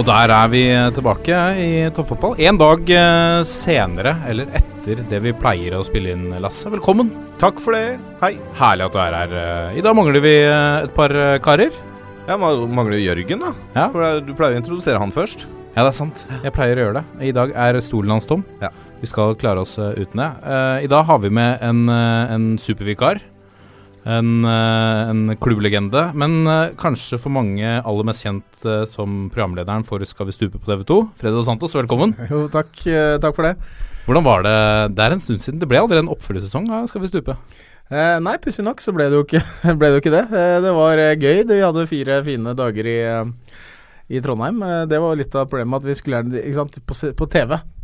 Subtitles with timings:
[0.00, 0.60] Og der er vi
[0.96, 2.36] tilbake i toppfotball.
[2.40, 6.70] En dag eh, senere, eller etter det vi pleier å spille inn, Lasse.
[6.72, 7.10] Velkommen.
[7.42, 7.98] Takk for det.
[8.22, 8.30] Hei.
[8.56, 9.34] Herlig at du er her.
[9.42, 9.78] eh.
[9.80, 11.12] I dag mangler vi eh, et par
[11.44, 11.74] karer.
[12.30, 13.52] Ja, ma- mangler Jørgen, da.
[13.76, 13.88] Ja.
[13.92, 15.44] For du pleier å introdusere han først.
[15.74, 16.24] Ja, det er sant.
[16.46, 17.28] Jeg pleier å gjøre det.
[17.28, 18.46] I dag er stolen hans tom.
[18.62, 18.72] Ja.
[19.02, 20.30] Vi skal klare oss uten det.
[20.86, 23.20] I dag har vi med en, en supervikar.
[24.08, 26.06] En, eh, en klubblegende.
[26.16, 30.58] Men eh, kanskje for mange aller mest kjent eh, som programlederen for Skal vi stupe
[30.58, 30.98] på TV 2.
[31.20, 32.14] Fredo Santos, velkommen.
[32.30, 32.72] Jo, takk,
[33.20, 33.56] takk for det.
[34.06, 34.54] Hvordan var det
[34.96, 35.60] Det er en stund siden.
[35.60, 37.36] Det ble aldri en oppfølgingssesong av Skal vi stupe.
[37.90, 39.42] Eh, nei, pussig nok så ble det jo ikke,
[39.78, 40.24] ble det, jo ikke det.
[40.64, 41.42] Det var gøy.
[41.50, 42.98] Vi hadde fire fine dager i,
[44.16, 44.62] i Trondheim.
[44.88, 47.12] Det var litt av problemet at vi skulle gjerne på, se-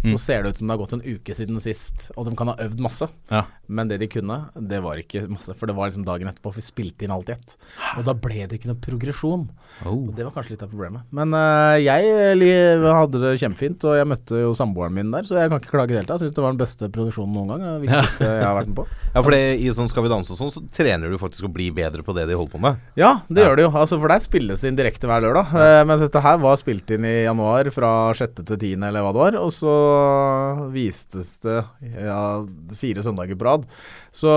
[0.02, 0.14] TV Mm.
[0.14, 2.48] så ser det ut som det har gått en uke siden sist, og de kan
[2.52, 3.08] ha øvd masse.
[3.30, 3.44] Ja.
[3.66, 6.52] Men det de kunne, det var ikke masse, for det var liksom dagen etterpå.
[6.52, 7.56] For vi spilte inn alt i ett.
[7.98, 9.48] Og da ble det ikke noe progresjon.
[9.84, 10.04] Oh.
[10.14, 11.02] Det var kanskje litt av problemet.
[11.10, 15.50] Men uh, jeg hadde det kjempefint, og jeg møtte jo samboeren min der, så jeg
[15.50, 16.22] kan ikke klage i det hele tatt.
[16.22, 17.64] Syns det var den beste produksjonen noen gang.
[17.66, 18.86] Det viktigste jeg har vært med på.
[19.16, 21.50] Ja, for det, i sånn Skal vi danse og sånn, så trener du faktisk å
[21.52, 22.82] bli bedre på det de holder på med.
[23.00, 23.70] Ja, det gjør det jo.
[23.72, 25.54] Altså, for der spilles det inn direkte hver lørdag.
[25.56, 28.42] Uh, mens dette her var spilt inn i januar fra 6.
[28.42, 28.84] til 10.
[28.90, 29.38] eller hva det var.
[29.40, 29.72] Og så
[30.74, 31.58] vistes det
[31.94, 32.20] ja,
[32.78, 33.68] fire søndager på rad.
[34.14, 34.32] Så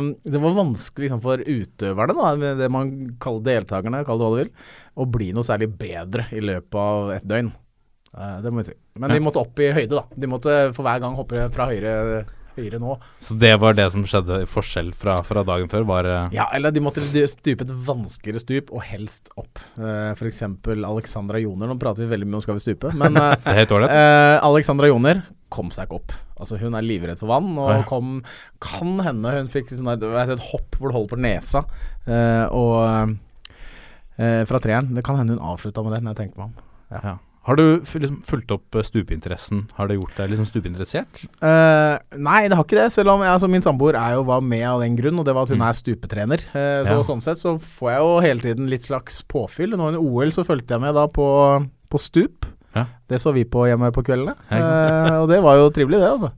[0.00, 4.28] um, det var vanskelig liksom, for utøverne, da, med det man kaller deltakerne, kall det
[4.28, 4.52] hva du vil,
[5.00, 7.52] å bli noe særlig bedre i løpet av et døgn.
[8.10, 8.76] Eh, det må vi si.
[9.00, 10.04] Men de måtte opp i høyde, da.
[10.18, 12.24] De måtte for hver gang hoppe fra høyre,
[12.56, 12.96] høyre nå.
[13.26, 15.86] Så det var det som skjedde forskjell fra, fra dagen før?
[15.90, 19.60] Var eh, Ja, eller de måtte stupe et vanskeligere stup, og helst opp.
[19.78, 20.42] Uh, F.eks.
[20.68, 21.70] Alexandra Joner.
[21.70, 25.72] Nå prater vi veldig mye om Skal vi stupe, men uh, eh, Alexandra Joner kom
[25.74, 26.14] seg ikke opp.
[26.40, 27.80] Altså Hun er livredd for vann, og ja.
[27.88, 28.20] kom
[28.62, 31.64] Kan hende hun fikk sånn et hopp hvor det holder på nesa,
[32.06, 33.16] eh, og
[34.16, 34.94] eh, fra treeren.
[34.96, 36.70] Det kan hende hun avslutta med det, når jeg tenker meg om.
[36.90, 37.18] Ja.
[37.48, 39.62] Har du liksom fulgt opp eh, stupeinteressen?
[39.78, 41.22] Har det gjort deg liksom stupeinteressert?
[41.40, 42.90] Uh, nei, det har ikke det.
[42.92, 45.48] Selv om altså, min samboer er jo var med av den grunn, og det var
[45.48, 45.68] at hun Mm.
[45.68, 46.44] er stupetrener.
[46.52, 47.02] Uh, så Ja.
[47.02, 49.72] sånn sett så får jeg jo hele tiden litt slags påfyll.
[49.76, 51.26] Nå under OL så fulgte jeg med da på,
[51.88, 52.44] på stup.
[52.76, 52.84] Ja.
[53.08, 54.36] Det så vi på hjemme på kveldene.
[54.50, 54.60] Ja.
[54.60, 56.30] Eh, og det var jo trivelig, det, altså.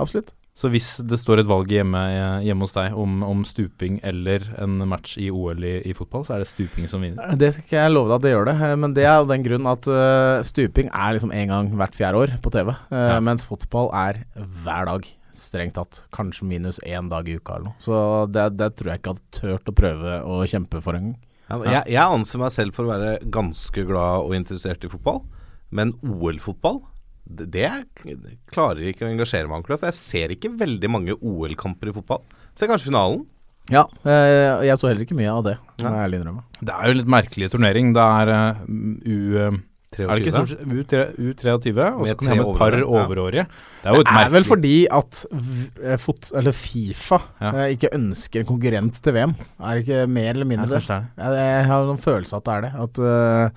[0.00, 0.32] Absolutt.
[0.52, 4.44] Så hvis det står et valg hjemme, eh, hjemme hos deg om, om stuping eller
[4.60, 7.32] en match i OL i, i fotball, så er det stuping som vinner?
[7.40, 9.30] Det skal ikke jeg love deg at det gjør det, eh, men det er av
[9.30, 13.00] den grunn at uh, stuping er liksom en gang hvert fjerde år på TV, uh,
[13.14, 13.16] Ja.
[13.24, 15.08] mens fotball er hver dag.
[15.42, 16.02] Strengt tatt.
[16.12, 17.80] Kanskje minus én dag i uka eller noe.
[17.80, 17.96] Så
[18.28, 21.18] det, det tror jeg ikke hadde turt å prøve å kjempe for en gang.
[21.48, 25.24] Ja, jeg, jeg anser meg selv for å være ganske glad og interessert i fotball,
[25.72, 26.82] men OL-fotball
[27.26, 29.82] det, det er- det klarer ikke å engasjere meg ordentlig.
[29.82, 32.22] Jeg ser ikke veldig mange OL-kamper i fotball.
[32.54, 33.26] Ser kanskje finalen.
[33.70, 35.90] Ja, eh, jeg så heller ikke mye av det, må Ja.
[35.92, 36.42] jeg ærlig innrømme.
[36.60, 37.92] Det er jo litt merkelig turnering.
[37.94, 39.36] Det er uh, U...
[39.38, 39.50] eh,
[39.92, 40.32] Er det ikke 23.
[40.32, 43.44] stort sett U3, U23, og så kan det ha et par overårige, ja.
[43.82, 47.50] Det er jo Det er vel fordi at v- eh, fot, eller Fifa Ja.
[47.52, 49.34] eh, ikke ønsker en konkurrent til VM.
[49.60, 50.80] Er det ikke mer eller mindre det?
[50.86, 51.04] det er.
[51.18, 52.72] Jeg, jeg har noen følelse av at det er det.
[52.82, 53.50] At eh,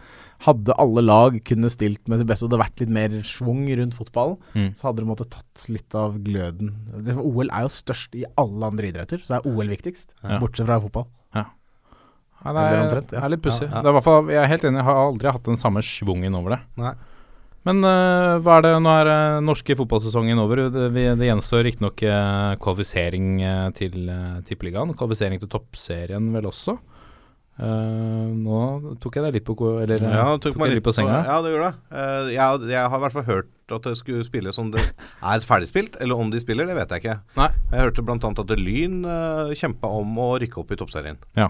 [0.45, 3.65] hadde alle lag kunne stilt med det beste, og det hadde vært litt mer schwung
[3.79, 4.71] rundt fotballen, Mm.
[4.77, 6.73] så hadde de måttet tatt litt av gløden.
[7.03, 10.13] Det, OL er jo størst i alle andre idretter, så er OL viktigst.
[10.23, 10.39] Ja.
[10.39, 11.07] Bortsett fra fotball.
[12.45, 13.21] Ja, det er, omtrent, ja.
[13.25, 13.65] er litt pussig.
[13.65, 13.81] Ja, ja.
[13.81, 16.35] Det i hvert fall- Jeg er helt enig, jeg har aldri hatt den samme schwungen
[16.37, 16.59] over det.
[16.77, 16.91] Nei.
[17.65, 20.69] Men uh, hva er det, nå er uh, norske fotballsesongen over.
[20.69, 23.39] Det, vi, det gjenstår riktignok uh, kvalifisering
[23.73, 24.93] til uh, Tippeligaen.
[24.93, 26.77] Kvalifisering til toppserien vel også.
[27.55, 28.61] Eh, nå
[28.99, 31.21] tok jeg deg litt på Eller eh, Ja, tok, jeg litt på senga.
[31.23, 31.83] Ja, det gjorde det.
[31.87, 34.83] Uh, jeg, jeg har i hvert fall hørt at det skulle spilles om det
[35.31, 37.15] er ferdigspilt, eller om de spiller, det vet jeg ikke.
[37.39, 37.47] Nei.
[37.71, 38.17] Jeg hørte bl.a.
[38.43, 41.21] at Lyn uh, kjempa om å rykke opp i toppserien.
[41.39, 41.47] Ja.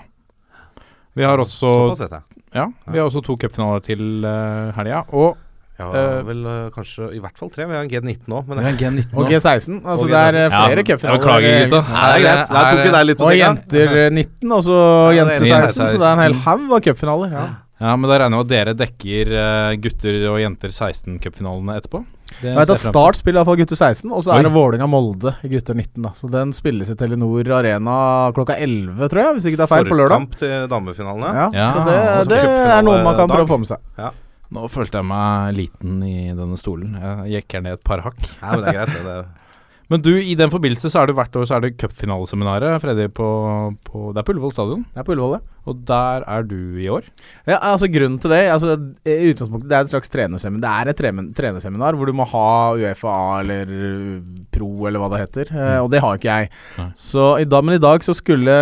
[1.15, 2.45] Vi har også, Såpass vet jeg.
[2.53, 5.05] ja, vi har også to cupfinaler til uh, helga.
[5.15, 5.39] Og
[5.75, 7.65] Ja, Eh, vel eh, kanskje i hvert fall tre.
[7.67, 8.43] Vi har en G19 nå.
[8.47, 9.81] Men har G19 Og G16.
[9.83, 11.19] Altså Og det er flere Ja, flere jeg cupfinaler.
[11.19, 11.81] beklager, gutta.
[11.91, 12.55] Nei, det er greit.
[12.55, 15.51] Der tok vi deg litt på Og jenter eh, 19, og så Ja, jenter det
[15.51, 15.85] er 16.
[15.91, 17.31] Så det er en hel haug av cupfinaler.
[17.35, 17.45] Ja.
[17.75, 22.05] Ja, men da regner jeg med at dere dekker eh, gutter og jenter 16-cupfinalene etterpå?
[22.39, 22.91] Det Jeg vet at jeg.
[22.93, 26.01] Start spiller iallfall gutter 16, og så er det Vålerenga-Molde i gutter 19.
[26.07, 29.73] da Så den spilles i Telenor Arena klokka 11, tror jeg, hvis ikke det er
[29.75, 30.15] feil, på lørdag.
[30.23, 31.33] Forkamp til damefinalene.
[31.35, 33.83] Ja, Ja, så det, altså det er noe man kan prøve å få med seg.
[34.53, 36.93] Nå følte jeg meg liten i denne stolen.
[36.99, 38.21] Jeg jekker ned et par hakk.
[38.41, 39.01] Nei, men det er greit.
[39.01, 39.25] det, Er...
[39.85, 43.05] Men du, i den forbindelse så er det hvert år så er det cupfinaleseminaret, Freddy,
[43.13, 43.27] på,
[43.85, 44.85] på Det er på Ullevål stadion.
[44.89, 45.54] Det er på Ullevål, ja.
[45.65, 47.07] Og der er du i år.
[47.49, 48.75] Ja, altså Grunnen til det altså,
[49.05, 52.27] i utgangspunktet, Det er et slags trenerseminar Det er et tremen- trenerseminar hvor du må
[52.29, 53.71] ha UFA eller
[54.53, 55.49] Pro eller hva det heter.
[55.51, 55.83] Mm.
[55.83, 56.51] Og det har ikke jeg.
[56.95, 58.55] Så i dag, Men i dag så skulle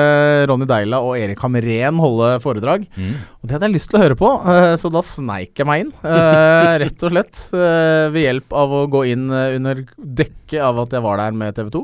[0.50, 2.88] Ronny Deila og Erik Hamren holde foredrag.
[2.96, 5.86] Og det hadde jeg lyst til å høre på, eh, så da sneik jeg meg
[5.86, 5.92] inn.
[6.08, 7.44] eh, Rett og slett.
[7.54, 11.36] eh, Ved hjelp av å gå inn eh, under dekke av at jeg var der
[11.36, 11.84] med TV 2.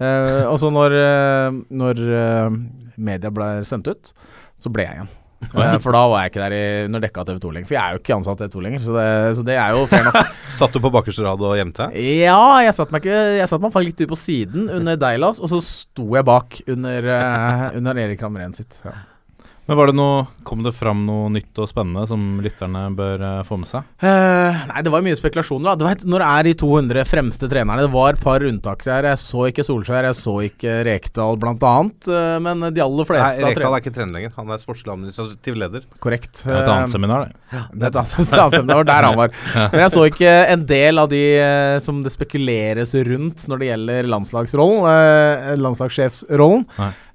[0.00, 2.58] Eh, og så når, eh, når eh,
[2.98, 4.12] media ble sendt ut,
[4.58, 5.14] så ble jeg igjen.
[5.54, 7.68] Eh, for da var jeg ikke der i, når dekka TV 2 lenger.
[7.68, 9.04] For jeg er jo ikke ansatt TV 2 lenger, så det,
[9.38, 10.32] så det er jo fair nok.
[10.58, 11.86] Satt du på bakerste rad og gjemte?
[11.94, 15.38] Ja, jeg satt meg ikke Jeg satt meg faktisk litt ut på siden under Deilas,
[15.38, 18.80] og så sto jeg bak under, eh, under Erik Hamren sitt.
[18.82, 18.96] Ja.
[19.68, 23.40] Men var det noe Kom det fram noe nytt og spennende som lytterne bør eh,
[23.44, 23.84] få med seg?
[24.00, 25.66] Uh, nei, det var mye spekulasjoner.
[25.68, 28.84] da Du vet, Når det er de 200 fremste trenerne Det var et par unntak
[28.86, 29.10] der.
[29.10, 32.08] Jeg så ikke Solskjær, jeg så ikke Rekdal blant annet.
[32.08, 34.32] eh, men de aller fleste Nei, Rekdal er ikke trener lenger.
[34.38, 35.84] Han er sportslig administrativ leder.
[36.00, 36.44] Korrekt.
[36.46, 37.60] Det er et annet seminar, det.
[37.74, 39.34] Det er et annet, et annet seminar, der han var.
[39.58, 41.22] Men jeg så ikke en del av de
[41.84, 44.88] som det spekuleres rundt når det gjelder landslagsrollen.
[44.94, 46.64] Eh, landslagssjefsrollen.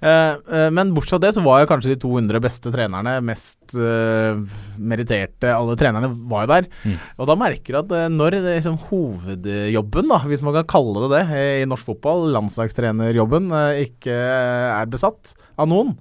[0.04, 4.40] Men bortsett fra det, så var jo kanskje de 200 beste trenerne, mest uh,
[4.78, 6.70] meritterte Alle trenerne var jo der.
[6.84, 6.98] Mm.
[7.18, 11.12] Og da merker du at eh, når liksom, hovedjobben, da, hvis man kan kalle det
[11.16, 13.50] det, eh, i norsk fotball, landslagstrenerjobben,
[13.84, 15.96] ikke er besatt av noen,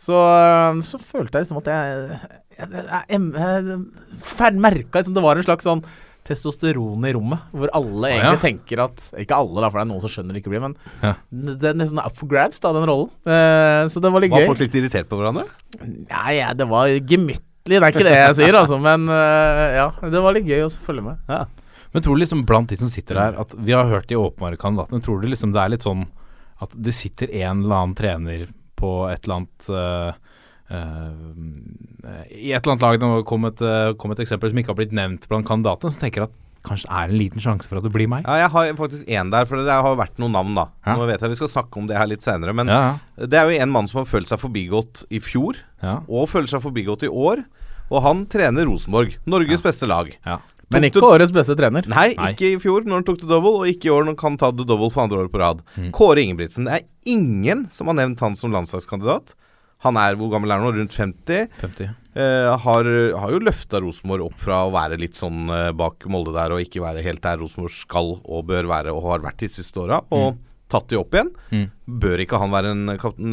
[0.00, 0.16] så,
[0.84, 2.18] så følte jeg liksom at jeg
[2.54, 3.78] jeg, jeg, jeg,
[4.38, 5.80] jeg merka liksom det var en slags sånn
[6.24, 8.18] testosteron i rommet, hvor alle ja.
[8.20, 10.62] egentlig tenker at Ikke alle, da, for det er noen som skjønner det ikke blir,
[10.64, 11.14] men Ja.
[11.30, 13.10] det er nesten up for grabs, da, den rollen.
[13.28, 14.48] Uh, så det var litt Var gøy.
[14.52, 15.44] folk litt irritert på hverandre?
[15.84, 19.86] Nei, ja, det var gemyttlig, det er ikke det jeg sier, altså, men uh, ja,
[20.00, 21.36] det var litt gøy å følge med.
[21.94, 24.58] Men tror du liksom blant de som sitter der, at vi har hørt de åpenbare
[24.58, 26.08] kandidatene, tror du liksom det er litt sånn
[26.64, 28.48] at det sitter en eller annen trener
[28.78, 30.23] på et eller annet eh,
[30.74, 34.78] I et eller annet lag det kom et, eh, kom et eksempel som ikke har
[34.80, 36.34] blitt nevnt blant kandidatene, som tenker at
[36.64, 38.24] kanskje er en liten sjanse for at det blir meg?
[38.24, 40.66] Ja, jeg har faktisk én der, for det har vært noen navn, da.
[40.86, 40.94] Ja.
[40.96, 43.50] Nå vet jeg vi skal snakke om det her litt seinere, men Ja, det er
[43.50, 45.60] jo en mann som har følt seg forbigått i fjor,
[46.08, 47.44] og føler seg forbigått i år.
[47.92, 50.08] Og han trener Rosenborg, Norges beste lag.
[50.24, 50.40] ja.
[50.72, 51.84] Men ikke årets beste trener.
[51.86, 52.30] Nei, Nei.
[52.32, 54.36] ikke i fjor når han tok det double, og ikke i år når han kan
[54.40, 55.60] ta det double for andre år på rad.
[55.76, 55.90] Mm.
[55.94, 56.64] Kåre Ingebrigtsen.
[56.64, 59.34] Det er ingen som har nevnt han som landslagskandidat.
[59.84, 60.72] Han er hvor gammel er han nå?
[60.78, 61.52] Rundt 50.
[61.60, 61.92] 50.
[62.14, 62.88] Eh, har,
[63.18, 66.62] har jo løfta Rosenborg opp fra å være litt sånn eh, bak Molde der, og
[66.62, 69.98] ikke være helt der Rosenborg skal og bør være og har vært de siste åra,
[70.14, 70.38] og
[70.70, 71.32] tatt de opp igjen.
[71.50, 71.66] Mm.
[72.04, 72.84] Bør ikke han være en,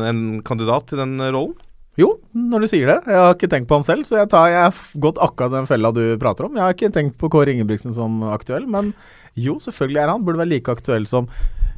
[0.07, 1.53] en kandidat til den eh, rollen?
[1.99, 2.99] Jo, når du sier det.
[3.11, 5.67] Jeg har ikke tenkt på han selv, så jeg, tar, jeg har gått akkurat den
[5.67, 6.55] fella du prater om.
[6.55, 8.93] Jeg har ikke tenkt på Kåre Ingebrigtsen som aktuell, men
[9.35, 10.23] jo, selvfølgelig er han.
[10.23, 11.27] Burde være like aktuell som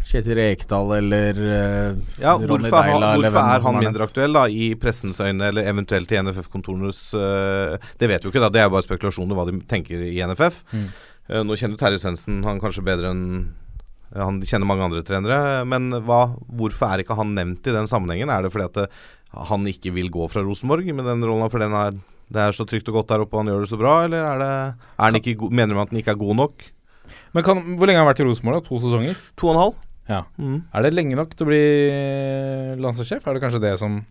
[0.08, 4.44] Kjetil Rekdal eller uh, Ja, Ronny han, Deila, eller hvorfor er han mindre aktuell da
[4.52, 8.52] i pressens øyne, eller eventuelt i NFF-kontorenes uh, Det vet vi jo ikke, da.
[8.54, 10.62] Det er bare spekulasjoner hva de tenker i NFF.
[10.74, 10.88] Mm.
[11.32, 13.26] Uh, nå kjenner Terje Svendsen han kanskje bedre enn
[14.20, 18.30] Han kjenner mange andre trenere, men hva, hvorfor er ikke han nevnt i den sammenhengen?
[18.30, 18.90] Er det fordi at det,
[19.50, 21.98] han ikke vil gå fra Rosenborg med den rollen, for den er,
[22.30, 24.28] det er så trygt og godt der oppe, og han gjør det så bra, eller
[24.28, 24.52] er det,
[24.94, 26.68] er han ikke, mener man at han ikke er god nok?
[27.34, 28.62] Men kan, hvor lenge har han vært i Rosenborg?
[28.62, 28.68] da?
[28.70, 29.26] To sesonger?
[29.42, 29.82] To og en halv?
[30.10, 30.24] Ja.
[30.38, 30.64] Mm.
[30.74, 31.64] Er det lenge nok til å bli
[32.84, 33.26] landslagssjef?
[33.28, 34.02] Er det kanskje det som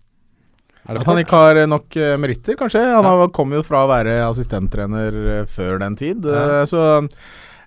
[0.82, 2.82] er det At han ikke har eh, nok uh, meritter, kanskje.
[2.82, 6.26] Han har, kom jo fra å være assistenttrener eh, før den tid.
[6.26, 6.64] Ja.
[6.66, 6.82] så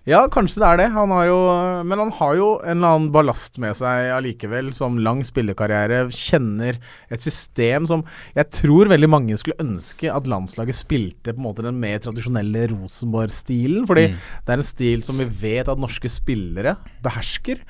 [0.05, 0.87] ja, kanskje det er det.
[0.93, 1.37] Han har jo,
[1.89, 6.03] men han har jo en eller annen ballast med seg allikevel, som lang spillekarriere.
[6.13, 6.77] Kjenner
[7.09, 8.03] et system som
[8.35, 12.67] jeg tror veldig mange skulle ønske at landslaget spilte på en måte den mer tradisjonelle
[12.75, 13.87] Rosenborg-stilen.
[13.89, 14.19] Fordi Mm.
[14.45, 17.63] det er en stil som vi vet at norske spillere behersker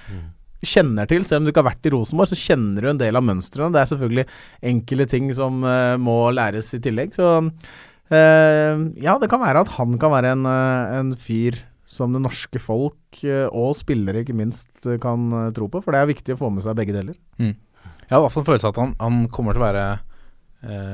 [0.64, 1.26] kjenner til.
[1.28, 3.74] Selv om du ikke har vært i Rosenborg, så kjenner du en del av mønstrene.
[3.74, 4.26] Det er selvfølgelig
[4.72, 7.16] enkelte ting som uh, må læres i tillegg.
[7.18, 12.16] Så uh, ja, det kan være at han kan være en, uh, en fyr som
[12.16, 13.20] det norske folk
[13.54, 15.84] og spillere ikke minst kan tro på.
[15.86, 17.14] For det er viktig å få med seg begge deler.
[17.38, 19.84] Jeg har i hvert fall en følelse av at han, han kommer til å være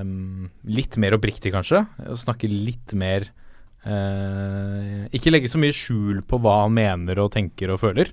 [0.04, 1.86] um, litt mer oppriktig, kanskje.
[2.12, 3.32] Og snakke litt mer
[5.16, 8.12] Ikke legge så mye skjul på hva han mener og tenker og føler.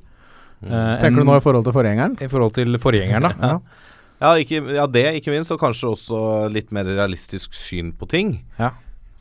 [0.65, 2.17] Eh, Tenker du nå i forhold til forgjengeren?
[2.23, 3.37] I forhold til forgjengeren, da.
[3.53, 3.85] Ja.
[4.19, 8.33] Ja, ikke, ja, det ikke minst, og kanskje også litt mer realistisk syn på ting.
[8.59, 8.73] Ja.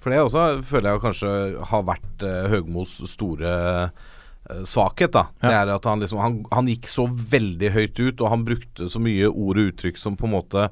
[0.01, 1.34] For det også føler jeg kanskje
[1.70, 3.51] har vært uh, Høgmos store
[3.94, 5.27] uh, svakhet, da.
[5.44, 8.89] Det er at han liksom han, han gikk så veldig høyt ut, og han brukte
[8.89, 10.65] så mye ord og uttrykk som på en måte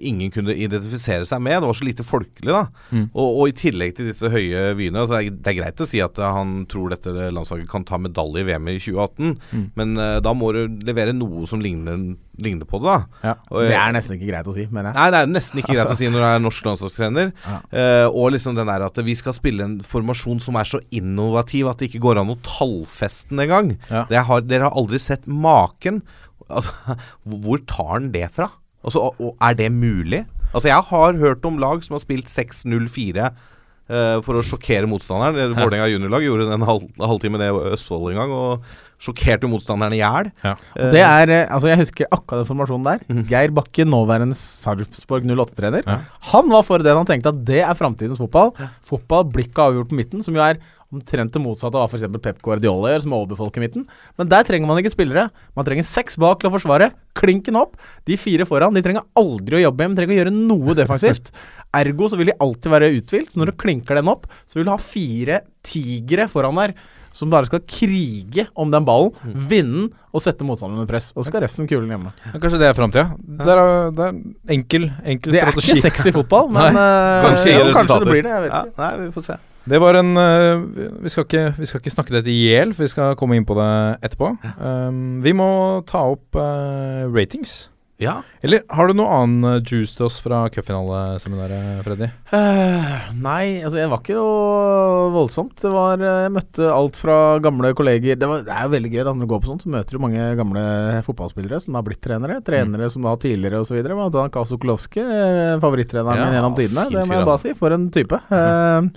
[0.00, 1.58] ingen kunne identifisere seg med.
[1.60, 2.60] Det var så lite folkelig, da.
[2.94, 3.08] Mm.
[3.12, 6.18] Og, og i tillegg til disse høye vyene altså det, er, greit å si at
[6.22, 9.64] eh, han tror dette landslaget kan ta medalje i VM i 2018, Mm.
[9.76, 12.00] men uh, da må du levere noe som ligner,
[12.40, 13.20] ligner på det, da.
[13.28, 13.34] Ja.
[13.50, 14.96] Og, Det er nesten ikke greit å si, mener jeg.
[14.98, 15.96] Nei, det er nesten ikke greit Altså.
[15.96, 17.30] å si når du er norsk landslagstrener.
[17.44, 17.58] Ja.
[17.74, 21.70] Uh, og liksom den der at vi skal spille en formasjon som er så innovativ
[21.70, 23.72] at det ikke går an å tallfeste den engang.
[23.90, 24.06] Ja.
[24.28, 26.02] Har, dere har aldri sett maken.
[26.48, 26.74] Altså,
[27.44, 28.50] hvor tar han det fra?
[28.84, 30.24] Altså, og, er det mulig?
[30.52, 35.56] Altså, jeg har hørt om lag som har spilt 6-0-4 uh, for å sjokkere motstanderen.
[35.56, 38.68] Vålerenga juniorlag gjorde en halv, halvtime det i Østfold en gang, og
[39.04, 40.30] sjokkerte motstanderen i hjel.
[40.44, 40.54] Ja.
[40.76, 43.24] Eh, Det er, eh, altså Jeg husker akkurat den formasjonen der.
[43.28, 45.82] Geir Bakke, nåværende Sarpsborg 08-trener.
[45.84, 45.98] Ja.
[46.32, 46.94] Han var for det.
[46.94, 48.54] Han tenkte at det er framtidens fotball.
[48.86, 50.62] Fotball blikket avgjort på midten, som jo er
[50.94, 52.06] omtrent det motsatte av f.eks.
[52.24, 53.84] Pep Guardiola gjør, som overbefolker midten.
[54.20, 55.28] Men der trenger man ikke spillere.
[55.58, 56.92] Man trenger seks bak til å forsvare.
[57.18, 57.76] Klinken opp.
[58.08, 61.30] De fire foran de trenger aldri å jobbe med, de trenger å gjøre noe defensivt.
[61.80, 63.32] Ergo så vil de alltid være uthvilt.
[63.34, 66.74] Så når du klinker den opp, så vil du ha fire tigre foran der.
[67.14, 71.12] Som bare skal krige om den ballen, vinne den og sette motstanderen under press.
[71.14, 72.10] Og så skal resten kulen hjemme.
[72.26, 73.04] Ja, Kanskje det er framtida.
[73.22, 73.62] Det er,
[73.94, 74.18] det er
[74.56, 75.76] enkel, enkel Det er strategi.
[75.76, 78.32] ikke sexy fotball, men Nei, Kanskje uh, kanskje det blir det.
[78.34, 78.82] Jeg vet ja, ikke.
[78.82, 79.36] nei, vi får se.
[79.64, 80.64] Det var en øh,
[81.04, 83.46] vi, skal ikke, vi skal ikke snakke dette i hjel, for vi skal komme inn
[83.48, 83.70] på det
[84.04, 84.34] etterpå.
[84.60, 85.46] Um, vi må
[85.88, 87.64] ta opp uh, ratings.
[88.02, 88.18] Ja.
[88.42, 92.08] Eller har du noe annen øh, juice til oss fra cupfinaleseminaret, Freddy?
[92.32, 95.54] Uh, nei, altså det var ikke noe voldsomt.
[95.62, 98.90] Det var eh, Jeg møtte alt fra gamle kolleger Det, var, det er jo veldig
[98.90, 99.66] gøy da når du går på sånt.
[99.66, 100.64] Så møter du mange gamle
[101.06, 102.40] fotballspillere som har blitt trenere.
[102.46, 103.78] Trenere som da tidligere osv.
[103.86, 106.88] Blant annet Kaso Kolowski, eh, favorittreneren Ja, min gjennom tidene.
[106.90, 107.54] Det må jeg bare altså.
[107.54, 107.60] si.
[107.62, 108.20] For en type.
[108.34, 108.90] Eh,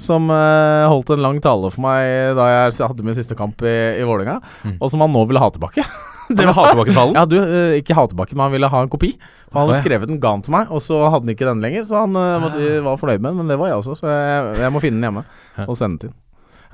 [0.00, 3.76] som uh, holdt en lang tale for meg da jeg hadde min siste kamp i,
[4.00, 4.76] i Vålerenga, Mm.
[4.80, 5.84] og som han nå ville ha tilbake.
[6.24, 7.16] Det var ha tilbake-talen?
[7.18, 9.12] Ja, du, uh, ikke ha tilbake, men han ville ha en kopi.
[9.50, 11.60] For han hadde skrevet den, ga den til meg, og så hadde han ikke den
[11.64, 11.84] lenger.
[11.84, 14.54] Så han uh, si, var fornøyd med den, men det var jeg også, så jeg,
[14.64, 15.24] jeg må finne den hjemme
[15.68, 16.14] og sende den til.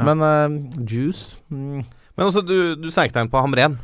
[0.01, 1.83] Men uh, juice mm,
[2.17, 3.77] Men altså, du, du deg inn på Hamren.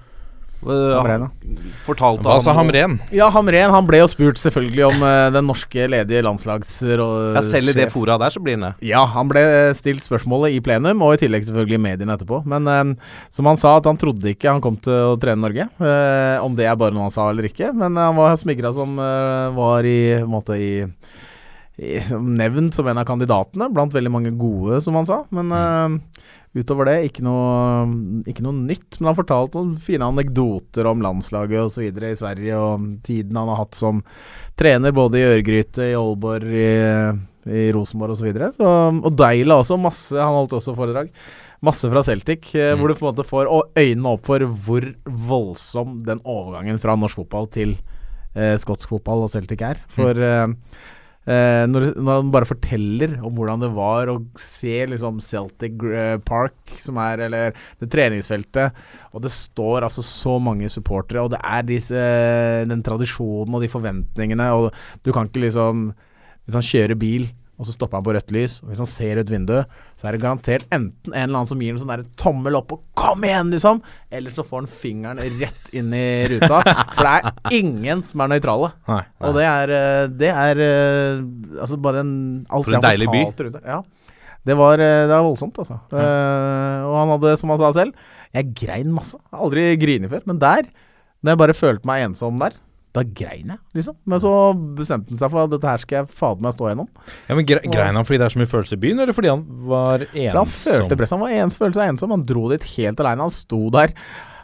[0.65, 1.65] Hamren, ja.
[1.85, 2.97] Fortalte Hva sa Hamren?
[3.15, 7.37] Ja, Hamren han ble jo spurt selvfølgelig om eh, den norske ledige landslagsråd...
[7.37, 8.73] Ja, selv i det fora der så blir han det.
[8.89, 9.45] Ja, han ble
[9.79, 12.41] stilt spørsmålet i plenum, og i tillegg selvfølgelig i mediene etterpå.
[12.49, 15.69] Men eh, som han sa, at han trodde ikke han kom til å trene Norge.
[15.79, 17.71] Uh, om det er bare noe han sa eller ikke.
[17.77, 20.73] Men han var smigra som uh, var i måte i,
[21.77, 25.21] nevnt som en av kandidatene, blant veldig mange gode, som han sa.
[25.35, 26.23] Men eh,
[26.57, 27.87] utover det, ikke noe,
[28.29, 28.99] ikke noe nytt.
[28.99, 31.87] Men han fortalte noen fine anekdoter om landslaget osv.
[31.87, 34.05] i Sverige, og tiden han har hatt som
[34.57, 36.71] trener både i Ørgryte, i Aalborg, i,
[37.47, 38.31] i Rosenborg osv.
[38.57, 40.17] Og, og Deila også, masse.
[40.17, 41.13] Han holdt også foredrag.
[41.65, 42.81] Masse fra Celtic, mm.
[42.81, 43.49] hvor du på en måte får
[43.81, 47.73] øynene opp for hvor voldsom den overgangen fra norsk fotball til
[48.37, 49.81] eh, skotsk fotball og Celtic er.
[49.93, 50.53] For eh,
[51.27, 56.17] eh, når, når han bare forteller om hvordan det var å se liksom Celtic eh,
[56.27, 58.77] Park, som er Eller det treningsfeltet,
[59.13, 62.05] og det står altså så mange supportere, og det er disse,
[62.71, 64.71] den tradisjonen og de forventningene, og
[65.03, 65.91] du kan ikke liksom
[66.47, 69.21] Hvis han kjører bil, og så stopper han på rødt lys, og hvis han ser
[69.21, 72.05] ut vinduet, så er det garantert enten en eller annen som gir en sånn der
[72.21, 76.61] tommel opp og 'kom igjen', liksom, eller så får han fingeren rett inn i ruta.
[76.97, 78.73] For det er ingen som er nøytrale.
[78.89, 79.03] Nei.
[79.21, 81.23] Og det er, eh, det er eh,
[81.61, 83.25] altså bare en alt For en deilig by.
[83.47, 83.63] Rute.
[83.65, 83.83] Ja.
[84.47, 85.81] Det var, eh, det var voldsomt, altså.
[85.91, 87.95] Eh, og han hadde, som han sa selv,
[88.35, 89.17] jeg grein masse.
[89.17, 90.23] Jeg har aldri grinet før.
[90.27, 90.69] Men der,
[91.23, 92.55] når jeg bare følte meg ensom der,
[92.97, 93.97] da grein jeg, liksom.
[94.09, 94.33] Men så
[94.79, 96.89] bestemte han seg for at dette her skal jeg fader meg stå gjennom.
[97.29, 99.33] Ja, men gre Grein han fordi det er så mye følelser i byen, eller fordi
[99.33, 100.39] han var ensom?
[100.41, 101.13] han følte press.
[101.17, 102.15] Han var ens, følte seg ensom.
[102.17, 103.29] Han dro dit helt aleine.
[103.29, 103.93] Han sto der.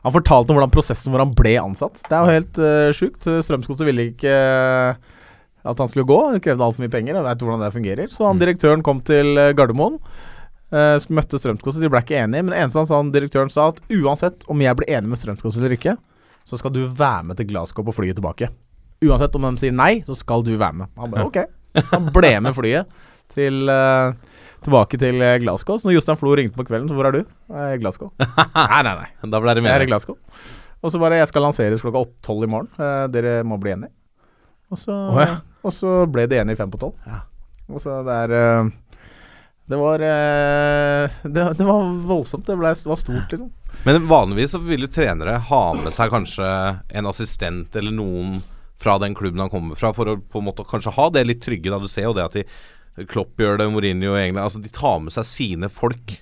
[0.02, 2.00] Han fortalte om hvordan prosessen hvor han ble ansatt.
[2.08, 3.28] Det er jo helt uh, sjukt.
[3.46, 5.12] Strømsgodset ville ikke uh,
[5.62, 6.18] at han skulle gå.
[6.34, 7.18] Det krevde altfor mye penger.
[7.18, 8.10] Jeg vet hvordan det fungerer.
[8.10, 10.00] Så han direktøren kom til eh, Gardermoen.
[10.72, 11.84] Uh, møtte Strømsgodset.
[11.84, 12.42] De ble ikke enige.
[12.42, 15.20] Men det eneste han sa, han direktøren sa at uansett om jeg blir enig med
[15.20, 15.96] Strømsgodset eller ikke,
[16.48, 18.50] så skal du være med til Glasgow på flyet tilbake.
[19.02, 20.92] Uansett om de sier nei, så skal du være med.
[21.00, 21.40] Han bare ok.
[21.90, 23.00] Han ble med flyet
[23.32, 24.12] til uh,
[24.62, 25.78] tilbake til eh, Glasgow.
[25.80, 27.22] Så når Jostein Flo ringte på kvelden, så hvor er du?
[27.50, 28.12] I Glasgow.
[28.20, 29.08] nei, nei, nei.
[29.32, 29.88] Da ble det Jeg er i.
[29.90, 30.18] Glasgow.
[30.82, 32.70] Og så bare Jeg skal lanseres klokka åtte- tolv i morgen.
[32.78, 33.92] Eh, dere må bli enige.
[34.72, 35.40] Og så, oh, ja.
[35.60, 36.94] og så ble de enige fem på tolv.
[37.72, 38.70] Og så det er eh,
[39.72, 42.44] Det var eh, det, det var voldsomt.
[42.46, 43.48] Det, ble, det var stort, liksom.
[43.88, 46.48] Men vanligvis så vil jo trenere ha med seg kanskje
[46.92, 48.42] en assistent eller noen
[48.82, 51.42] fra den klubben han kommer fra, for å på en måte kanskje ha det litt
[51.44, 51.70] trygge.
[51.72, 52.46] da Du ser jo det at de
[53.08, 56.18] Klopp gjør det, Mourinho England Altså De tar med seg sine folk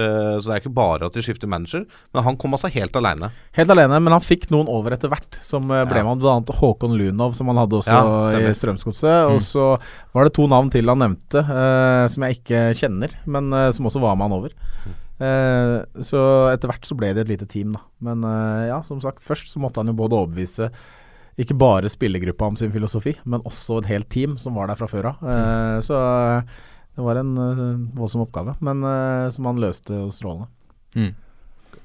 [0.00, 1.82] så det er ikke bare at de skifter manager.
[2.14, 3.30] Men han kom altså helt alene.
[3.56, 6.06] Helt alene, men han fikk noen over etter hvert, som eh, ble Ja.
[6.06, 6.24] med.
[6.30, 9.26] Annet Håkon Lunov, som han hadde også Ja, i Strømsgodset.
[9.26, 9.34] Mm.
[9.34, 9.66] Og så
[10.14, 13.86] var det to navn til han nevnte, eh, som jeg ikke kjenner, men eh, som
[13.90, 14.54] også var med han over.
[15.20, 15.74] Eh,
[16.06, 16.22] så
[16.54, 17.82] etter hvert så ble det et lite team, da.
[18.00, 20.70] Men eh, ja, som sagt, først så måtte han jo både overbevise
[21.40, 24.88] ikke bare spillergruppa om sin filosofi, men også et helt team som var der fra
[24.90, 25.20] før av.
[25.24, 25.82] Mm.
[25.86, 26.42] så eh,
[27.00, 30.50] det var en uh, voldsom oppgave, men uh, som han løste strålende.
[30.92, 31.12] strålende.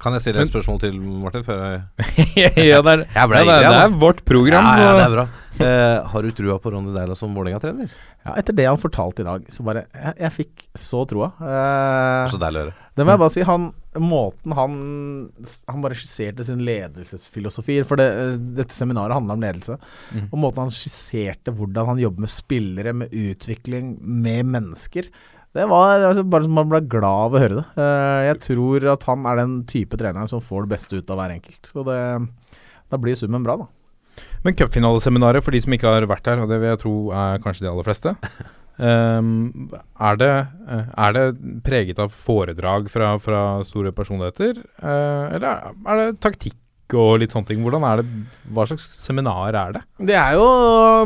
[0.02, 1.44] Kan jeg stille et spørsmål til, Martin?
[1.48, 1.78] Før jeg
[2.68, 4.68] ja, det er, Jeg ble ja, det, er, det er vårt program.
[4.68, 5.26] ja, ja, det er bra.
[5.56, 7.94] Uh, har du trua på Ronny Deila som Vålerenga-trener?
[8.26, 11.30] Ja, etter det han fortalte i dag, så bare Jeg, jeg fikk så troa.
[11.40, 12.74] Eh, Så deilig å høre.
[12.96, 13.44] Det må jeg bare si.
[13.44, 13.68] Han,
[14.00, 14.76] måten han
[15.68, 19.78] Han bare skisserte sin ledelsesfilosofi For det, eh, dette seminaret handla om ledelse.
[20.32, 25.10] Og måten han skisserte hvordan han jobber med spillere, med utvikling, med mennesker.
[25.56, 27.66] Det var, det var bare man ble glad av å høre det.
[27.80, 31.22] Eh, jeg tror at han er den type treneren som får det beste ut av
[31.22, 31.72] hver enkelt.
[31.76, 32.00] Og det,
[32.92, 33.72] da blir summen bra, da.
[34.44, 37.42] Men cupfinaleseminaret, for de som ikke har vært her, og det vil jeg tro er
[37.44, 38.14] kanskje de aller fleste,
[38.80, 39.40] ehm,
[40.00, 40.34] er, det,
[40.68, 41.26] eh, er det
[41.66, 44.62] preget av foredrag fra, fra store personligheter?
[44.84, 46.60] uh, eller er, det taktikk
[46.94, 47.62] og litt sånne ting?
[47.66, 49.82] Hvordan er det, Hva slags seminar er det?
[50.12, 50.46] Det er jo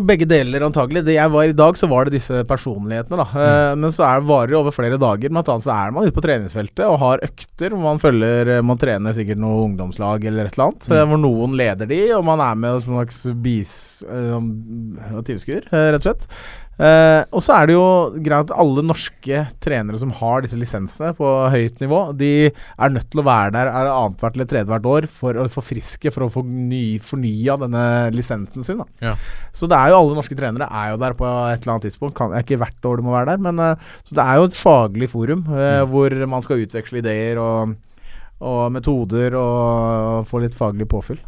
[0.03, 1.05] begge deler, antagelig.
[1.07, 3.27] Det jeg var I dag, så var det disse personlighetene, da.
[3.45, 5.31] Eh, men så er, varer det over flere dager.
[5.31, 8.81] Blant annet så er man ute på treningsfeltet og har økter hvor man følger Man
[8.81, 10.89] trener sikkert noe ungdomslag eller et eller annet.
[10.89, 11.13] Mm.
[11.13, 13.77] hvor noen leder de, og man er med som en slags bis,
[15.31, 16.27] tilskuer, rett og slett.
[16.79, 17.87] Eh, og så er det jo
[18.23, 23.09] greit at alle norske trenere som har disse lisensene på høyt nivå, de er nødt
[23.11, 26.45] til å være der er annethvert eller tredjehvert år for å forfriske, for å få
[26.47, 27.83] ny, fornya denne
[28.15, 28.85] lisensen sin.
[29.03, 29.17] Ja.
[29.51, 32.15] Så det er jo alle norske trenere er jo der på et eller annet tidspunkt.
[32.15, 34.59] Kan, ikke hvert år de må være der, men uh, så det er jo et
[34.59, 37.75] faglig forum eh, hvor man skal utveksle ideer og,
[38.39, 41.19] og metoder og få litt faglig påfyll.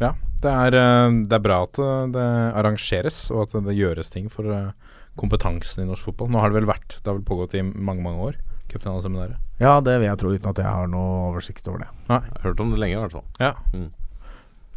[0.00, 2.26] Ja, det er, eh, det er bra at eh, det
[2.60, 4.72] arrangeres, og at det gjøres ting for eh,
[5.20, 6.30] kompetansen i norsk fotball.
[6.32, 8.38] Nå har det vel vært Det har vel pågått i mange, mange år,
[8.72, 9.40] cupfinaleseminaret.
[9.60, 11.90] Ja, det vil jeg tro, uten at jeg har noe oversikt over det.
[12.08, 13.26] Jeg har hørt om det lenge, i hvert fall.
[13.42, 13.54] Ja.
[13.74, 13.90] Mm.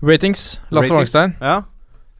[0.04, 0.48] Ratings.
[0.74, 0.92] Lasse.
[0.92, 1.38] Wangstein.
[1.40, 1.62] Ja.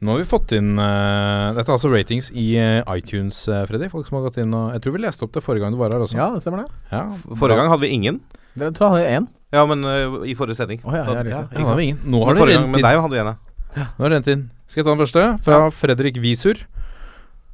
[0.04, 3.88] Nå har vi fått inn uh, Dette er altså ratings i uh, iTunes, uh, Freddy.
[3.92, 5.80] Folk som har gått inn og Jeg tror vi leste opp det forrige gang du
[5.80, 6.18] var her også.
[6.18, 6.80] Ja, det stemmer det.
[6.90, 7.06] Ja,
[7.40, 8.20] Forrige gang hadde vi ingen.
[8.58, 9.28] Det tror jeg hadde én.
[9.54, 10.82] Ja, men uh, i forrige sending.
[10.82, 11.24] Oh, ja, ja, Da-.
[11.30, 12.00] Ja, da har vi ingen.
[12.10, 12.86] Nå har det rent med inn.
[12.88, 13.32] deg hadde vi en,
[13.78, 13.86] ja.
[13.94, 14.44] Nå har det rent inn.
[14.66, 15.26] Skal jeg ta den første?
[15.46, 16.64] Fra Fredrik Visur.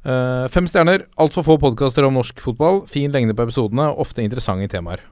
[0.01, 1.05] Uh, fem stjerner.
[1.21, 2.83] Altfor få podkaster om norsk fotball.
[2.89, 3.91] Fin lengde på episodene.
[4.01, 5.03] Ofte interessante temaer.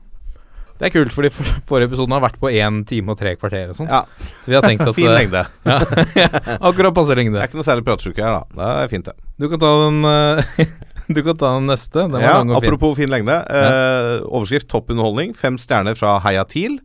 [0.79, 1.29] Det er kult, fordi
[1.67, 3.89] forrige episoden har vært på én time og tre kvarter og sånn.
[3.91, 4.05] ja.
[4.45, 5.41] Så vi har tenkt at Fin lengde.
[5.67, 6.53] lengde.
[6.59, 8.45] Akkurat passe Det er ikke noe særlig pratsjuke her, da.
[8.55, 9.27] Det er fint, det.
[9.39, 10.71] Du kan ta den eh,
[11.15, 12.05] Du kan ta den neste.
[12.05, 12.69] Den var Ja, lang og fin.
[12.69, 13.35] apropos fin lengde.
[13.49, 15.35] Eh, overskrift topp underholdning.
[15.35, 16.79] Fem stjerner fra Heia TIL.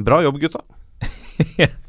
[0.00, 0.62] Bra jobb, gutta.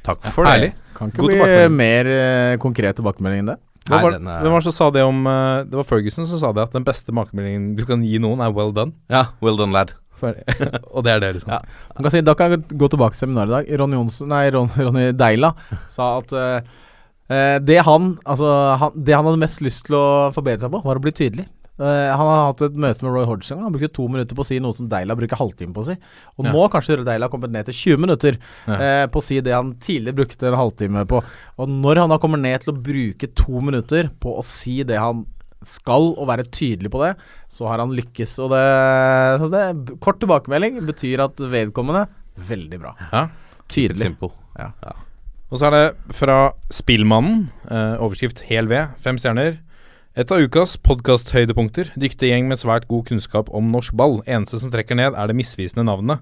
[0.06, 0.52] Takk for det.
[0.52, 0.72] Herlig.
[0.98, 3.60] Kan ikke God bli mer eh, konkret tilbakemelding enn det.
[3.88, 5.88] Hvem Nei, var, den uh, hvem var det som sa det om eh, Det var
[5.90, 8.94] Ferguson som sa det, at den beste makemeldingen du kan gi noen, er 'well done'.
[9.10, 9.96] Ja, well done, lad.
[10.96, 11.52] Og det er det, liksom.
[11.56, 11.60] Ja.
[11.96, 13.72] Man kan si, da kan jeg gå tilbake til seminaret i dag.
[13.82, 15.54] Ronny, Jonsson, nei, Ron, Ronny Deila
[15.92, 20.06] sa at eh, det, han, altså, han, det han hadde mest lyst til å
[20.36, 21.48] forbedre seg på, var å bli tydelig.
[21.82, 23.62] Uh, han har hatt et møte med Roy Hodgson.
[23.64, 25.96] Han brukte to minutter på å si noe som Deila bruker halvtime på å si.
[26.38, 26.52] Og Ja.
[26.54, 28.76] nå kanskje Deila har kommet ned til 20 minutter Ja.
[28.76, 31.24] uh, på å si det han tidligere brukte en halvtime på.
[31.58, 35.00] Og når han da kommer ned til å bruke to minutter på å si det
[35.00, 35.26] han
[35.66, 37.14] skal, og være tydelig på det,
[37.52, 38.38] så har han lykkes.
[38.42, 38.66] Og det,
[39.42, 39.64] så det
[40.02, 42.08] Kort tilbakemelding betyr at vedkommende
[42.42, 42.94] Veldig bra.
[43.12, 43.26] Ja.
[43.70, 44.02] Tydelig.
[44.02, 44.32] simple.
[45.52, 49.60] Og så er det fra Spillmannen, eh, overskrift Hel V, fem stjerner.
[50.16, 51.92] Et av ukas podkasthøydepunkter.
[52.00, 54.22] Dyktig gjeng med svært god kunnskap om norsk ball.
[54.28, 56.20] Eneste som trekker ned, er det misvisende navnet.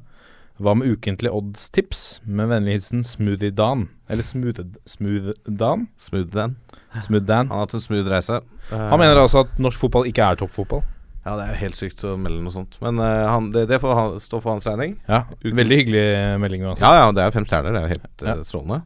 [0.59, 2.19] Hva med ukentlig oddstips?
[2.25, 3.87] Med vennlig hilsen Smoothie Dan.
[4.09, 5.87] Eller Smooth, smooth Dan?
[5.97, 6.57] Smooth Dan.
[7.01, 7.47] Smooth Dan.
[7.47, 8.41] Han har hatt en smooth reise.
[8.71, 10.83] Han mener altså at norsk fotball ikke er toppfotball.
[11.25, 12.77] Ja, det er jo helt sykt å melde noe sånt.
[12.83, 14.95] Men uh, han, det, det får han, stå for hans regning.
[15.09, 16.05] Ja, Veldig hyggelig
[16.41, 16.85] melding uansett.
[16.85, 17.75] Ja, ja, det er fem stjerner.
[17.75, 18.35] Det er jo helt eh, Ja.
[18.47, 18.79] strålende.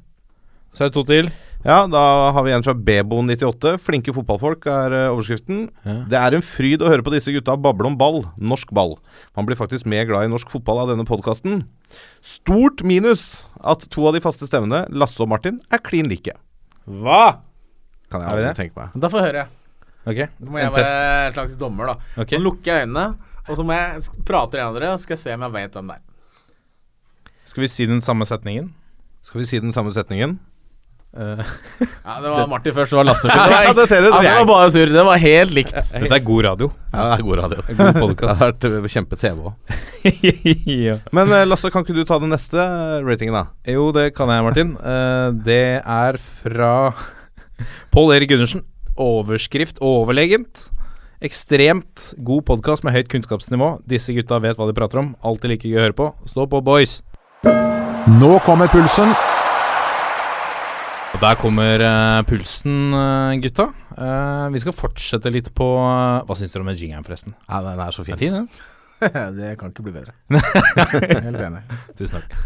[0.74, 1.30] Så er det to til.
[1.63, 2.02] Ja, da
[2.34, 3.76] har vi en fra Bebo98.
[3.80, 5.67] Flinke fotballfolk er eh, overskriften.
[5.86, 5.96] Ja.
[6.10, 8.24] Det er en fryd å høre på disse gutta bable om ball.
[8.41, 8.98] Norsk ball.
[9.38, 11.62] Man blir faktisk mer glad i norsk fotball av denne podkasten.
[12.26, 16.34] Stort minus at to av de faste stemmene, Lasse og Martin, er klin like.
[16.89, 17.38] Hva?!
[18.12, 18.98] Kan jeg aldri tenke meg.
[19.00, 19.46] Da får jeg høre.
[20.04, 20.96] Ok, Så må jeg en test.
[20.96, 22.24] være en slags dommer, da.
[22.24, 22.38] Okay.
[22.38, 23.06] Nå lukker jeg øynene,
[23.48, 25.92] og så må jeg prate av dere, og skal jeg se om jeg vet hvem
[25.92, 26.08] det er.
[27.48, 28.74] Skal vi si den samme setningen?
[29.24, 30.39] Skal vi si den samme setningen?
[31.13, 31.38] Uh.
[32.04, 33.28] Ja, det var Martin først, det var Lasse.
[33.30, 34.10] Det var, Ja, det ser du.
[34.10, 34.94] altså, det var bare sur.
[34.96, 35.76] Det var helt likt.
[35.94, 36.70] dette er god radio.
[36.92, 37.62] Ja, det er god radio.
[37.68, 39.78] God Det har vært eh, kjempe-TV òg.
[40.88, 40.98] ja.
[41.16, 42.68] Men eh, Lasse, kan ikke du ta den neste
[43.06, 43.46] ratingen, da?
[43.76, 44.76] Jo, det kan jeg, Martin.
[44.82, 46.74] Uh, det er fra
[47.94, 48.66] Pål Erik Gundersen.
[48.93, 50.67] Overskrift overlegent.
[51.23, 53.79] Ekstremt god podkast med høyt kunnskapsnivå.
[53.89, 55.13] Disse gutta vet hva de prater om.
[55.25, 56.10] Alltid like gøy å høre på.
[56.29, 56.99] Stå på, boys.
[58.19, 59.15] Nå kommer pulsen.
[61.13, 63.67] Og Der kommer uh, pulsen, eh, gutta.
[63.97, 67.36] Uh, vi skal fortsette litt på Hva syns dere om den jingeren, forresten?
[67.47, 68.17] Ja, den er så fin.
[68.17, 68.38] fin.
[68.38, 68.62] er fin,
[69.01, 69.32] ja.
[69.39, 70.13] Det kan ikke bli bedre.
[71.25, 71.65] Helt enig.
[71.97, 72.38] Tusen takk.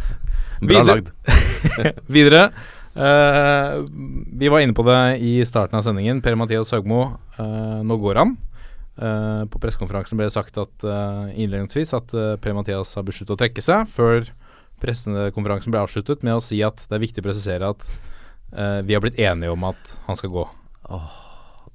[0.62, 0.88] Bra Videre.
[0.96, 1.12] lagd.
[2.18, 2.44] Videre.
[2.98, 3.78] Eh,
[4.42, 6.24] vi var inne på det i starten av sendingen.
[6.26, 7.04] Per-Mathias Høgmo,
[7.38, 8.36] uh, nå går han.
[8.98, 13.42] Uh, på pressekonferansen ble det sagt at eh, innledningsvis at uh, Per-Mathias har besluttet å
[13.44, 14.26] trekke seg, før
[14.82, 17.88] pressekonferansen ble avsluttet med å si at det er viktig å presisere at
[18.54, 20.46] eh, vi har blitt enige om at han skal gå.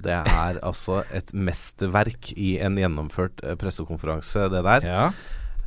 [0.03, 4.87] Det er altså et mesterverk i en gjennomført eh, pressekonferanse, det der.
[4.87, 5.05] Ja.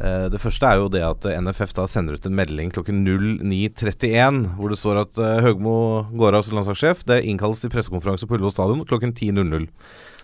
[0.02, 3.04] Eh, Det første er jo det at eh, NFF da sender ut en melding klokken
[3.08, 5.76] 09.31 hvor det står at eh, Høgmo
[6.20, 7.06] går av som landslagssjef.
[7.08, 9.70] Det innkalles til pressekonferanse på Ullevål stadion klokken 10.00.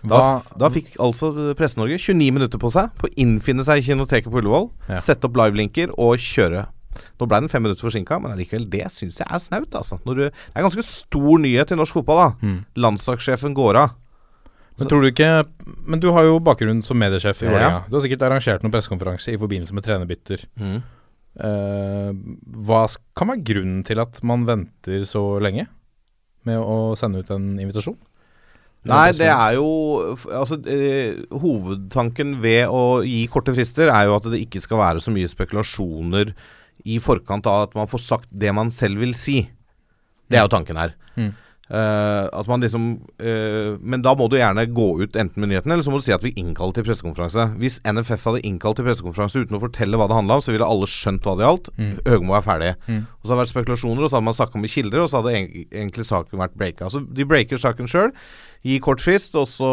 [0.02, 1.30] Da, da fikk altså
[1.60, 4.98] Presse-Norge 29 minutter på seg på å innfinne seg i kinoteket på Ullevål, Ja.
[5.04, 6.66] sette opp livelinker og kjøre.
[7.22, 9.70] Nå ble den fem minutter forsinka, men allikevel, det syns jeg er snaut.
[9.78, 10.00] Altså.
[10.04, 12.18] Du, det er ganske stor nyhet i norsk fotball.
[12.18, 12.58] da Mm.
[12.76, 13.94] Landslagssjefen går av.
[14.80, 15.30] Men tror du ikke
[15.86, 17.52] Men du har jo bakgrunn som mediesjef i Ja.
[17.52, 17.84] Vålerenga.
[17.90, 20.46] Du har sikkert arrangert noen pressekonferanse i forbindelse med trenerbytter.
[21.42, 22.12] Eh,
[22.68, 22.82] hva
[23.16, 25.68] kan være grunnen til at man venter så lenge
[26.48, 27.98] med å sende ut en invitasjon?
[28.90, 34.24] Nei, det er jo Altså, eh, hovedtanken ved å gi korte frister er jo at
[34.24, 36.34] det ikke skal være så mye spekulasjoner
[36.90, 39.44] i forkant av at man får sagt det man selv vil si.
[40.32, 40.96] Det er jo tanken her.
[41.16, 41.34] Mm.
[41.72, 42.88] Eh, at man liksom
[43.24, 46.04] uh, Men da må du gjerne gå ut enten med nyhetene, eller så må du
[46.04, 47.46] si at vi innkaller til pressekonferanse.
[47.62, 50.68] Hvis NFF hadde innkalt til pressekonferanse uten å fortelle hva det handla om, så ville
[50.68, 51.72] alle skjønt hva det gjaldt.
[51.78, 51.94] Mm.
[52.10, 52.74] Høgmo er ferdig.
[52.90, 53.06] Mm.
[53.08, 55.22] Og så har det vært spekulasjoner, og så hadde man snakka med kilder, og så
[55.22, 56.92] hadde egentlig saken vært breaka.
[56.92, 58.12] Så de breaker saken sjøl,
[58.68, 59.72] gir kort frist, og så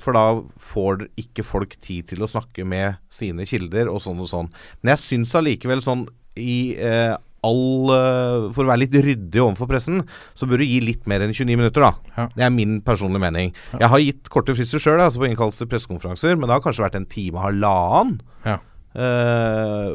[0.00, 0.26] For da
[0.70, 4.52] får ikke folk tid til å snakke med sine kilder, og sånn og sånn.
[4.82, 6.06] Men jeg syns allikevel sånn
[6.38, 10.00] i eh, all eh, For å være litt ryddig overfor pressen,
[10.34, 11.92] så bør du gi litt mer enn 29 minutter, da.
[12.16, 12.28] Ja.
[12.34, 13.52] Det er min personlige mening.
[13.78, 16.86] Jeg har gitt korte frister sjøl, altså på innkallelse til pressekonferanser, men det har kanskje
[16.86, 18.18] vært en time halvannen.
[18.46, 18.58] Ja.
[18.98, 19.92] Uh,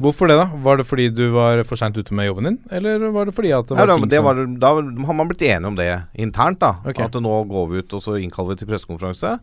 [0.00, 0.48] Hvorfor det, da?
[0.64, 3.52] Var det fordi du var for seint ute med jobben din, eller var det fordi
[3.54, 6.58] at det var da, det var, da har man blitt enige om det internt.
[6.62, 7.04] da Okay.
[7.06, 9.36] At nå går vi ut og så innkaller vi til pressekonferanse.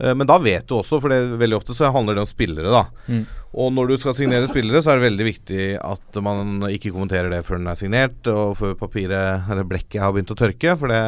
[0.00, 2.70] Uh, Men da vet du også, for det, veldig ofte så handler det om spillere.
[2.72, 3.26] da Mm.
[3.56, 7.30] Og når du skal signere spillere, så er det veldig viktig at man ikke kommenterer
[7.32, 10.74] det før den er signert, og før papiret eller blekket har begynt å tørke.
[10.78, 11.00] For det,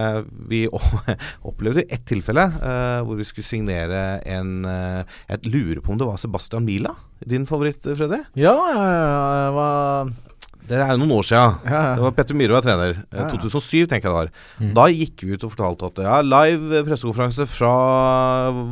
[0.48, 0.62] vi
[1.50, 6.09] opplevde ett tilfelle uh, hvor vi skulle signere en uh, Jeg lurer på om det
[6.09, 6.94] var Sebastian Mila,
[7.29, 8.22] din favoritt, Freddy?
[8.40, 10.12] Ja, jeg var
[10.70, 11.54] Det er jo noen år siden.
[11.66, 11.94] Ja, ja.
[11.98, 12.92] Det var Petter Myhre var trener.
[13.02, 13.30] Eh, Ja, ja.
[13.35, 14.28] 2007, tenker jeg det var.
[14.76, 17.72] Da gikk vi ut og fortalte at ja, live pressekonferanse fra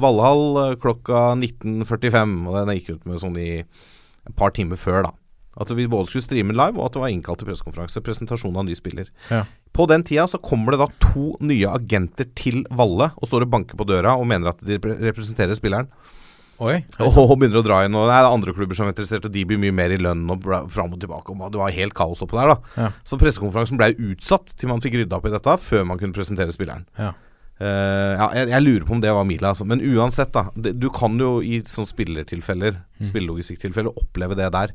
[0.02, 2.36] Valhall eh, klokka 19.45.
[2.46, 5.14] Og den gikk ut med sånn i et par timer før, da.
[5.58, 8.02] At vi både skulle streame live, og at det var innkalt til pressekonferanse.
[8.06, 9.10] Presentasjon av ny spiller.
[9.32, 9.42] Ja.
[9.74, 13.50] På den tida så kommer det da to nye agenter til Valle og står og
[13.52, 15.90] banker på døra og mener at de representerer spilleren.
[16.58, 16.80] Oi.
[17.06, 17.94] Og begynner å dra inn.
[17.94, 20.24] Og det er andre klubber som er interessert, og de blir mye mer i lønn
[20.34, 20.42] og
[20.74, 21.30] fram og tilbake.
[21.30, 22.74] Og det var helt kaos oppå der, da.
[22.82, 22.90] Ja.
[23.06, 26.54] Så pressekonferansen ble utsatt til man fikk rydda opp i dette, før man kunne presentere
[26.54, 26.86] spilleren.
[26.98, 27.12] Ja.
[27.58, 29.64] Uh, ja, jeg, jeg lurer på om det var Mila, altså.
[29.66, 30.44] Men uansett, da.
[30.54, 33.06] Det, du kan jo i sånn spillertilfeller, Mm.
[33.12, 34.72] spillelogistikktilfeller, oppleve det der.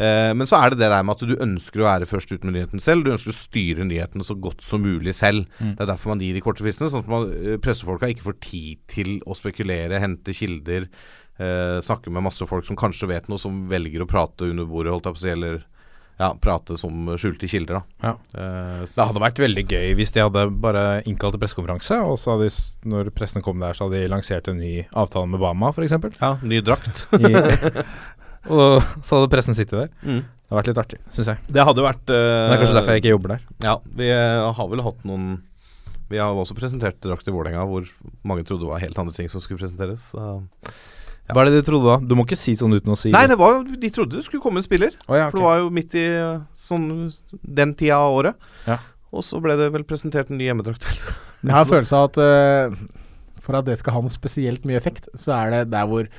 [0.00, 2.42] Uh, men så er det det der med at du ønsker å være først ut
[2.46, 3.04] med nyheten selv.
[3.06, 5.44] Du ønsker å styre nyhetene så godt som mulig selv.
[5.60, 5.74] Mm.
[5.76, 8.38] Det er derfor man gir de korte fristene, sånn at man, eh, pressefolka ikke får
[8.46, 10.88] tid til å spekulere, hente kilder,
[11.40, 14.92] eh, snakke med masse folk som kanskje vet noe, som velger å prate under bordet,
[14.94, 15.60] holdt jeg på å si, eller
[16.20, 18.10] ja, prate som skjulte kilder, da.
[18.10, 18.40] Ja.
[18.40, 22.34] Eh, Det hadde vært veldig gøy hvis de hadde bare innkalt til pressekonferanse, og så
[22.34, 25.72] hadde de, når pressen kom der, så hadde de lansert en ny avtale med Bama,
[25.72, 25.96] f.eks.
[26.20, 27.06] ja, ny drakt.
[28.56, 29.94] og så hadde pressen sittet der.
[30.04, 30.20] Mm.
[30.20, 31.42] Det hadde vært litt artig, syns jeg.
[31.56, 33.42] Det hadde vært uh, Det er kanskje derfor jeg ikke jobber der.
[33.62, 35.28] Ja, vi eh, har vel hatt noen
[36.10, 37.86] Vi har også presentert drakt i Vålerenga hvor
[38.26, 40.08] mange trodde det var helt andre ting som skulle presenteres.
[40.10, 40.40] Så.
[41.34, 41.96] Hva er det de trodde da?
[42.02, 44.42] Du må ikke si sånn uten å si Nei, det var De trodde det skulle
[44.44, 44.96] komme en spiller.
[45.06, 46.88] Oh, ja, For det var jo midt i eh, sånn
[47.42, 48.48] den tida av året.
[48.66, 48.80] Ja.
[49.10, 50.86] Og så ble det vel presentert en ny hjemmedrakt.
[51.44, 53.00] Jeg har en følelse av at uh,
[53.40, 56.10] for at det skal ha noe spesielt mye effekt, så er det der hvor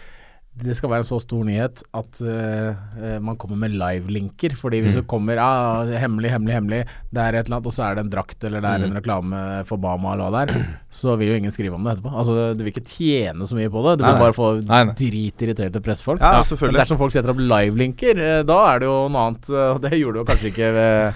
[0.61, 4.51] det skal være en så stor nyhet at eh, man kommer med live-linker.
[4.59, 4.99] Fordi hvis Mm.
[4.99, 8.03] det kommer ja, hemmelig, hemmelig, hemmelig, det er et eller annet, og så er det
[8.03, 11.31] en drakt eller det er en reklame for Bama eller hva det er, så vil
[11.31, 12.11] jo ingen skrive om det etterpå.
[12.13, 14.81] Altså, Du vil ikke tjene så mye på det, du Nei, vil bare få Nei,
[14.91, 14.95] nei.
[14.99, 16.19] dritirriterte pressfolk.
[16.21, 16.81] Ja, Men selvfølgelig.
[16.83, 19.53] dersom folk setter opp live-linker, eh, da er det jo noe annet.
[19.87, 20.73] Det gjorde jo kanskje ikke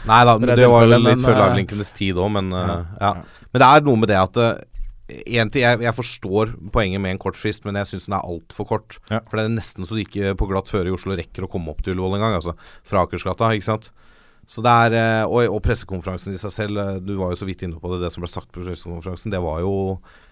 [0.07, 3.13] Nei da, Det var jo litt men, før livelinkenes tid òg, men uh, Ja, ja.
[3.51, 4.39] Men det er noe med det at
[5.05, 8.25] en ting, jeg, jeg forstår poenget med en kort frist, men jeg syns den er
[8.25, 8.97] altfor kort.
[9.11, 9.19] Ja.
[9.29, 11.69] For det er nesten så du ikke på glatt føre i Oslo rekker å komme
[11.73, 12.39] opp til Ullevål engang.
[12.39, 13.91] Altså fra Akersgata, ikke sant.
[14.49, 17.47] Så det er, eh, og, og pressekonferansen i seg selv, eh, du var jo så
[17.49, 18.03] vidt inne på det.
[18.03, 19.73] Det som ble sagt på pressekonferansen, det var jo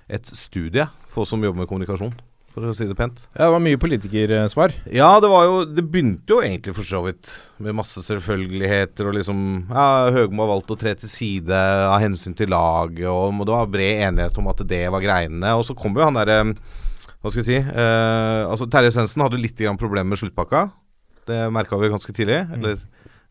[0.09, 2.13] et studie for oss som jobber med kommunikasjon,
[2.53, 3.23] for å si det pent.
[3.33, 4.75] Ja, det var mye politikersvar.
[4.93, 7.31] Ja, det var jo Det begynte jo egentlig for så vidt
[7.63, 9.39] med masse selvfølgeligheter og liksom
[9.71, 11.57] Ja, Høgmo har valgt å tre til side
[11.89, 15.55] av hensyn til laget, og det var bred enighet om at det var greiene.
[15.57, 19.41] Og så kom jo han derre Hva skal jeg si eh, Altså Terje Svendsen hadde
[19.41, 20.67] litt problemer med sluttpakka.
[21.27, 22.43] Det merka vi ganske tidlig.
[22.53, 22.77] Eller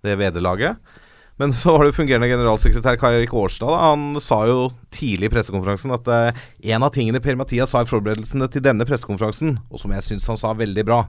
[0.03, 0.99] det vederlaget.
[1.41, 3.71] Men så var det fungerende generalsekretær Kai Erik Årstad.
[3.73, 3.79] Da.
[3.91, 6.43] Han sa jo tidlig i pressekonferansen at eh,
[6.75, 10.41] en av tingene Per-Mathias sa i forberedelsene til denne pressekonferansen, og som jeg syns han
[10.41, 11.01] sa veldig bra,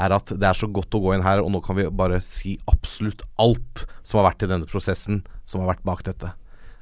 [0.00, 2.18] er at det er så godt å gå inn her, og nå kan vi bare
[2.24, 6.34] si absolutt alt som har vært i denne prosessen, som har vært bak dette.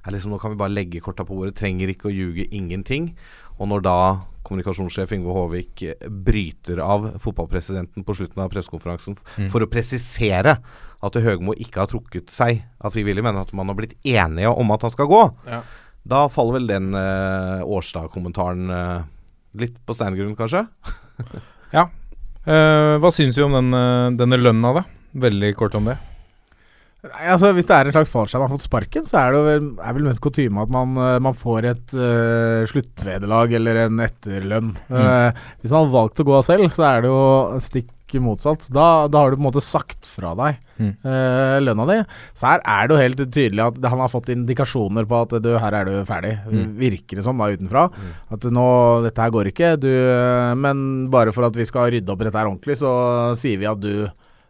[0.07, 1.57] Liksom, nå kan vi bare legge korta på bordet.
[1.59, 3.11] Trenger ikke å ljuge ingenting.
[3.59, 3.99] Og når da
[4.47, 9.51] kommunikasjonssjef Yngve Håvik eh, bryter av fotballpresidenten på slutten av pressekonferansen mm.
[9.53, 10.57] for å presisere
[11.07, 14.73] at Høgmo ikke har trukket seg av frivillig, men at man har blitt enige om
[14.75, 15.61] at han skal gå, Ja.
[16.07, 19.07] da faller vel den eh, Årstad-kommentaren eh,
[19.63, 20.67] litt på steingrunn, kanskje?
[21.75, 21.89] Ja.
[22.47, 23.75] Eh, hva syns vi om den,
[24.17, 24.85] denne lønna, da?
[25.19, 25.97] Veldig kort om det.
[27.07, 29.41] Nei, altså Hvis det er en slags fallskjerm man har fått sparken, så er det
[29.41, 33.83] jo vel, er vel ment kutyme at man, eh, man får et uh, sluttvederlag eller
[33.87, 34.73] en etterlønn.
[34.91, 37.23] Eh, hvis han har valgt å gå av selv, så er det jo
[37.63, 37.93] stikk
[38.23, 38.69] motsatt.
[38.73, 40.91] Da, da har du på en måte sagt fra deg Mm.
[41.09, 41.95] uh, lønna di.
[42.37, 45.49] Så her er det jo helt tydelig at han har fått indikasjoner på at du,
[45.57, 46.35] her er du ferdig.
[46.45, 46.75] Mm.
[46.83, 47.87] Virker det som da utenfra.
[48.37, 48.67] At nå,
[49.07, 49.71] dette her går ikke.
[49.81, 49.89] Du,
[50.61, 52.93] men bare for at vi skal rydde opp i dette her ordentlig, så
[53.41, 54.05] sier vi at du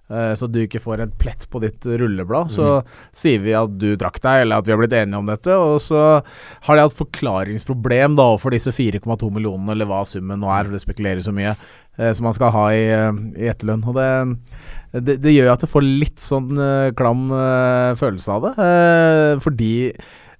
[0.07, 2.77] så du ikke får en plett på ditt rulleblad, så
[3.17, 5.57] sier vi at du trakk deg, eller at vi har blitt enige om dette.
[5.59, 10.53] Og så har de hatt forklaringsproblem da overfor disse 4,2 millionene, eller hva summen nå
[10.55, 11.57] er, for det spekuleres så mye,
[11.99, 13.83] eh, som man skal ha i, eh, i etterlønn.
[13.91, 14.07] Og det,
[14.95, 19.33] det, det gjør at du får litt sånn eh, klam eh, følelse av det, eh,
[19.43, 19.75] fordi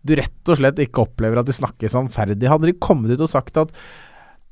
[0.07, 2.47] du rett og slett ikke opplever at de snakker sannferdig.
[2.47, 3.73] Hadde de kommet ut og sagt at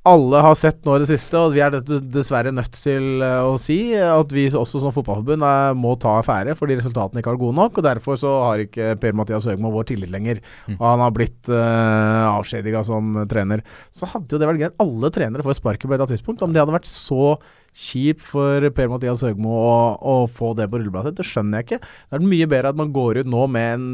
[0.04, 1.78] alle har sett nå i det siste, og vi er
[2.12, 6.52] dessverre nødt til eh, å si at vi også som fotballforbund eh, må ta affære
[6.58, 7.80] fordi resultatene ikke har gode nok.
[7.80, 10.42] og Derfor så har ikke Per-Mathias Høgmo vår tillit lenger.
[10.76, 13.64] Og han har blitt uh, avskjediga som trener.
[13.94, 14.78] Så hadde jo det vært greit.
[14.84, 16.44] Alle trenere får sparken på et eller annet tidspunkt.
[16.44, 17.34] Om det hadde vært så
[17.74, 21.80] kjipt for Per-Mathias Høgmo å, å få det på rullebladet, det skjønner jeg ikke.
[21.82, 23.88] Det er mye bedre at man går ut nå med en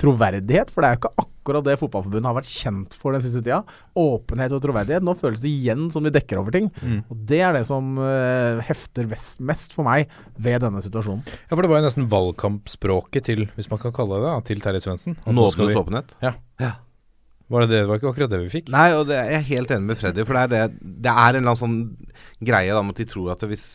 [0.00, 3.40] troverdighet, for det er jo ikke akkurat det Fotballforbundet har vært kjent for den siste
[3.44, 3.60] tida.
[3.96, 5.04] Åpenhet og troverdighet.
[5.06, 6.66] Nå føles det igjen som de dekker over ting.
[7.06, 11.22] Og det er det som uh, hefter vest, mest for meg ved denne situasjonen.
[11.46, 14.64] Ja, for det var jo nesten valgkampspråket til, hvis man kan kalle det det, til
[14.64, 15.16] Terje Svendsen.
[15.24, 16.16] Nå skal Nådenes vi- åpenhet.
[16.24, 16.34] Ja.
[16.60, 16.72] Ja.
[17.46, 17.80] Var det det?
[17.84, 18.70] Det var ikke akkurat det vi fikk?
[18.74, 20.24] Nei, og det, jeg er helt enig med Freddy.
[20.26, 21.76] For det er, det, det er en eller annen sånn
[22.46, 23.66] greie da med at de tror at hvis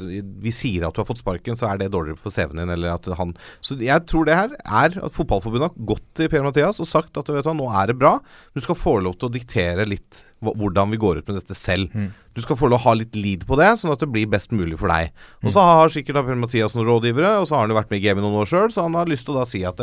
[0.43, 2.73] vi sier at du har fått sparken, så er det dårligere for CV-en din.
[2.75, 3.31] Eller at han
[3.63, 7.31] Så jeg tror det her er at Fotballforbundet har gått til Per-Mathias og sagt at
[7.31, 8.17] vet du, nå er det bra.
[8.51, 11.93] Du skal få lov til å diktere litt hvordan vi går ut med dette selv.
[12.35, 14.27] Du skal få lov til å ha litt lead på det, sånn at det blir
[14.27, 15.13] best mulig for deg.
[15.45, 18.07] Og så har sikkert Per-Mathias noen rådgivere, og så har han jo vært med i
[18.07, 19.79] gamet noen år sjøl, så han har lyst til å da si at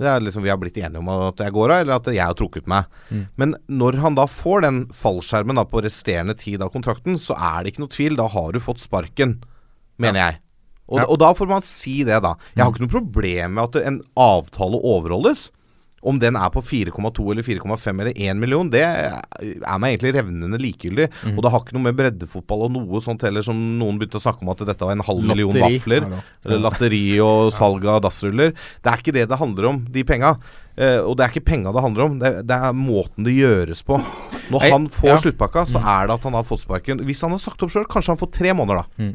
[0.00, 2.24] det, er liksom vi har blitt enige om at jeg går av, eller at jeg
[2.24, 2.88] har trukket meg.
[3.36, 7.62] Men når han da får den fallskjermen da på resterende tid av kontrakten, så er
[7.66, 8.16] det ikke noe tvil.
[8.16, 9.42] Da har du fått sparken,
[10.00, 10.40] mener jeg.
[10.90, 11.04] Og, Ja.
[11.06, 12.34] og da får man si det, da.
[12.56, 15.50] Jeg har ikke noe problem med at en avtale overholdes.
[16.00, 20.60] Om den er på 4,2 eller 4,5 eller 1 million, det er meg egentlig revnende
[20.62, 21.10] likegyldig.
[21.34, 24.24] Og det har ikke noe med breddefotball og noe sånt heller, som noen begynte å
[24.24, 25.76] snakke om at dette var en halv million Lotteri.
[25.76, 26.08] vafler.
[26.08, 28.56] Ja, Eller latteri og salg av dassruller.
[28.80, 30.34] Det er ikke det det handler om, de penga.
[30.80, 33.82] Uh, og det er ikke penga det handler om, det, det er måten det gjøres
[33.84, 33.98] på.
[34.50, 35.18] Når Nei, han får ja.
[35.20, 37.02] sluttpakka, så er det at han har fått sparken.
[37.04, 39.10] Hvis han har sagt opp sjøl, kanskje han får tre måneder, da.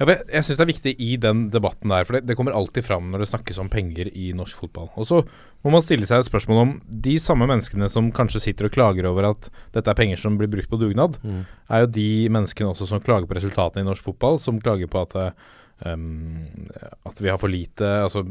[0.00, 2.56] Ja, jeg jeg syns det er viktig i den debatten der, for det, det kommer
[2.56, 4.90] alltid fram når det snakkes om penger i norsk fotball.
[4.96, 5.20] Og så
[5.64, 9.08] må man stille seg et spørsmål om de samme menneskene som kanskje sitter og klager
[9.10, 11.18] over at dette er penger som blir brukt på dugnad,
[11.70, 15.04] er jo de menneskene også som klager på resultatene i norsk fotball, som klager på
[15.04, 15.16] at,
[15.84, 16.46] um,
[17.06, 18.24] at vi har for lite Altså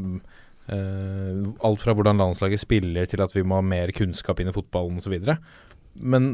[0.69, 4.53] Uh, alt fra hvordan landslaget spiller til at vi må ha mer kunnskap inn i
[4.53, 5.15] fotballen osv.
[5.97, 6.27] Men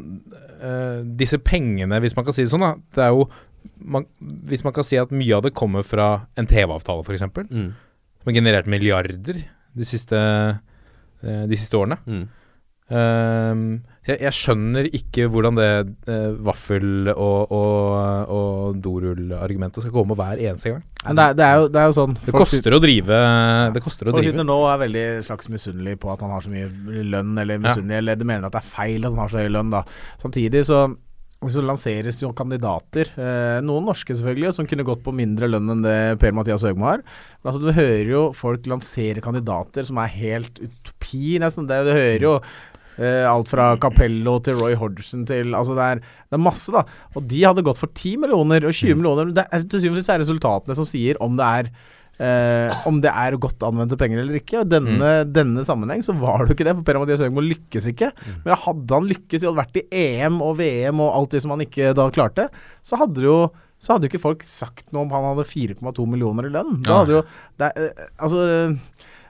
[0.60, 3.30] uh, disse pengene, hvis man kan si det sånn, da, det er jo
[3.80, 4.06] man,
[4.50, 7.70] Hvis man kan si at mye av det kommer fra en TV-avtale, f.eks., eksempel Mm.
[8.22, 9.44] som har generert milliarder
[9.76, 10.16] de siste,
[11.24, 11.98] eh, de siste årene.
[12.08, 12.26] Mm.
[12.86, 13.62] Um,
[14.06, 15.70] jeg, jeg skjønner ikke hvordan det
[16.06, 20.84] uh, vaffel- og, og, og dorullargumentet skal komme hver eneste gang.
[21.08, 23.18] Men det, er, det, er jo, det er jo sånn Det koster å drive.
[23.74, 24.46] Det koster å Folk drive.
[24.46, 26.70] nå er veldig slags misunnelige på at han har så mye
[27.10, 29.50] lønn, eller misunnelige, eller de mener at det er feil at han har så høy
[29.58, 29.82] lønn, da.
[30.22, 30.84] Samtidig så
[31.52, 35.84] så lanseres jo kandidater, eh, noen norske selvfølgelig, som kunne gått på mindre lønn enn
[35.86, 37.04] det Per-Mathias Høgmo har.
[37.42, 41.68] Men altså, du hører jo folk lansere kandidater som er helt utopi, nesten.
[41.70, 42.36] Det, du hører jo
[42.98, 46.86] eh, alt fra Capello til Roy Hodgson til Altså, det er, det er masse, da.
[47.16, 49.34] Og de hadde gått for 10 millioner og 20 millioner.
[49.36, 51.72] Det er, til syvende og sist er resultatene som sier om det er
[52.16, 54.62] Eh, om det er godt anvendte penger eller ikke.
[54.62, 58.12] Og denne, denne sammenheng så var det jo ikke det, for Per-Mathias Høgmo lykkes ikke.
[58.46, 61.44] Men hadde han lykkes i å ha vært i EM og VM og alt det
[61.44, 62.50] som han ikke da klarte,
[62.86, 63.38] så hadde jo
[63.86, 66.80] så hadde jo ikke folk sagt noe om han hadde 4,2 millioner i lønn.
[66.86, 67.26] Da hadde jo
[67.60, 68.46] det, eh, Altså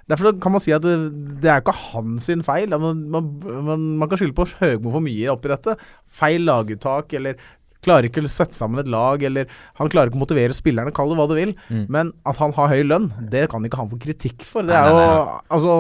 [0.06, 0.94] Derfor kan man si at det,
[1.42, 2.70] det er jo ikke hans sin feil.
[2.78, 3.30] Man, man,
[3.66, 5.74] man, man kan skylde på Høgmo for mye oppi dette.
[6.20, 7.40] Feil laguttak, eller
[7.86, 9.48] klarer ikke å sette sammen et lag, eller
[9.80, 11.54] han klarer ikke å motivere spillerne, kall det hva du vil.
[11.70, 11.86] Mm.
[11.94, 14.66] Men at han har høy lønn, det kan ikke han få kritikk for.
[14.66, 15.02] Det er jo
[15.56, 15.74] Altså,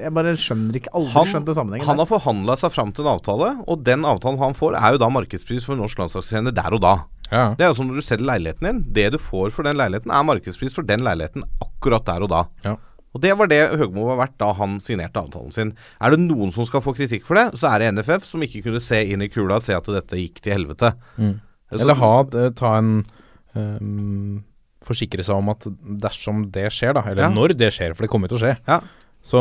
[0.00, 1.86] jeg bare skjønner ikke Aldri Han- skjønt den sammenhengen.
[1.86, 5.02] Han har forhandla seg fram til en avtale, og den avtalen han får, er jo
[5.04, 6.94] da markedspris for norsk landslagstrener der og da.
[7.32, 7.54] Ja.
[7.58, 8.82] Det er jo som når du selger leiligheten din.
[8.94, 12.42] Det du får for den leiligheten, er markedspris for den leiligheten akkurat der og da.
[12.64, 12.76] Ja.
[13.14, 15.70] Og det var det Høgmo var verdt da han signerte avtalen sin.
[16.02, 18.64] Er det noen som skal få kritikk for det, så er det NFF, som ikke
[18.66, 20.90] kunne se inn i kula og se at dette gikk til helvete.
[21.16, 21.36] Mm.
[21.78, 22.10] Eller ha,
[22.42, 22.90] eh, ta en
[23.54, 24.42] um,
[24.84, 25.64] Forsikre seg om at
[26.02, 27.30] dersom det skjer, da, eller Ja.
[27.32, 28.80] når det skjer, for det kommer til å skje, Ja.
[29.24, 29.40] så,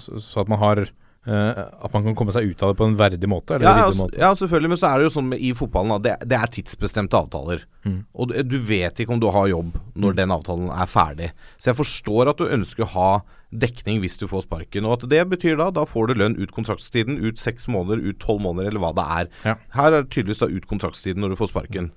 [0.00, 0.80] så, at man har
[1.26, 3.54] At man kan komme seg ut av det på en verdig måte.
[3.56, 4.18] Eller Ja, ryddig altså, måte.
[4.22, 7.18] ja, selvfølgelig, men så er det jo sånn i fotballen at det, det er tidsbestemte
[7.18, 7.66] avtaler.
[7.84, 7.98] Mm.
[8.14, 11.28] Og du, du vet ikke om du har jobb når den avtalen er ferdig.
[11.58, 13.10] Så jeg forstår at du ønsker å ha
[13.50, 14.86] dekning hvis du får sparken.
[14.88, 18.20] Og at det betyr da da får du lønn ut kontraktstiden, ut seks måneder, ut
[18.22, 19.30] tolv måneder, eller hva det er.
[19.44, 19.54] Ja.
[19.76, 21.90] Her er det tydeligvis da ut kontraktstiden når du får sparken.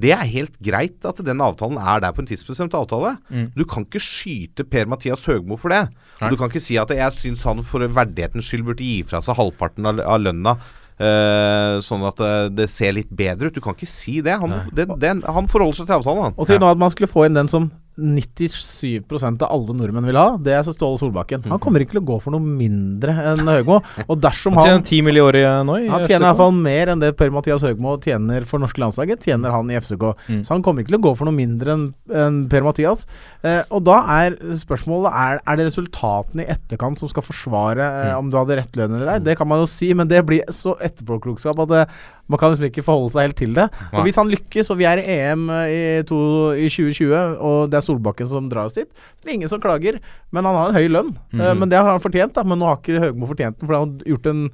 [0.00, 3.16] Det er helt greit at den avtalen er der på en tidsbestemt avtale.
[3.56, 5.86] Du kan ikke skyte Per-Mathias Høgmo for det.
[6.20, 9.38] Du kan ikke si at jeg syns han for verdighetens skyld burde gi fra seg
[9.38, 10.58] halvparten av, av lønna.
[11.00, 13.54] Uh, sånn at eh, det ser litt bedre ut.
[13.56, 14.34] Du kan ikke si det.
[14.36, 16.34] Han, det, det, han forholder seg til avtalen, han.
[16.36, 20.18] Og si nå at man skulle få inn den som 97% av alle nordmenn vil
[20.18, 20.36] ha.
[20.40, 21.44] Det er så Ståle Solbakken.
[21.50, 23.80] Han kommer ikke til å gå for noe mindre enn Høgmo.
[24.06, 25.18] Og dersom Han han tjener 10 mill.
[25.20, 28.46] i året nå i Han tjener i hvert fall mer enn det Per-Mathias Høgmo tjener
[28.48, 30.04] for norske landslaget, tjener han i FCK.
[30.28, 30.42] Mm.
[30.46, 33.06] Så han kommer ikke til å gå for noe mindre enn en Per-Mathias.
[33.44, 38.06] Eh, og da er spørsmålet er, er det resultatene i etterkant som skal forsvare Mm.
[38.10, 39.18] eh, om du hadde rett lønn eller ei.
[39.20, 41.82] Det kan man jo si, men det blir så etterpåklokskap at det,
[42.30, 43.66] man kan liksom ikke forholde seg helt til det.
[43.90, 43.98] Nei.
[44.00, 46.20] Og Hvis han lykkes, og vi er i EM i, to,
[46.54, 49.60] i 2020, og det er Solbakken som drar oss dit, så er det ingen som
[49.60, 49.98] klager.
[50.30, 51.10] Men han har en høy lønn.
[51.34, 51.58] Eh, Mhm.
[51.64, 52.44] men det har han fortjent, da.
[52.46, 54.50] Men nå har ikke Høgmo fortjent den, for han har gjort en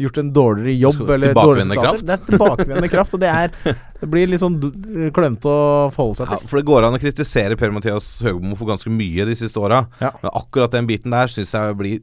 [0.00, 2.06] gjort en dårligere jobb eller tilbakevendende kraft.
[2.08, 3.50] Det er tilbakevendende kraft, og det er
[4.00, 4.56] Det blir litt sånn
[5.12, 6.48] klønete å forholde seg Ja, til.
[6.48, 9.82] for det går an å kritisere Per-Mathias Høgmo for ganske mye de siste åra.
[10.00, 10.10] Ja.
[10.22, 12.00] Men akkurat den biten der syns jeg blir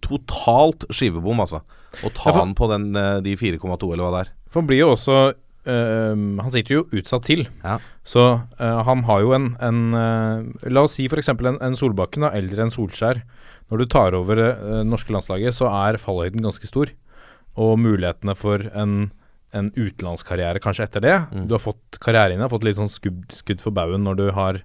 [0.00, 1.60] totalt skivebom, altså.
[2.02, 4.32] Å ta Ja, for- han på den, eh, de 4,2 eller hva det er.
[4.50, 5.16] For han blir jo også
[5.66, 7.46] ehm, Han sitter jo utsatt til.
[7.64, 7.78] Ja.
[8.06, 8.22] Så
[8.60, 11.28] eh, han har jo en, en eh, La oss si f.eks.
[11.34, 13.22] En, en Solbakken, da, eldre enn Solskjær.
[13.70, 14.50] Når du tar over det
[14.86, 16.92] norske landslaget, så er fallhøyden ganske stor.
[17.58, 19.10] Og mulighetene for en,
[19.56, 21.16] en utenlandskarriere kanskje etter det.
[21.34, 21.48] Mm.
[21.50, 24.26] Du har fått karrieren din, har fått litt sånn skudd, skudd for baugen når du
[24.38, 24.62] har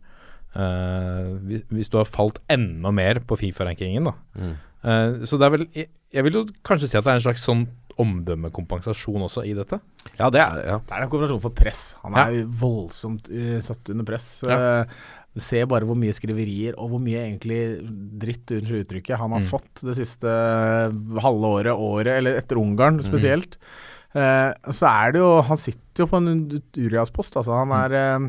[0.51, 4.11] Uh, hvis- Hvis du har falt enda mer på Fifa-rankingen, da.
[4.35, 4.49] Mm.
[4.83, 7.23] Uh, så det er vel jeg, jeg vil jo kanskje si at det er en
[7.23, 7.61] slags sånn
[7.99, 9.79] omdømmekompensasjon også i dette.
[10.19, 10.65] Ja, det er det.
[10.69, 10.77] Ja.
[10.87, 11.81] Det er en kompensasjon for press.
[12.03, 14.29] Han er jo voldsomt uh, satt under press.
[14.47, 14.59] Ja.
[14.85, 17.59] Uh, Se bare hvor mye skriverier og hvor mye egentlig
[18.19, 19.45] dritt, unnskyld uttrykket, han har Mm.
[19.47, 20.91] fått det siste eh,
[21.23, 23.55] halve året, året, eller etter Ungarn spesielt.
[24.11, 27.55] Eh, så er det jo Han sitter jo på en Urias-post, altså.
[27.63, 28.27] Han er eh,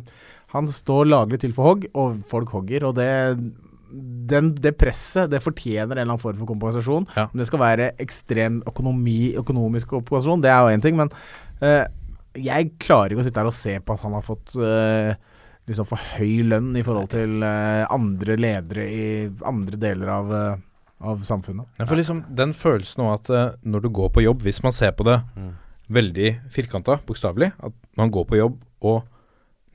[0.54, 3.10] Han står laglig til for hogg, og folk hogger, og det
[3.92, 7.06] den, det presset det fortjener en eller annen form for kompensasjon.
[7.16, 7.26] Ja.
[7.32, 11.12] Om det skal være ekstrem økonomi, økonomisk kompensasjon, det er jo én ting, men
[11.62, 11.84] uh,
[12.38, 15.12] jeg klarer ikke å sitte her og se på at han har fått uh,
[15.68, 19.04] liksom for høy lønn i forhold til uh, andre ledere i
[19.46, 20.32] andre deler av,
[21.02, 21.68] av samfunnet.
[21.78, 24.94] Ja, for liksom den følelsen av at når du går på jobb, hvis man ser
[24.96, 25.52] på det Mm.
[25.92, 29.02] veldig firkanta, bokstavelig, at man går på jobb og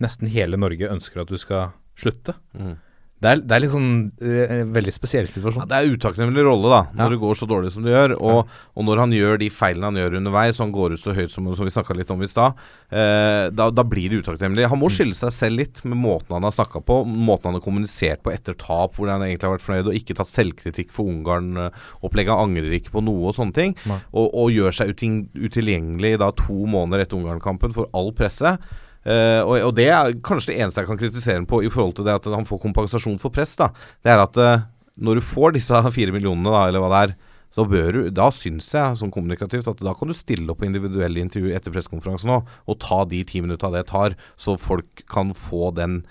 [0.02, 2.76] nesten hele Norge ønsker at du skal slutte, Mm.
[3.18, 5.64] Det er, det er litt sånn uh, veldig spesiell situasjon.
[5.64, 7.10] Ja, det er utakknemlig rolle, da, når Ja.
[7.16, 8.12] det går så dårlig som det gjør.
[8.22, 11.16] Og, og når han gjør de feilene han gjør underveis, og han går ut så
[11.18, 12.54] høyt som, som vi snakka litt om i stad,
[12.94, 14.68] uh, da, da blir det utakknemlig.
[14.70, 17.66] Han må skylde seg selv litt med måten han har snakka på, måten han har
[17.66, 21.10] kommunisert på etter tap, hvor han egentlig har vært fornøyd, og ikke tatt selvkritikk for
[21.10, 22.34] Ungarn-opplegget.
[22.38, 23.74] Han angrer ikke på noe og sånne ting.
[24.14, 28.58] Og, og gjør seg utilgjengelig da to måneder etter Ungarn-kampen for all presse.
[29.06, 31.96] Eh, og, og det er kanskje det eneste jeg kan kritisere ham på i forhold
[31.98, 33.56] til det at han får kompensasjon for press.
[33.60, 33.70] da
[34.04, 34.66] Det er at uh,
[34.98, 37.18] når du får disse fire millionene, da, eller hva det er,
[37.54, 40.68] så bør du, da syns jeg som kommunikativt at da kan du stille opp på
[40.68, 45.32] individuelle intervju etter pressekonferansen òg, og ta de ti minutta det tar, så folk kan
[45.32, 46.02] få den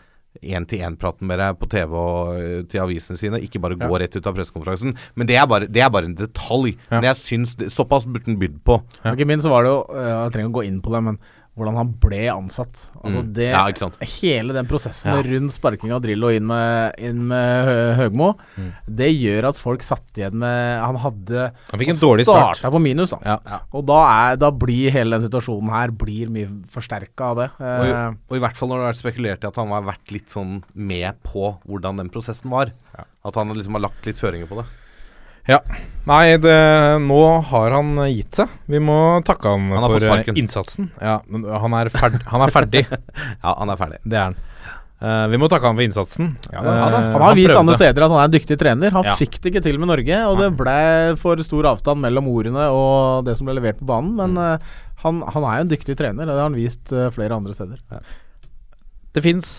[0.44, 4.28] én-til-én-praten med deg på TV og eh, til avisene sine, ikke bare gå rett ut
[4.28, 4.96] av pressekonferansen.
[5.16, 6.74] Men det er bare, det er bare en detalj.
[6.88, 6.98] Ja.
[6.98, 8.78] Men jeg syns det, Såpass burde den bydd på.
[9.02, 9.14] Ja.
[9.14, 11.18] Ikke minst så var det jo Jeg trenger å gå inn på det, men
[11.56, 12.88] hvordan han ble ansatt.
[13.02, 13.32] Altså Mm.
[13.32, 13.96] det Ja, ikke sant.
[14.20, 15.22] Hele den prosessen Ja.
[15.22, 18.72] rundt sparking av Drillo inn med, inn med Hø- Høgmo, Mm.
[18.94, 22.56] det gjør at folk satt igjen med Han hadde Han fikk en dårlig start.
[22.58, 23.18] starta på minus, da.
[23.24, 23.60] Ja.
[23.72, 27.50] Og da, er, da blir hele den situasjonen her Blir mye forsterka av det.
[27.58, 29.68] Og, i- Eh, og i hvert fall når det har vært spekulert i at han
[29.68, 32.70] har vært litt sånn med på hvordan den prosessen var.
[33.24, 34.66] At han liksom har lagt litt føringer på det.
[35.48, 35.60] Ja.
[36.06, 36.54] Nei, det,
[37.02, 37.20] nå
[37.50, 38.50] har han gitt seg.
[38.70, 40.90] Vi må takke han, Han for eh, innsatsen.
[41.02, 42.84] Ja, men han er, ferd, han er ferdig.
[43.44, 43.98] Ja, han er ferdig.
[44.06, 44.36] Det er han.
[44.96, 46.30] Uh, vi må takke han for innsatsen.
[46.54, 48.94] ja, uh, han, Eh, han har vist andre steder at han er en dyktig trener.
[48.94, 49.16] Han Ja.
[49.18, 50.76] fikk det ikke til med Norge, og det ble
[51.20, 54.14] for stor avstand mellom ordene og det som ble levert på banen.
[54.16, 54.38] Men Mm.
[54.62, 57.36] uh, han, han er jo en dyktig trener, og det har han vist eh, flere
[57.36, 57.82] andre steder.
[59.12, 59.50] Det fins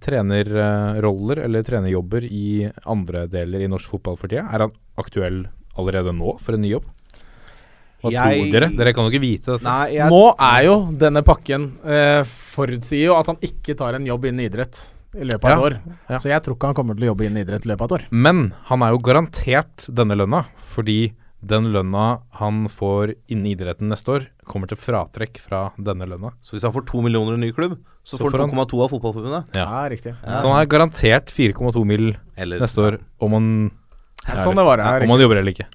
[0.00, 4.46] trenerroller eller trenerjobber i andre deler i norsk fotball for tida.
[4.52, 5.42] Er han aktuell
[5.78, 6.86] allerede nå for en ny jobb?
[8.00, 8.68] Hva Jeg- tror dere?
[8.76, 9.62] Dere kan jo ikke vite dette.
[9.64, 14.06] Nei, jeg, Nå er jo denne pakken eh, forutsier jo at han ikke tar en
[14.06, 15.80] jobb innen idrett i løpet av Ja, et år.
[16.08, 16.16] ja.
[16.18, 17.96] Så jeg tror ikke han kommer til å jobbe innen idrett i løpet av et
[17.98, 18.06] år.
[18.10, 21.12] Men han er jo garantert denne lønna, fordi
[21.44, 26.32] den lønna han får innen idretten neste år, kommer til fratrekk fra denne lønna.
[26.40, 28.66] så hvis han får to millioner i en ny klubb, så, Så får han han-
[28.66, 29.54] 2,2 av fotballforbundet.
[29.54, 29.88] Ja.
[29.88, 30.14] riktig.
[30.24, 32.16] Så han er garantert 4,2 mill.
[32.36, 33.70] Eller neste år, om han,
[34.40, 34.78] Sånn det var.
[34.78, 35.68] ja, om han jobber eller ikke.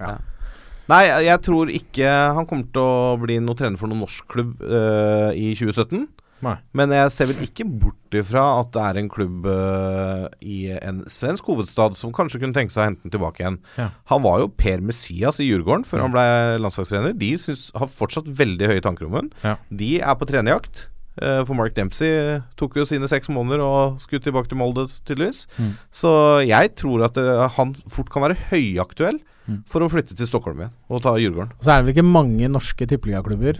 [0.87, 4.61] Nei, jeg, tror ikke han kommer til å bli noe trener for noen norsk klubb
[4.61, 6.05] uh, i 2017.
[6.45, 6.57] Nei.
[6.77, 11.01] Men jeg ser vel ikke bort ifra at det er en klubb uh, i en
[11.09, 13.57] svensk hovedstad som kanskje kunne tenke seg å hente den tilbake igjen.
[13.79, 13.89] Ja.
[14.11, 16.25] Han var jo Per Messias i Djurgården før han ble
[16.61, 17.15] landslagstrener.
[17.17, 19.31] De synes, har fortsatt veldig høye tanker om ham.
[19.45, 19.55] Ja.
[19.71, 20.85] De er på trenerjakt.
[21.21, 25.45] Eh, for Mark Dempsey tok jo sine seks måneder og skulle tilbake til Molde, tydeligvis.
[25.59, 25.71] Mm.
[25.91, 26.11] Så
[26.47, 29.59] jeg tror at eh, han fort kan være høyaktuell Mm.
[29.69, 31.51] for å flytte til Stockholm igjen og ta Djurgården.
[31.61, 33.59] Så er det vel ikke mange norske tippeligaklubber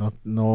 [0.00, 0.46] nå, nå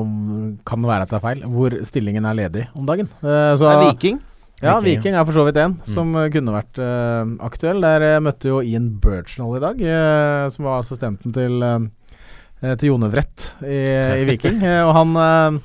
[0.66, 3.10] kan det være at det er feil, hvor stillingen er ledig om dagen.
[3.22, 4.20] Eh, så, Det er Viking.
[4.62, 7.82] Ja, Viking, Viking er for så vidt en som eh, kunne vært uh, aktuell.
[7.82, 12.92] Der eh, møtte jo Ian Birchnall i dag, uh, som var assistenten til, uh, til
[12.92, 13.80] Jone Vrett i,
[14.22, 14.62] i Viking.
[14.72, 15.62] Eh, og han eh,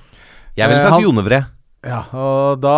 [0.56, 1.42] Jeg ville Eh, sagt Jonevre.
[1.86, 2.72] Ja, og da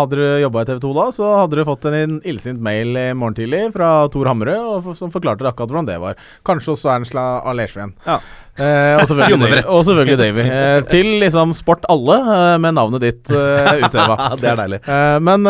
[0.00, 3.02] hadde du jobba i TV 2 da, så hadde du fått en illsint mail i
[3.12, 6.16] morgen tidlig fra Tor Hammerød og f- som forklarte akkurat hvordan det var.
[6.48, 7.92] Kanskje også Ernst Alersveen.
[8.06, 8.16] Ja.
[8.56, 10.46] Eh, og, selvfølgelig, og selvfølgelig Davy.
[10.46, 14.30] Eh, til liksom Sport alle, eh, med navnet ditt eh, utøva.
[14.40, 14.80] det er deilig.
[14.88, 15.44] Eh, men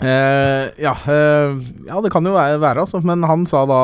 [0.00, 3.02] eh, ja, eh, ja, det kan jo være, være, altså.
[3.04, 3.82] Men han sa da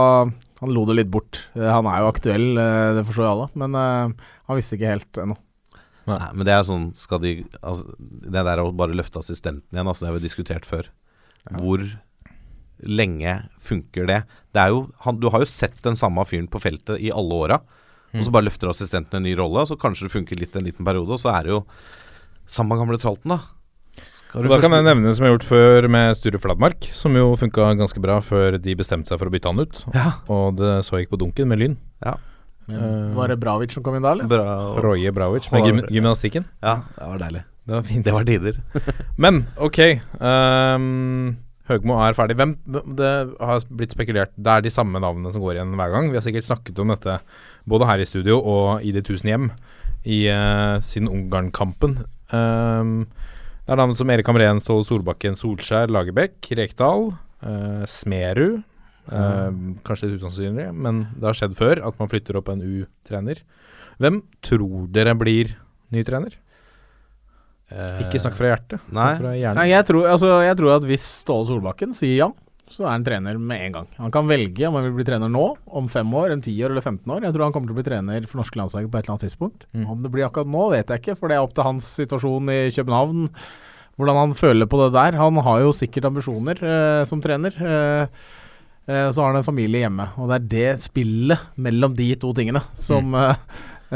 [0.61, 1.43] Han lo det litt bort.
[1.57, 2.49] Han er jo aktuell,
[2.97, 3.47] det forstår jo alle.
[3.61, 5.37] Men han visste ikke helt ennå.
[6.11, 9.87] Nei, men det er sånn Skal de altså, Det der å bare løfte assistenten igjen,
[9.89, 10.91] altså, det har vi diskutert før.
[11.51, 11.85] Hvor
[12.81, 14.23] lenge funker det?
[14.57, 17.41] Det er jo han, Du har jo sett den samme fyren på feltet i alle
[17.47, 17.61] åra.
[18.11, 20.87] Og så bare løfter assistenten en ny rolle, så kanskje det funker litt en liten
[20.87, 21.15] periode.
[21.15, 21.61] Og så er det jo
[22.51, 23.39] samme gamle tralten, da.
[24.07, 27.35] Skal Da kan jeg nevne som jeg har gjort før med Sture Fladmark, som jo
[27.39, 29.83] funka ganske bra før de bestemte seg for å bytte han ut.
[29.95, 30.09] Ja.
[30.33, 31.79] Og det så gikk på dunken med Lyn.
[32.69, 34.29] Men var det Bravic som kom inn da, eller?
[34.31, 34.57] Bra.
[34.85, 36.45] Roje Bravic med gym gymnastikken.
[36.63, 37.45] Ja, det var deilig.
[37.67, 38.05] Det var fint.
[38.05, 38.61] Det var tider.
[39.25, 39.79] Men ok,
[40.21, 41.37] Um,
[41.71, 42.35] Høgmo er ferdig.
[42.39, 42.57] Hvem
[42.99, 46.09] Det har blitt spekulert Det er de samme navnene som går igjen hver gang.
[46.11, 47.21] Vi har sikkert snakket om dette
[47.71, 49.51] både her i studio og i De tusen hjem
[50.03, 51.99] i, uh, siden Ungarn-kampen.
[52.33, 53.05] Um,
[53.67, 57.11] det er navn som Erik Hamren, Ståle Solbakken, Solskjær, Lagerbäck, Rekdal,
[57.45, 58.63] uh, Smerud.
[59.09, 63.41] Ehm, kanskje litt usannsynlig, men det har skjedd før at man flytter opp en U-trener.
[64.01, 65.57] Hvem tror dere blir
[65.95, 66.37] ny trener?
[68.03, 68.87] Ikke snakk fra hjertet.
[68.91, 69.11] Nei.
[69.19, 69.35] Fra.
[69.61, 72.31] Nei, jeg tror, altså, jeg tror at hvis Ståle Solbakken sier ja,
[72.71, 73.89] så er han trener med en gang.
[73.99, 76.71] Han kan velge om han vil bli trener nå, om fem år, om ti år
[76.75, 77.25] eller 15 år.
[77.27, 79.27] Jeg tror han kommer til å bli trener for norske landslag på et eller annet
[79.27, 79.67] tidspunkt.
[79.75, 79.89] Mm.
[79.91, 82.53] Om det blir akkurat nå, vet jeg ikke, for det er opp til hans situasjon
[82.55, 83.27] i København.
[83.99, 85.19] hvordan han føler på det der.
[85.19, 87.53] Han har jo sikkert ambisjoner eh, som trener.
[87.59, 88.07] Eh,
[88.87, 92.33] eh, så har han en familie hjemme, og det er det spillet mellom de to
[92.37, 93.35] tingene som, eh,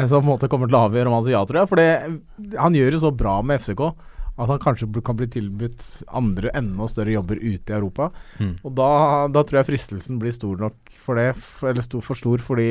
[0.07, 1.71] som på en måte kommer til å avgjøre om han sier ja, tror jeg.
[1.71, 3.87] For han gjør det så bra med FCK
[4.35, 8.09] at han kanskje kan bli tilbudt andre enda større jobber ute i Europa.
[8.41, 8.57] Mm.
[8.67, 8.89] Og da,
[9.31, 11.29] da tror jeg fristelsen blir stor nok for det,
[11.63, 12.67] eller stor, for stor, fordi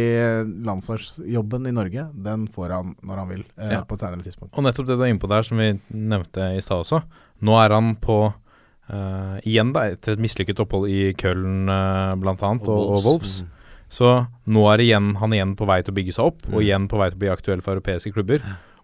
[0.68, 3.84] landslagsjobben i Norge, den får han når han vil, eh, Ja.
[3.88, 4.52] på et senere tidspunkt.
[4.58, 7.04] Og nettopp det du er inne på der, som vi nevnte i stad også.
[7.42, 8.34] Nå er han på
[8.90, 12.36] eh, igjen da, etter et mislykket opphold i Köln uh, bl.a.
[12.36, 13.42] Og, og Wolves.
[13.44, 13.50] Mm.
[13.94, 14.12] Så
[14.50, 16.64] nå er igjen, han igjen på vei til å bygge seg opp, og Mm.
[16.66, 18.42] igjen på vei til å bli aktuell for europeiske klubber.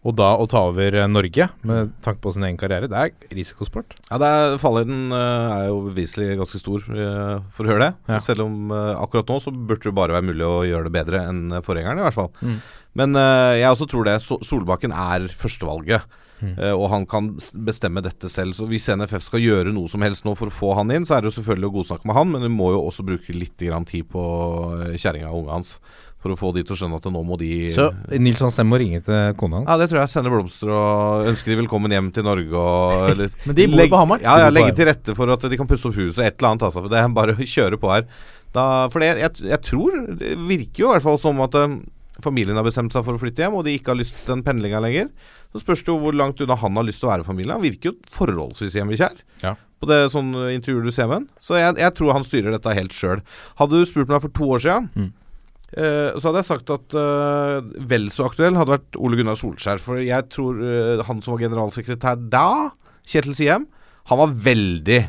[0.08, 3.34] Og da å ta over eh, Norge, med tanke på sin egen karriere, det er
[3.36, 3.98] risikosport.
[4.08, 7.90] Ja, det er, Fallhøyden eh, er jo beviselig ganske stor eh, for å høre det.
[8.14, 8.20] Ja.
[8.24, 11.26] Selv om eh, akkurat nå så burde det bare være mulig å gjøre det bedre
[11.28, 12.32] enn forgjengeren, i hvert fall.
[12.40, 12.56] Mm.
[13.02, 14.16] Men eh, jeg også tror det.
[14.24, 16.08] Solbakken er førstevalget.
[16.40, 16.54] Mm.
[16.58, 17.32] eh, og han kan
[17.68, 18.56] bestemme dette selv.
[18.56, 21.18] Så hvis NFF skal gjøre noe som helst nå for å få han inn, så
[21.18, 23.58] er det jo selvfølgelig å godsnakke med han, men vi må jo også bruke litt
[23.60, 24.24] grann tid på
[24.86, 25.78] eh, kjerringa og unga hans.
[26.20, 27.86] For å få de til å skjønne at nå må de Så
[28.20, 29.70] Nils Hansen må ringe til kona hans.
[29.72, 30.12] Ja, det tror jeg.
[30.12, 33.94] Sende blomster og ønske de velkommen hjem til Norge og eller, Men de bor legg-
[33.94, 34.20] på Hamar.
[34.26, 36.66] Ja, ja legge til rette for at de kan pusse opp huset, et eller annet.
[36.68, 38.04] Altså, for det er bare å kjøre på her.
[38.52, 41.76] Da, for det, jeg, jeg tror Det virker jo i hvert fall som at eh,
[42.24, 44.44] familien har bestemt seg for å flytte hjem, og de ikke har lyst til den
[44.46, 45.10] pendlinga lenger.
[45.54, 47.56] Så spørs det jo hvor langt unna han har lyst til å være familien.
[47.58, 49.22] Han virker jo forholdsvis hjemmekjær.
[49.44, 49.56] Ja.
[49.80, 51.28] På det sånn intervjuer intervjuet du ser med han.
[51.40, 53.22] Så jeg, jeg tror han styrer dette helt sjøl.
[53.62, 55.10] Hadde du spurt meg for to år siden, Mm.
[55.78, 57.62] eh, så hadde jeg sagt at eh,
[57.94, 59.80] vel så aktuell hadde vært Ole Gunnar Solskjær.
[59.80, 62.46] For jeg tror eh, han som var generalsekretær da,
[63.10, 63.68] Kjetil Siem,
[64.10, 65.00] han var veldig,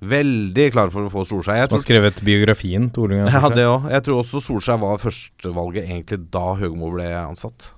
[0.00, 1.58] veldig klar for å få Solskjær.
[1.60, 3.56] Jeg Som har skrevet biografien til Ole Gunnar ja, Solskjær.
[3.58, 3.90] det også.
[3.94, 7.72] Jeg tror også Solskjær var førstevalget egentlig da Høgmo ble ansatt.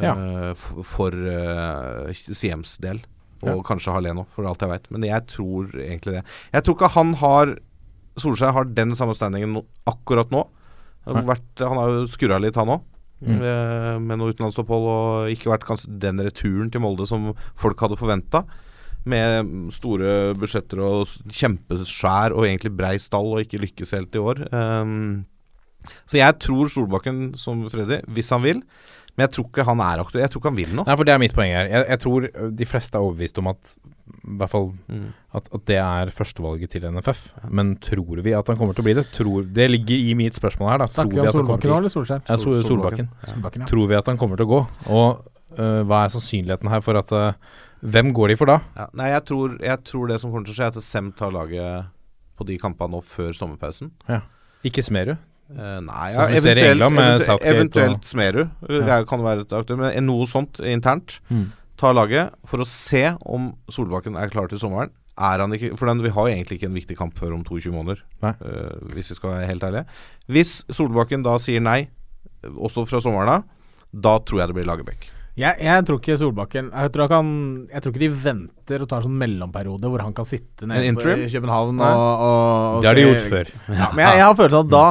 [0.00, 0.14] Ja.
[0.16, 3.02] Uh, for uh, Siems del.
[3.42, 3.62] Og Ja.
[3.66, 4.88] kanskje Halleno, for alt jeg veit.
[4.94, 6.24] Men jeg tror egentlig det.
[6.54, 7.56] Jeg tror ikke han har
[8.20, 9.56] Solskjær har den samme standingen
[9.88, 10.46] akkurat nå.
[11.06, 12.82] Har, vært, han har jo skurra litt, han òg.
[13.22, 13.38] Mm.
[13.38, 18.44] Eh, med noe utenlandsopphold og ikke vært den returen til Molde som folk hadde forventa.
[19.04, 24.44] Med store budsjetter og kjempeskjær og egentlig brei stall og ikke lykkes helt i år.
[24.54, 25.24] Um,
[26.06, 28.60] så jeg tror Solbakken som Freddy, hvis han vil.
[29.12, 30.22] Men jeg tror ikke han er aktuell.
[30.22, 30.86] Jeg tror ikke han vil noe.
[30.88, 31.66] Nei, for det er mitt poeng her.
[31.68, 32.28] Jeg, jeg tror
[32.62, 33.74] de fleste er overbevist om at
[34.22, 35.08] i hvert fall Mm.
[35.34, 37.20] at, at det er førstevalget til NFF.
[37.50, 39.04] Men tror vi at han kommer til å bli det?
[39.14, 40.78] Tror, det ligger i mitt spørsmål her.
[40.84, 42.22] da Tror Snakker vi om at han kommer Solbakken til nå, eller Solskjær?
[42.28, 43.10] ja, Sol, Sol- Solbakken.
[43.26, 43.68] Solbakken, ja.
[43.72, 44.60] Tror vi at han kommer til å gå?
[44.94, 45.26] Og
[45.58, 47.22] uh, hva er sannsynligheten her for at ø,
[47.82, 48.60] Hvem går de for da?
[48.78, 51.10] Ja, nei, jeg tror, jeg tror det som kommer til å skje, er at Sem
[51.18, 51.90] tar laget
[52.38, 53.90] på de kampene nå før sommerpausen.
[54.66, 55.18] Ikke Smerud?
[55.52, 58.52] Eh, nei, ja, eventuelt, England eventuelt, eventuelt Smerud.
[58.70, 58.82] Ja.
[58.86, 61.18] Det kan være et aktør men noe sånt internt.
[61.28, 61.50] Mm.
[61.80, 64.92] Ta laget for å se om Solbakken er klar til sommeren.
[65.12, 67.42] Er han ikke For den, vi har jo egentlig ikke en viktig kamp før om
[67.44, 69.84] 22 måneder, eh, hvis vi skal være helt ærlige.
[70.32, 71.90] Hvis Solbakken da sier nei,
[72.42, 73.50] også fra sommeren av,
[73.92, 75.10] da tror jeg det blir Lagerbäck.
[75.32, 77.28] Jeg, jeg tror ikke Solbakken jeg tror, han,
[77.72, 80.84] jeg tror ikke de venter og tar en sånn mellomperiode hvor han kan sitte nede
[80.84, 80.90] i
[81.32, 83.52] København og, og, og Det har de gjort før.
[83.72, 84.82] Ja, men jeg, jeg har følelsen at da,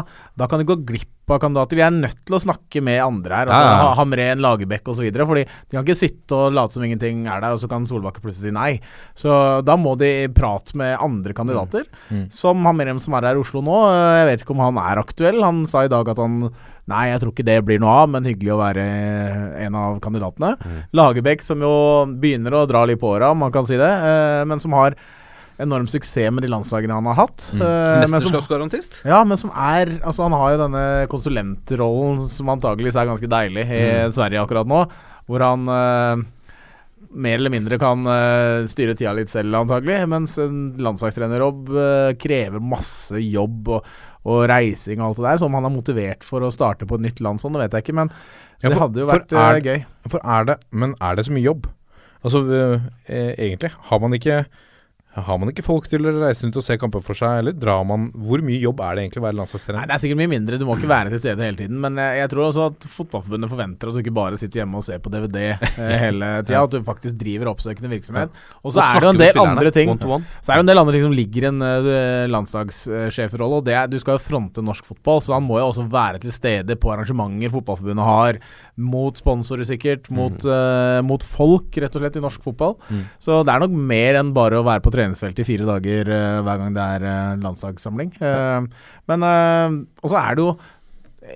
[0.41, 1.77] da kan de gå glipp av kandidater.
[1.79, 3.51] Vi er nødt til å snakke med andre her.
[3.53, 3.83] Altså, Ja, ja, ja.
[3.85, 5.05] Ha- Hamren, Lagerbäck osv.
[5.29, 8.25] Fordi de kan ikke sitte og late som ingenting er der, og så kan Solbakken
[8.25, 8.73] plutselig si nei.
[9.15, 9.31] Så
[9.63, 11.85] da må de prate med andre kandidater.
[12.09, 12.25] Mm.
[12.35, 13.77] Som Hamren som er her i Oslo nå.
[14.17, 15.39] Jeg vet ikke om han er aktuell.
[15.45, 16.49] Han sa i dag at han
[16.91, 18.83] Nei, jeg tror ikke det blir noe av, men hyggelig å være
[19.65, 20.53] en av kandidatene.
[20.97, 21.71] Lagerbäck som jo
[22.21, 24.97] begynner å dra litt på åra, om man kan si det, eh, men som har
[25.61, 27.51] enorm suksess med de landslagene han har hatt.
[27.53, 27.61] Mm.
[27.67, 29.01] Eh, Mesterskapsgarantist?
[29.05, 33.65] ja, men som er Altså, han har jo denne konsulentrollen som antageligvis er ganske deilig
[33.69, 33.81] i
[34.15, 34.85] Sverige akkurat nå,
[35.29, 36.29] hvor han eh,
[37.11, 39.97] mer eller mindre kan uh, styre tida litt selv, antagelig.
[40.11, 43.89] Mens en landslagstrenerjobb uh, krever masse jobb og,
[44.25, 45.37] og reising og alt det der.
[45.41, 47.77] Så om han er motivert for å starte på et nytt land sånn, det vet
[47.79, 47.95] jeg ikke.
[48.01, 48.11] Men
[48.61, 49.85] Ja, det hadde jo vært eh, er- gøy.
[50.09, 51.65] For er det Men er det så mye jobb?
[52.23, 52.43] Altså
[53.09, 54.45] eh, egentlig, har man ikke
[55.11, 57.83] har man ikke folk til å reise rundt og se kamper for seg, eller drar
[57.87, 59.89] man Hvor mye jobb er det egentlig å være landslagstrener?
[59.89, 61.79] Det er sikkert mye mindre, du må ikke være til stede hele tiden.
[61.83, 64.85] Men jeg, jeg tror også at Fotballforbundet forventer at du ikke bare sitter hjemme og
[64.87, 66.63] ser på DVD eh, hele tida.
[66.63, 68.41] At du faktisk driver oppsøkende virksomhet.
[68.63, 69.93] Og så er det jo en del andre ting.
[69.99, 71.91] Så er det en del andre ting som ligger i en uh,
[72.31, 75.87] landslagssjefrolle, og det er du skal jo fronte norsk fotball, så han må jo også
[75.91, 78.39] være til stede på arrangementer Fotballforbundet har,
[78.81, 82.75] mot sponsorer sikkert, mot, eh, mot folk, rett og slett, i norsk fotball.
[82.89, 83.03] Mm.
[83.21, 86.41] Så det er nok mer enn bare å være på treningsfeltet i fire dager eh,
[86.45, 88.13] hver gang det er eh, landslagssamling.
[88.21, 88.69] Eh,
[89.11, 90.53] men Og så er det jo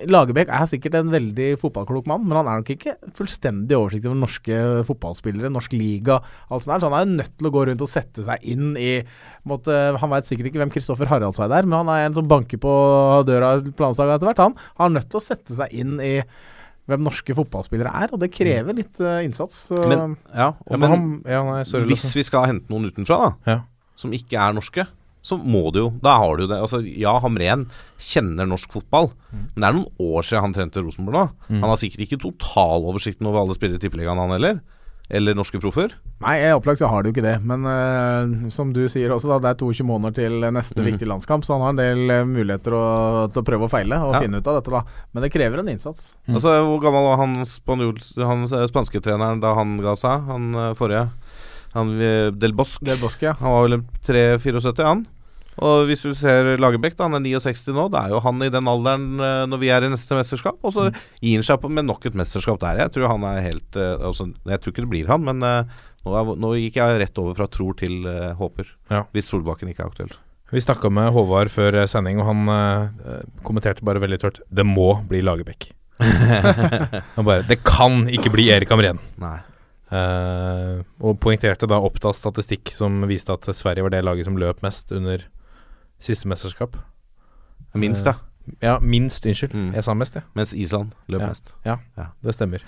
[0.09, 4.17] Lagerbäck er sikkert en veldig fotballklok mann, men han er nok ikke fullstendig oversikt over
[4.17, 4.55] norske
[4.87, 6.17] fotballspillere, norsk liga,
[6.49, 6.81] alt sånt der.
[6.81, 8.95] Så han er jo nødt til å gå rundt og sette seg inn i
[9.45, 12.59] måtte, Han veit sikkert ikke hvem Kristoffer Haraldseid er, men han er en som banker
[12.65, 12.73] på
[13.29, 14.43] døra på landslaget etter hvert.
[14.43, 16.15] Han har nødt til å sette seg inn i
[16.87, 19.71] hvem norske fotballspillere er, og det krever litt uh, innsats.
[19.71, 23.17] Uh, Men, ja, Ja, men han, ja, nei, sorry, hvis vi skal hente noen utenfra,
[23.23, 23.59] da, Ja.
[23.97, 24.85] som ikke er norske,
[25.25, 26.59] så må du jo Da har du det.
[26.61, 27.63] Altså, ja, Hamren
[27.97, 29.47] kjenner norsk fotball, Mm.
[29.55, 31.29] men det er noen år siden han trente Rosenborg nå.
[31.49, 34.61] Han har sikkert ikke totaloversikten over alle spillere i Tippeligaen, han heller.
[35.09, 35.89] Eller norske proffer.
[36.23, 37.35] Nei, i opplagt så har det jo ikke det.
[37.43, 40.85] Men uh, som du sier også, da, det er 22 måneder til neste mm.
[40.87, 42.83] viktige landskamp, så han har en del eh, muligheter å,
[43.33, 44.21] til å prøve å feile og Ja.
[44.23, 45.01] finne ut av dette, da.
[45.11, 46.13] Men det krever en innsats.
[46.29, 46.37] Mm.
[46.37, 50.29] Altså, Hvor gammel var han, spanjol, han eh, spanske treneren da han ga seg?
[50.31, 51.09] Han forrige?
[51.75, 51.91] Han
[52.39, 52.87] Del Bosque.
[52.87, 53.35] Del Bosque, ja.
[53.41, 55.03] Han var vel 3-74, han.
[55.65, 57.89] Og hvis du ser Lagerbäck, han er 69 nå.
[57.91, 59.05] Det er jo han i den alderen
[59.51, 60.57] når vi er i neste mesterskap.
[60.67, 60.87] Og så
[61.19, 62.81] gir han seg på med nok et mesterskap der.
[62.83, 65.43] Jeg tror han er helt altså, Jeg tror ikke det blir han, men
[66.05, 68.69] nå, er, nå gikk jeg rett over fra tror til uh, håper.
[68.93, 69.03] Ja.
[69.15, 70.19] Hvis Solbakken ikke er aktuelt.
[70.53, 74.63] Vi snakka med Håvard før eh, sending, og han uh, kommenterte bare veldig tørt Det
[74.67, 75.71] må bli Lagerbäck.
[77.15, 79.01] han bare Det kan ikke bli Erik Hamren.
[79.21, 79.39] Nei.
[79.95, 84.63] Eh, og poengterte da Oppdas statistikk som viste at Sverige var det laget som løp
[84.65, 85.23] mest under
[86.03, 86.77] siste mesterskap.
[87.75, 88.17] Minst, ja.
[88.61, 89.25] Ja, minst.
[89.25, 89.53] Unnskyld.
[89.53, 89.71] Mm.
[89.77, 90.25] Jeg sa mest, jeg.
[90.37, 91.31] Mens Island løp Ja.
[91.31, 91.53] mest.
[92.23, 92.65] Det stemmer.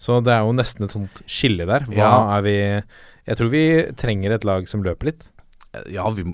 [0.00, 1.84] Så det er jo nesten et sånt skille der.
[1.90, 2.38] Hva Ja.
[2.38, 2.56] er vi
[3.28, 3.64] Jeg tror vi
[4.00, 5.22] trenger et lag som løper litt.
[5.92, 6.24] Ja, vi,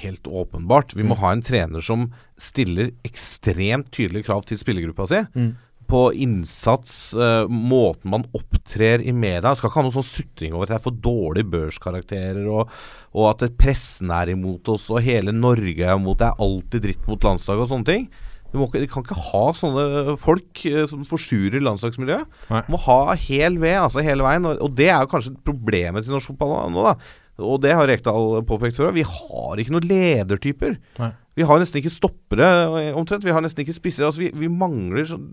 [0.00, 0.94] helt åpenbart.
[0.96, 1.20] Vi må Mm.
[1.20, 5.20] ha en trener som stiller ekstremt tydelige krav til spillergruppa si.
[5.36, 5.56] Mm.
[5.86, 9.54] På innsats, uh, måten man opptrer i media.
[9.54, 12.70] Skal ikke ha noe sånn sutring over at jeg får dårlige børskarakterer, og,
[13.14, 17.06] og at pressen er imot oss, og hele Norge er imot Det er alltid dritt
[17.06, 18.08] mot landslaget og sånne ting.
[18.52, 22.40] Du, må ikke, du kan ikke ha sånne folk eh, som forsurer landslagsmiljøet.
[22.52, 22.64] Nei.
[22.66, 24.48] Du må ha hel ved, altså hele veien.
[24.48, 26.96] Og, og det er jo kanskje problemet til norsk fotball nå, da.
[27.44, 28.94] Og det har Rekdal påpekt før.
[28.96, 30.78] Vi har ikke noen ledertyper.
[31.02, 31.12] Nei.
[31.36, 32.46] Vi har nesten ikke stoppere,
[32.80, 33.24] eh, omtrent.
[33.26, 34.06] Vi har nesten ikke spisser.
[34.08, 35.26] Altså, vi, vi mangler sånn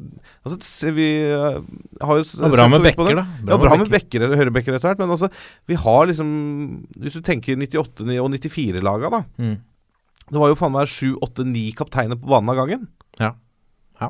[0.44, 1.62] altså, Vi eh,
[2.04, 3.24] har jo er bra med bekker, det.
[3.46, 5.00] Bra Ja, bra med bekker, høyrebekker etter hvert.
[5.00, 5.32] Men altså,
[5.72, 6.34] vi har liksom
[7.00, 9.24] Hvis du tenker 98- og 94-laga, da.
[9.40, 9.56] Mm.
[10.28, 12.84] Det var jo faen meg sju, åtte, ni kapteiner på banen av gangen.
[13.20, 13.34] Ja.
[14.02, 14.10] Ja.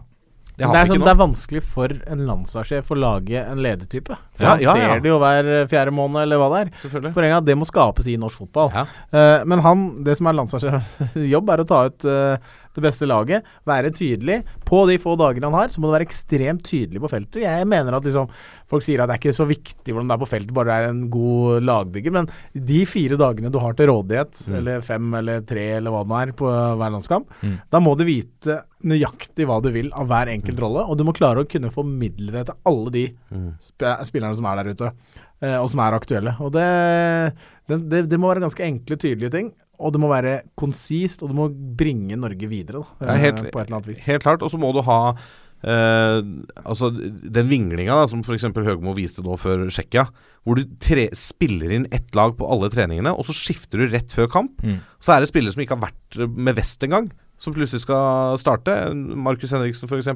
[0.55, 4.15] Det Det er, sånn, det er vanskelig for en landslagssjef å lage en ledertype.
[4.37, 6.89] For Ja, han ja, ser det jo hver fjerde måned, eller hva det er.
[7.11, 8.69] Poenget er at det må skapes i norsk fotball.
[9.11, 12.37] Eh, men han, det som er landslagssjefens jobb, er å ta ut uh,
[12.73, 13.45] det beste laget.
[13.69, 14.39] Være tydelig.
[14.65, 17.41] På de få dagene han har, så må det være ekstremt tydelig på feltet.
[17.45, 18.29] Jeg mener at liksom
[18.73, 20.75] Folk sier at det er ikke så viktig hvordan det er på feltet, bare det
[20.79, 22.13] er en god lagbygger.
[22.15, 24.55] Men de fire dagene du har til rådighet, Mm.
[24.57, 27.59] eller fem eller tre eller hva det nå er, på hver landskamp, Mm.
[27.69, 30.63] da må du vite nøyaktig hva du vil av hver enkelt Mm.
[30.65, 33.05] rolle, og du må klare å kunne formidle det til alle de
[33.63, 34.91] sp spillerne som er der ute,
[35.41, 36.35] eh, og som er aktuelle.
[36.43, 36.67] Og det,
[37.69, 39.53] det, det, det må være ganske enkle, tydelige ting.
[39.83, 43.51] Og det må være konsist, og det må bringe Norge videre, da, Ja, helt- eh,
[43.51, 44.03] på et eller annet vis.
[44.05, 44.43] Helt klart.
[44.45, 45.15] Og så må du ha
[45.63, 46.19] eh,
[46.67, 48.43] altså den vinglinga da, som f.eks.
[48.53, 50.05] Høgmo viste nå før Tsjekkia.
[50.45, 54.11] Hvor du tre spiller inn ett lag på alle treningene, og så skifter du rett
[54.13, 54.59] før kamp.
[54.63, 54.81] Mm.
[54.99, 57.09] Så er det spillere som ikke har vært med vest engang.
[57.43, 58.75] Som plutselig skal starte.
[58.95, 60.07] Markus Henriksen f.eks.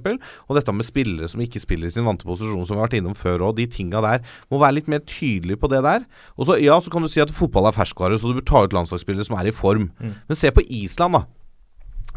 [0.47, 2.99] Og dette med spillere som ikke spiller i sin vante posisjon, som vi har vært
[3.01, 3.57] innom før òg.
[3.59, 4.23] De tinga der.
[4.53, 6.05] Må være litt mer tydelig på det der.
[6.38, 8.63] Og så, ja, så kan du si at fotball er ferskvare, så du bør ta
[8.67, 9.89] ut landslagsspillere som er i form.
[9.99, 11.25] Men se på Island, da.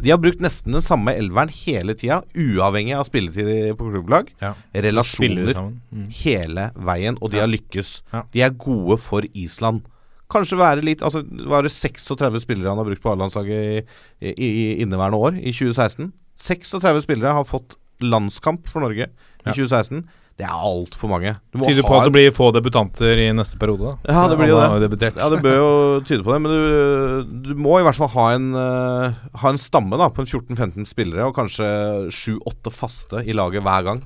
[0.01, 4.31] De har brukt nesten den samme elveren hele tida, uavhengig av spilletid på klubblag.
[4.41, 4.55] Ja.
[4.73, 5.51] Relasjoner.
[5.91, 6.07] Mm.
[6.23, 7.43] hele veien, og de Ja.
[7.43, 8.01] har lykkes.
[8.13, 8.23] Ja.
[8.33, 9.83] De er gode for Island.
[10.31, 13.83] Kanskje være litt Altså, var det 36 spillere han har brukt på A-landslaget
[14.23, 16.11] i, i, i inneværende år, i 2016?
[16.41, 19.53] 36 spillere har fått landskamp for Norge i Ja.
[19.53, 20.05] 2016.
[20.39, 21.35] Det er altfor mange.
[21.53, 23.91] Tyder på at det blir få debutanter i neste periode.
[24.01, 24.13] da.
[24.15, 25.11] Ja, det blir jo det.
[25.19, 25.73] Ja, det bør jo
[26.07, 29.61] tyde på det, men du, du må i hvert fall ha en, uh, ha en
[29.61, 31.67] stamme da på en 14-15 spillere, og kanskje
[32.09, 34.01] 7-8 faste i laget hver gang.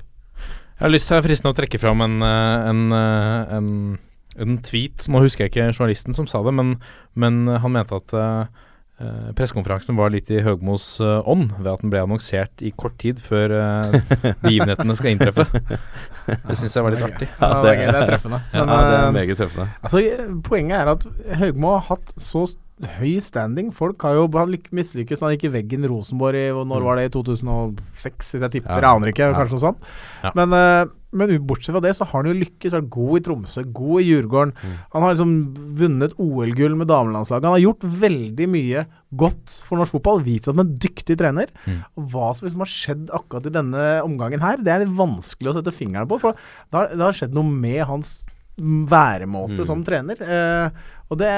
[0.76, 3.68] Jeg har lyst til å fristende å trekke fram en, eh, en, eh, en,
[4.42, 5.06] en tweet.
[5.10, 6.76] Nå husker jeg ikke journalisten som sa det, men,
[7.18, 8.64] men han mente at uh,
[9.36, 13.20] pressekonferansen var litt i Høgmos uh, ånd ved at den ble annonsert i kort tid
[13.22, 13.96] før uh,
[14.44, 15.46] begivenhetene skal inntreffe.
[16.48, 17.28] Det syns jeg var litt artig.
[17.38, 17.82] Ja, det er.
[17.86, 18.40] Det er treffende.
[18.50, 19.66] Ja, det er meget treffende.
[19.78, 20.00] Altså,
[20.46, 21.04] Poenget er at
[21.38, 22.46] Høgmo har hatt så
[22.98, 23.70] høy standing.
[23.72, 24.26] Folk har jo
[24.74, 27.06] mislykkes han gikk i veggen Rosenborg i Når var det?
[27.08, 28.74] I 2006, hvis jeg tipper?
[28.74, 28.82] Ja.
[28.82, 29.30] Jeg aner ikke.
[29.36, 29.86] Kanskje noe sånt.
[30.36, 30.56] Men,
[31.16, 32.76] Men bortsett fra det, så har han jo lykkes.
[32.76, 34.54] Vært god i Tromsø, god i Djurgården.
[34.92, 35.34] Han har liksom
[35.80, 37.48] vunnet OL-gull med damelandslaget.
[37.48, 38.86] Han har gjort veldig mye
[39.16, 40.22] godt for norsk fotball.
[40.26, 41.52] Vist seg som en dyktig trener.
[41.96, 45.52] Og hva som liksom har skjedd akkurat i denne omgangen her, det er litt vanskelig
[45.52, 46.20] å sette fingeren på.
[46.22, 48.18] For det har, det har skjedd noe med hans
[48.56, 50.20] væremåte som trener.
[50.22, 51.30] Eh, og det,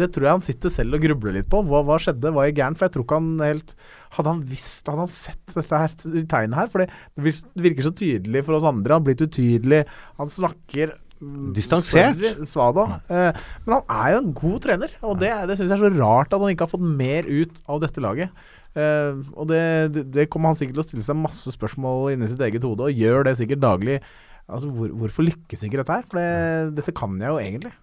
[0.00, 1.60] det tror jeg han sitter selv og grubler litt på.
[1.68, 2.32] Hva, hva skjedde?
[2.34, 2.78] Hva gikk gærent?
[2.80, 3.74] For jeg tror ikke han helt
[4.16, 5.94] Hadde han visst Hadde han sett dette her
[6.32, 6.70] tegnet her?
[6.72, 8.96] For det, det vir- det virker så tydelig for oss andre.
[8.96, 9.82] Han blitt utydelig.
[10.18, 12.24] Han snakker mm, Distansert.
[12.48, 12.88] Svada.
[13.12, 15.94] Eh, men han er jo en god trener, og det, det syns jeg er så
[16.00, 18.32] rart at han ikke har fått mer ut av dette laget.
[18.76, 19.62] Eh, og det,
[19.94, 22.88] det, det kommer han sikkert til å stille seg masse spørsmål inni sitt eget hode,
[22.90, 24.00] og gjør det sikkert daglig.
[24.46, 26.06] Altså, hvor, Hvorfor lykkes ikke dette her?
[26.10, 27.74] For det, dette kan jeg jo egentlig.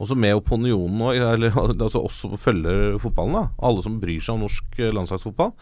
[0.00, 1.52] Også med opinionen eller
[1.84, 3.46] altså oss som følger fotballen, da.
[3.68, 5.52] Alle som bryr seg om norsk eh, landslagsfotball.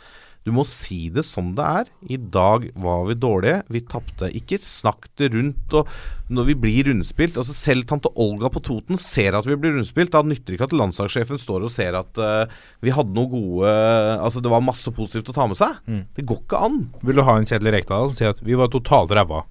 [0.47, 1.89] Du må si det som det er.
[2.09, 3.59] I dag var vi dårlige.
[3.75, 4.31] Vi tapte.
[4.39, 5.75] Ikke snakk det rundt.
[5.77, 5.91] Og
[6.33, 10.15] når vi blir rundspilt altså Selv tante Olga på Toten ser at vi blir rundspilt.
[10.15, 13.75] Da nytter det ikke at landslagssjefen står og ser at uh, vi hadde noe gode
[14.23, 15.77] Altså det var masse positivt å ta med seg.
[16.17, 16.83] Det går ikke an.
[17.03, 19.45] Vil du ha en Kjetil Rekdal som sier at vi var totalt ræva?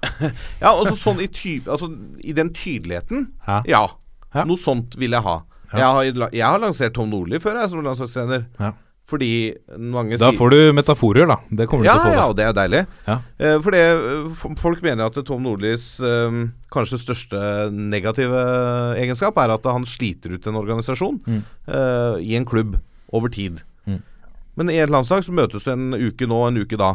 [0.62, 1.28] Ja, altså sånn i,
[1.66, 1.90] altså,
[2.24, 3.28] i den tydeligheten.
[3.46, 3.62] Ja.
[4.34, 4.44] Ja.
[4.46, 5.40] Noe sånt vil jeg ha.
[5.72, 8.46] Jeg, har, jeg har lansert Tom Nordli før jeg som landslagstrener.
[8.58, 8.72] Ja.
[9.10, 9.28] Fordi
[9.74, 11.36] mange sier Da får du metaforer, da.
[11.50, 12.14] Det kommer du ja, til å få.
[12.14, 12.82] ja, og det er deilig.
[13.08, 13.16] Ja.
[13.42, 16.36] Eh, for det, eh, f- folk mener at Tom Nordlis eh,
[16.70, 17.40] kanskje største
[17.74, 18.42] negative
[19.02, 21.40] egenskap er at han sliter ut en organisasjon Mm.
[21.66, 22.78] eh, i en klubb
[23.12, 23.58] over tid.
[23.90, 23.98] Mm.
[24.56, 26.92] Men i et landslag så møtes du en uke nå, en uke da.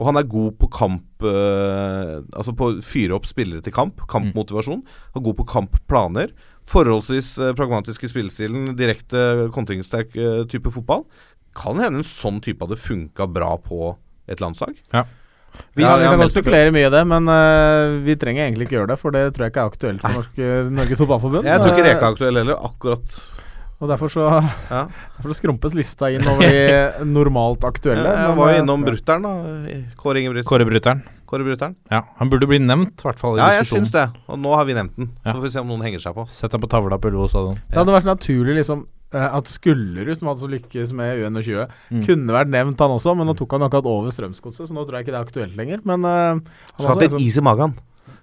[0.00, 4.04] Og han er god på kamp eh, Altså på å fyre opp spillere til kamp.
[4.10, 4.84] Kampmotivasjon.
[5.12, 6.32] Han er god på kampplaner.
[6.70, 8.72] Forholdsvis eh, pragmatisk i spillestilen.
[8.78, 11.04] Direkte kontringssterk eh, type fotball.
[11.58, 13.94] Kan hende en sånn type hadde funka bra på
[14.30, 14.78] et landslag.
[15.76, 18.78] Vi, Ja, vi kan godt spekulere mye i det, men uh, vi trenger egentlig ikke
[18.78, 18.96] gjøre det.
[19.02, 20.38] For det tror jeg ikke er aktuelt for Norsk,
[20.72, 21.48] Norges Fotballforbund.
[21.50, 23.18] Jeg tror ikke Eh, Reka er aktuell heller, akkurat.
[23.82, 24.22] Og derfor så,
[24.70, 24.84] Ja.
[25.18, 28.06] derfor så skrumpes lista inn over de normalt aktuelle.
[28.06, 29.32] Jeg men, var eh, jo innom brutter'n, da.
[29.98, 30.46] Kåre Ingebrigtsen.
[30.52, 31.02] Kåre Brutter'n.
[31.32, 31.74] Kåre Brutter'n.
[31.90, 34.06] Ja, han burde bli nevnt, i hvert fall i Ja, jeg syns det.
[34.30, 35.10] Og nå har vi nevnt den.
[35.24, 36.26] Så får vi se om noen henger seg på.
[36.30, 37.58] Sett deg på tavla på Ullevål stadion.
[37.72, 38.84] Det hadde vært naturlig liksom
[39.16, 42.04] eh, at Skullerud, som hadde så lykkes med UN20, Mm.
[42.06, 45.00] kunne vært nevnt han også, men nå tok han akkurat over Strømsgodset, så nå tror
[45.00, 45.82] jeg ikke det er aktuelt lenger.
[45.88, 46.44] Men uh, han
[46.78, 47.74] Skal hatt et litt liksom- is i magen.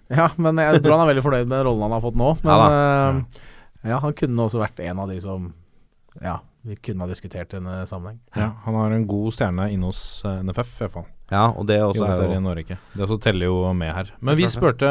[0.10, 2.32] Ja, men jeg tror han er veldig fornøyd med rollen han har fått nå.
[2.41, 3.45] Men Ja eh,
[3.84, 5.53] ja, han kunne også vært en av de som
[6.21, 8.19] Ja, vi kunne ha diskutert i denne sammenheng.
[8.36, 11.07] Ja, han har en god stjerne inne hos eh, NFF, i hvert fall.
[11.30, 12.77] Ja, og det også Jo, er det er jo Norge.
[12.95, 14.09] Det også teller jo med her.
[14.19, 14.89] Men vi spurte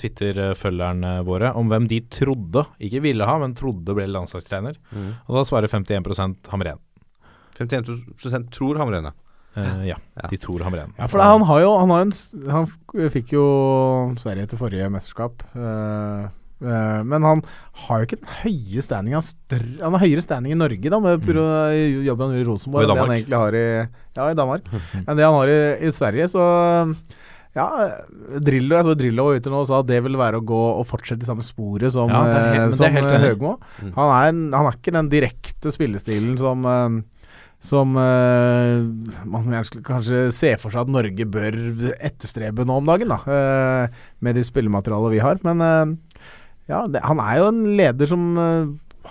[0.00, 4.78] Twitter-følgerne våre om hvem de trodde, ikke ville ha, men trodde ble landslagstrener.
[4.94, 5.10] Mm.
[5.26, 6.78] Og da svarer 51% Hamren.
[7.58, 9.12] 51% tror ja.
[9.50, 10.28] Uh, ja, Ja.
[10.30, 10.94] de tror Hamren.
[10.96, 12.12] Ja, for da, han har jo Han, har en,
[12.48, 12.66] han
[13.10, 15.42] fikk jo Sverige til forrige mesterskap.
[15.56, 16.28] eh,
[16.60, 17.42] eh, men han
[17.86, 22.04] har jo ikke den høye standing Han, har høyere standing i Norge da med mm.
[22.06, 23.66] jobben han gjør i Rosenborg, enn det han egentlig har i
[24.18, 24.70] Ja, i Danmark.
[25.06, 26.30] enn det han har i, i Sverige.
[26.32, 26.42] Så
[27.56, 27.66] ja,
[28.38, 30.60] Drillo Jeg så Drillo var ute nå og sa at det ville være å gå
[30.74, 33.24] og fortsette i samme sporet som, Ja, helt- eh, som helt eh.
[33.24, 33.56] Høgmo.
[33.80, 33.94] Mm.
[33.96, 36.68] Han, er, han er ikke den direkte spillestilen som
[37.60, 38.80] som uh,
[39.28, 39.50] man
[39.84, 41.58] kanskje se for seg at Norge bør
[42.00, 43.18] etterstrebe nå om dagen, da.
[43.28, 45.40] uh, med de spillematerialet vi har.
[45.44, 45.92] Men eh,
[46.70, 48.70] ja, det, han er jo en leder som uh,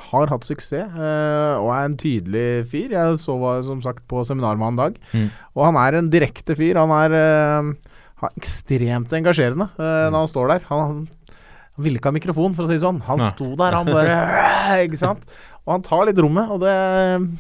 [0.10, 2.94] har hatt suksess, uh, og er en tydelig fyr.
[2.96, 5.30] Jeg så var som sagt på seminar med han en dag, Mm.
[5.58, 6.80] og han er en direkte fyr.
[6.80, 7.96] Han er, uh,
[8.36, 10.66] ekstremt engasjerende eh, når han står der.
[10.68, 10.82] Han,
[11.78, 13.00] han ville ikke ha mikrofon, for å si det sånn.
[13.08, 13.30] Han Nei.
[13.32, 14.18] sto der, han bare
[14.90, 15.24] Ikke sant?
[15.64, 16.74] Og han tar litt rommet, og det,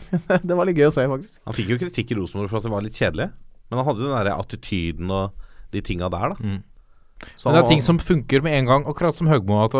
[0.47, 1.41] det var litt gøy å se, faktisk.
[1.49, 3.27] Han fikk jo kritikk i Rosenborg for at det var litt kjedelig.
[3.69, 5.45] Men han hadde jo den der attityden og
[5.75, 6.47] de tinga der, da.
[6.47, 6.59] Mm.
[7.35, 9.63] Så Men det er ting som funker med en gang, akkurat som Høgmo.
[9.65, 9.73] At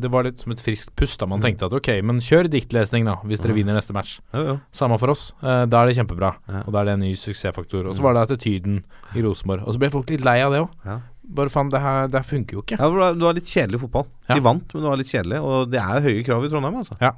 [0.00, 1.18] det var litt som et friskt pust.
[1.20, 3.56] da Man tenkte at ok, men kjør diktlesning, da, hvis dere Mm.
[3.60, 4.20] vinner neste match.
[4.32, 4.56] Ja, ja.
[4.72, 5.32] Samme for oss.
[5.42, 6.34] Eh, da er det kjempebra.
[6.48, 6.62] Ja.
[6.66, 7.86] Og da er det en ny suksessfaktor.
[7.90, 8.82] Og så var det attityden
[9.14, 9.66] i Rosenborg.
[9.66, 11.02] Og så ble folk litt lei av det òg.
[11.28, 12.78] Bare faen, det her, det her funker jo ikke.
[12.78, 14.06] Ja, det var- litt kjedelig fotball.
[14.28, 14.34] Ja.
[14.36, 15.42] De vant, men det var litt kjedelig.
[15.42, 16.96] Og det er høye krav i Trondheim, altså.
[17.00, 17.12] Ja.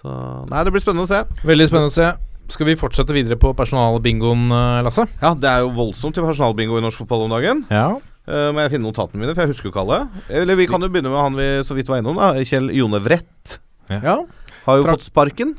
[0.00, 1.24] Så Nei, det blir spennende å se.
[1.44, 2.12] Veldig spennende å se.
[2.48, 5.06] Skal vi fortsette videre på personalbingoen, eh, Lasse?
[5.22, 7.64] Ja, det er jo voldsomt til personalbingo i norsk fotball om dagen.
[7.70, 7.98] Ja.
[8.22, 9.98] Uh, må jeg finne notatene mine, for jeg husker jo ikke alle.
[10.30, 12.32] Eller vi kan jo begynne med han vi så vidt var innom, da.
[12.46, 13.58] Kjell Jone Vrett.
[13.90, 14.22] Ja,
[14.62, 14.94] Har jo Fra...
[14.94, 15.56] fått sparken.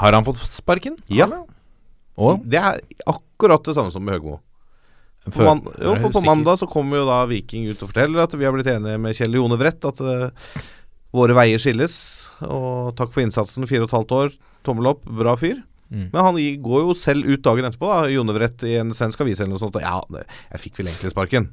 [0.00, 0.96] Har han fått sparken?
[1.12, 1.28] Ja.
[2.16, 4.40] Og Det er akkurat det samme som med Høgmo.
[5.26, 8.34] For, man, jo, for på mandag så kommer jo da Viking ut og forteller at
[8.38, 10.28] vi har blitt enige med Kjell Jone Vrett at uh,
[11.16, 11.96] våre veier skilles.
[12.46, 14.36] Og takk for innsatsen, fire og et halvt år.
[14.66, 15.58] Tommel opp, bra fyr.
[15.90, 16.08] Mm.
[16.12, 19.42] Men han går jo selv ut dagen etterpå, da, Jone Vrett i en svensk avis
[19.42, 19.78] eller noe sånt.
[19.78, 20.00] og Ja,
[20.54, 21.50] jeg fikk vel egentlig sparken.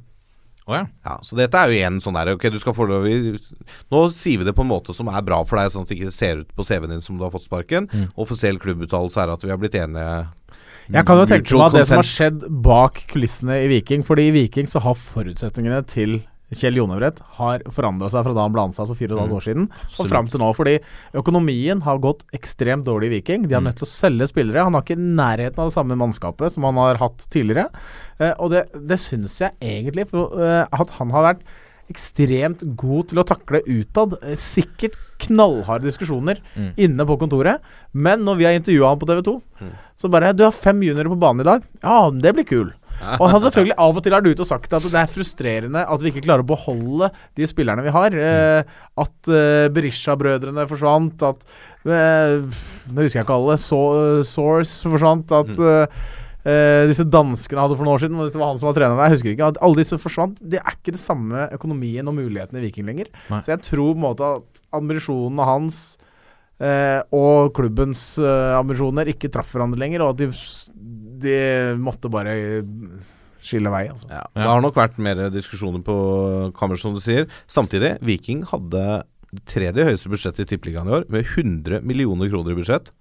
[0.64, 0.84] Å ja.
[1.04, 4.40] Ja, så dette er jo igjen sånn der Ok, du skal få lov Nå sier
[4.40, 6.40] vi det på en måte som er bra for deg, sånn at det ikke ser
[6.40, 7.90] ut på CV-en din som du har fått sparken.
[8.20, 10.06] Offisiell klubbuttalelse er at vi har blitt enige
[10.94, 14.30] Jeg kan jo tenke meg at det som har skjedd bak kulissene i Viking Fordi
[14.30, 16.22] i Viking så har forutsetningene til
[16.52, 19.38] Kjell Jonevret har forandra seg fra da han ble ansatt for fire og et halvt
[19.38, 19.64] år siden
[19.98, 20.50] og fram til nå.
[20.54, 20.74] Fordi
[21.16, 23.48] økonomien har gått ekstremt dårlig i Viking.
[23.48, 24.66] De er nødt til å selge spillere.
[24.66, 27.70] Han har ikke nærheten av det samme mannskapet som han har hatt tidligere.
[28.20, 31.46] Eh, og det, det syns jeg egentlig for, eh, at han har vært
[31.92, 34.14] ekstremt god til å takle utad.
[34.22, 36.40] Eh, Sikkert knallharde diskusjoner
[36.76, 37.64] inne på kontoret.
[37.92, 39.34] Men når vi har intervjua han på TV 2,
[39.96, 42.72] så bare 'Du har fem juniorer på banen i dag.' Ja, det blir kul.
[43.18, 45.84] Og han selvfølgelig av og til har du ute og sagt at det er frustrerende
[45.84, 48.16] at vi ikke klarer å beholde de spillerne vi har.
[48.16, 48.74] Eh,
[49.04, 51.42] at eh, Berisha-brødrene forsvant, at
[51.84, 52.44] eh,
[52.90, 53.58] Nå husker jeg ikke alle.
[53.60, 53.80] So
[54.26, 55.34] Source forsvant.
[55.36, 55.98] At eh,
[56.48, 58.96] eh, disse danskene hadde for noen år siden, og dette var han som var trener
[58.96, 59.50] der, jeg husker ikke.
[59.52, 60.40] At alle disse forsvant.
[60.40, 63.12] Det er ikke det samme økonomien og mulighetene i Viking lenger.
[63.32, 63.42] Nei.
[63.44, 65.82] Så jeg tror på en måte at ambisjonene hans
[66.62, 70.30] eh, og klubbens eh, ambisjoner ikke traff hverandre lenger, og at de,
[71.24, 71.36] de
[71.80, 72.34] måtte bare
[73.44, 73.86] skille vei.
[73.92, 74.08] Altså.
[74.08, 75.96] Ja, Det har nok vært mer diskusjoner på
[76.56, 77.26] kammer, som du sier.
[77.50, 78.70] Samtidig, Viking hadde
[79.34, 82.92] det tredje høyeste budsjettet i Tippeligaen i år, med 100 millioner kroner i budsjett.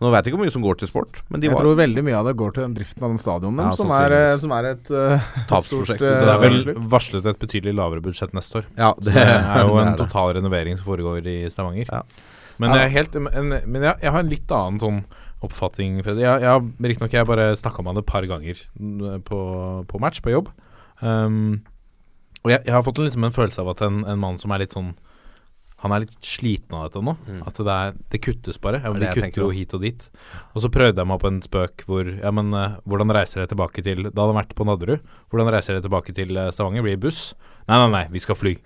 [0.00, 1.76] Nå vet jeg ikke hvor mye som går til sport, men de Jeg var tror
[1.76, 4.36] veldig mye av det går til den driften av den stadionen, Ja, som, er, eh,
[4.40, 6.00] som er et uh, Tapsprosjekt.
[6.00, 8.68] stort, eh, Det er vel varslet et betydelig lavere budsjett neste år.
[8.80, 11.92] Ja, Det er jo en total renovering som foregår i Stavanger.
[11.92, 12.00] Ja.
[12.58, 12.76] Men, Ja.
[12.76, 15.04] jeg, er helt, men, men jeg, jeg har en litt annen sånn
[15.46, 16.00] oppfatning.
[16.04, 16.24] Freddy.
[16.24, 19.40] Jeg, ja, Riktignok jeg bare snakka med han et par ganger mm, på,
[19.88, 20.50] på match, på jobb.
[21.00, 21.60] Um,
[22.44, 24.62] og jeg, jeg har fått liksom en følelse av at en, en mann som er
[24.62, 24.94] litt sånn
[25.80, 27.14] Han er litt sliten av dette nå.
[27.48, 28.82] At det, er, det kuttes bare.
[28.84, 30.02] Ja, Det de er kutter jo hit og dit.
[30.52, 33.54] Og så prøvde jeg meg på en spøk hvor Ja, men uh, hvordan reiser jeg
[33.54, 35.06] tilbake til Da hadde han vært på Nadderud.
[35.32, 36.84] Hvordan reiser jeg tilbake til eh, Stavanger?
[36.84, 37.30] Blir buss?
[37.64, 38.58] Nei, nei, nei, vi skal fly.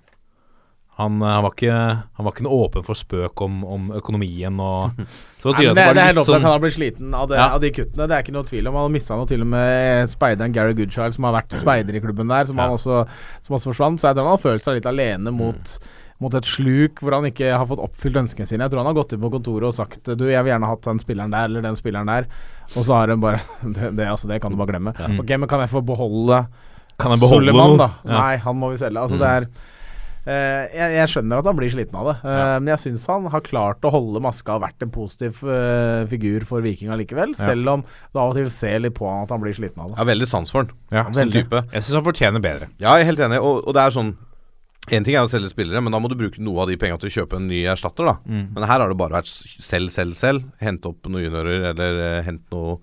[0.95, 1.75] Han, eh, han, var ikke,
[2.15, 5.01] han var ikke noe åpen for spøk om, om økonomien og
[5.45, 7.27] Så Nei, det men det, det er helt var Han sånn har blitt sliten av,
[7.29, 7.49] det, Ja.
[7.53, 8.77] av de kuttene, det er ikke noe tvil om.
[8.79, 12.47] Han mista til og med speideren Gary Goodchild, som har vært speider i klubben der,
[12.49, 12.65] som, Ja.
[12.69, 13.03] han også,
[13.45, 13.99] som også forsvant.
[14.01, 15.75] Så jeg tror han har følt seg litt alene mot,
[16.23, 18.63] mot et sluk hvor han ikke har fått oppfylt ønskene sine.
[18.65, 20.73] Jeg tror han har gått inn på kontoret og sagt Du, jeg vil gjerne ha
[20.73, 22.31] hatt den spilleren der eller den spilleren der.
[22.73, 23.43] Og så har han bare
[23.75, 24.95] Det, det, altså, det kan du bare glemme.
[25.19, 26.45] Ok, men kan jeg få beholde
[26.97, 27.91] Kan jeg beholde Soleman, da?
[28.07, 28.17] Ja.
[28.17, 28.97] Nei, han må vi selge.
[29.03, 29.71] Altså, det er eh,
[30.25, 32.45] jeg, jeg skjønner at han blir sliten av det, ja.
[32.57, 36.45] men jeg syns han har klart å holde maska og vært en positiv eh, figur
[36.49, 39.43] for Viking allikevel, selv om du av og til ser litt på han at han
[39.43, 39.99] blir sliten av det.
[40.01, 40.71] Jeg veldig sans for han.
[40.89, 41.45] Ja, som veldig.
[41.45, 41.63] type.
[41.71, 42.69] Jeg syns han fortjener bedre.
[42.79, 44.15] Ja, jeg er helt enig, og, og det er sånn
[44.93, 46.99] En ting er å selge spillere, men da må du bruke noe av de penga
[47.01, 48.05] til å kjøpe en ny erstatter.
[48.05, 50.43] da Men her har det bare vært selv, selv, selv.
[50.61, 52.75] Hente opp noen juniorer, eller uh, hente noe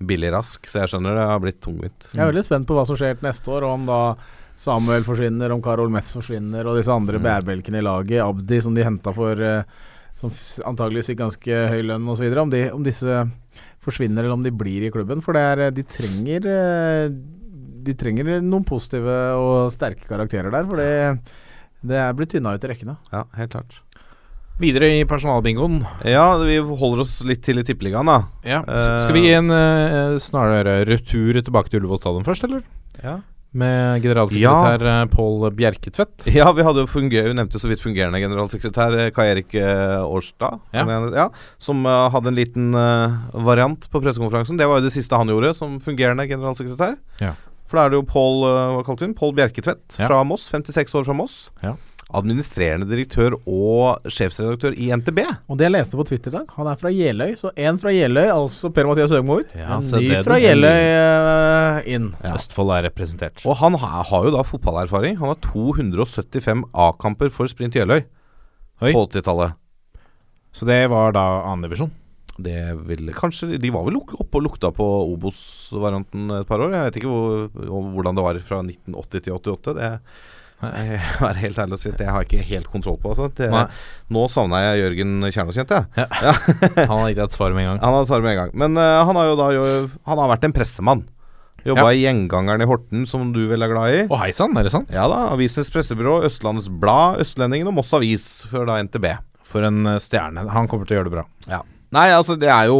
[0.00, 0.64] billig rask.
[0.64, 2.08] Så jeg skjønner det har blitt tungvint.
[2.14, 4.00] Jeg er veldig spent på hva som skjer til neste år, og om da
[4.60, 8.84] Samuel forsvinner, om Karol Mess forsvinner, og disse andre bærebjelkene i laget, Abdi som de
[8.84, 9.62] henta for eh,
[10.20, 10.34] Som
[10.68, 12.26] antageligvis fikk ganske høy lønn osv.
[12.42, 13.22] Om, de, om disse
[13.80, 15.22] forsvinner, eller om de blir i klubben.
[15.24, 17.06] For det er, eh, de trenger eh,
[17.80, 20.90] De trenger noen positive og sterke karakterer der, for det,
[21.80, 22.98] det er blitt tynna ut i rekkene.
[23.14, 23.80] Ja, helt klart.
[24.60, 25.80] Videre i personalbingoen.
[26.04, 28.18] Ja, vi holder oss litt til i Tippeligaen, da.
[28.44, 28.60] Ja.
[29.00, 32.66] Skal vi gi en uh, snarere retur tilbake til Ullevål stadion først, eller?
[33.00, 33.22] Ja.
[33.50, 35.06] Med generalsekretær ja.
[35.10, 36.28] Pål Bjerketvedt.
[36.38, 39.98] Ja, vi hadde jo funger, nevnte jo så vidt fungerende generalsekretær eh, Kai Erik eh,
[40.06, 40.60] Årstad.
[40.76, 40.84] Ja.
[41.16, 41.26] Ja,
[41.58, 44.60] som eh, hadde en liten eh, variant på pressekonferansen.
[44.60, 46.94] Det var jo det siste han gjorde som fungerende generalsekretær.
[47.24, 47.34] Ja.
[47.70, 50.48] For da er det jo Pål Bjerketvedt fra Moss.
[50.50, 51.36] 56 år fra Moss.
[51.62, 51.76] Ja.
[52.16, 55.20] Administrerende direktør og sjefsredaktør i NTB.
[55.50, 57.34] Og det jeg leste på Twitter i dag, han er fra Jeløy.
[57.38, 59.54] Så én fra Jeløy, altså Per-Mathias Høgmo ut.
[59.56, 60.40] Ja, en ny fra.
[60.40, 62.10] Jeløy eh, inn.
[62.24, 62.34] Ja.
[62.38, 63.44] Østfold er representert.
[63.46, 65.20] Og han har, har jo da fotballerfaring.
[65.22, 68.90] Han har 275 A-kamper for Sprint Jeløy Oi.
[68.90, 69.56] på 80-tallet.
[70.56, 71.92] Så det var da annendivisjon.
[72.40, 72.58] Det
[72.88, 76.74] vil kanskje De var vel oppe og lukta på Obos-varianten et par år.
[76.74, 77.48] Jeg vet ikke hvor,
[77.94, 79.74] hvordan det var fra 1980 til 88.
[79.76, 79.90] Det
[80.60, 80.98] jeg
[81.28, 83.12] er helt ærlig å si at det har jeg ikke helt kontroll på.
[83.14, 83.30] Altså.
[83.36, 83.62] Det, Nei.
[84.12, 86.10] nå savna jeg Jørgen Kjernås, kjente jeg.
[86.90, 87.80] Han har gitt deg et svar med en gang.
[87.84, 88.52] Han har svaret med en gang.
[88.64, 89.64] Men uh, han har jo da jo,
[90.10, 91.06] Han har vært en pressemann.
[91.64, 91.96] Jobba Ja.
[91.96, 94.04] i Gjengangeren i Horten, som du vel er glad i.
[94.08, 94.88] Å hei sann, er det sant?
[94.94, 95.26] Ja da.
[95.34, 99.10] Avisenes pressebyrå, Østlandets Blad, Østlendingen og Moss Avis, før da NTB.
[99.50, 100.46] For en eh, stjerne.
[100.54, 101.26] Han kommer til å gjøre det bra.
[101.50, 101.60] Ja.
[101.92, 102.78] Nei, altså det er jo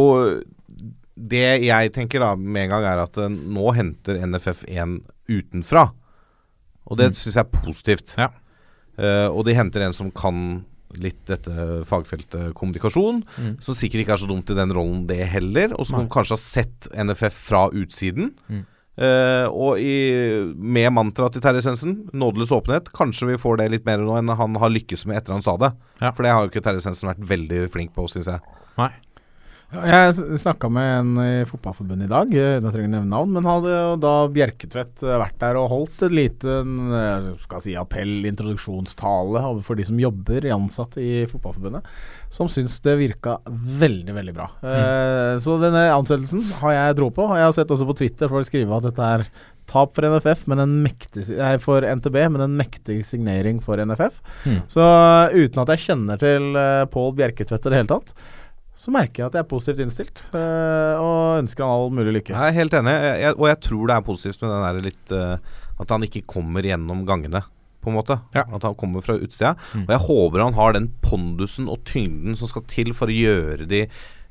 [1.13, 4.97] Det jeg tenker da med en gang, er at eh, nå henter NFF en
[5.29, 5.89] utenfra.
[6.91, 7.15] Og det Mm.
[7.15, 8.13] syns jeg er positivt.
[8.19, 8.27] Ja.
[8.99, 10.65] Uh, og de henter en som kan
[10.99, 11.53] litt dette
[11.87, 13.21] fagfeltet kommunikasjon.
[13.39, 13.53] Mm.
[13.63, 15.71] Som sikkert ikke er så dumt i den rollen, det heller.
[15.79, 18.33] Og som kanskje har sett NFF fra utsiden.
[18.51, 18.65] Mm.
[19.01, 19.93] Uh, og i,
[20.59, 24.27] med mantraet til Terje Svendsen, nådeløs åpenhet, kanskje vi får det litt mer nå enn
[24.35, 25.71] han har lykkes med etter han sa det.
[26.03, 26.11] Ja.
[26.11, 28.43] For det har jo ikke Terje Svendsen vært veldig flink på, syns jeg.
[28.77, 28.91] Nei.
[29.71, 33.71] Jeg snakka med en i Fotballforbundet i dag, da trenger jeg nevne navn, men hadde
[33.71, 39.39] jo da Bjerketvedt eh, vært der og holdt et lite eh, skal si, appell, introduksjonstale
[39.39, 41.87] overfor de som jobber ansatte i Fotballforbundet,
[42.35, 44.49] som syns det virka veldig, veldig bra.
[44.59, 45.39] Mm.
[45.43, 47.25] så denne ansettelsen har jeg tro på.
[47.29, 49.25] og Jeg har sett også på Twitter folk skrive at dette er
[49.71, 54.19] tap for NFF, men en mektig, nei, for NTB, men en mektig signering for NFF.
[54.43, 54.61] Mm.
[54.71, 54.83] Så
[55.31, 56.51] uten at jeg kjenner til
[56.91, 58.15] Pål Bjerketvedt i det hele tatt,
[58.81, 62.33] så merker jeg at jeg er positivt innstilt, eh, og ønsker han all mulig lykke.
[62.33, 64.85] Jeg er helt enig, jeg, jeg, og jeg tror det er positivt med den der
[64.87, 67.43] litt eh, At han ikke kommer gjennom gangene,
[67.81, 68.17] på en måte.
[68.37, 68.43] Ja.
[68.53, 69.55] At han kommer fra utsida.
[69.73, 69.85] Mm.
[69.87, 73.65] Og jeg håper han har den pondusen og tyngden som skal til for å gjøre
[73.69, 73.87] de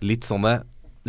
[0.06, 0.60] litt sånne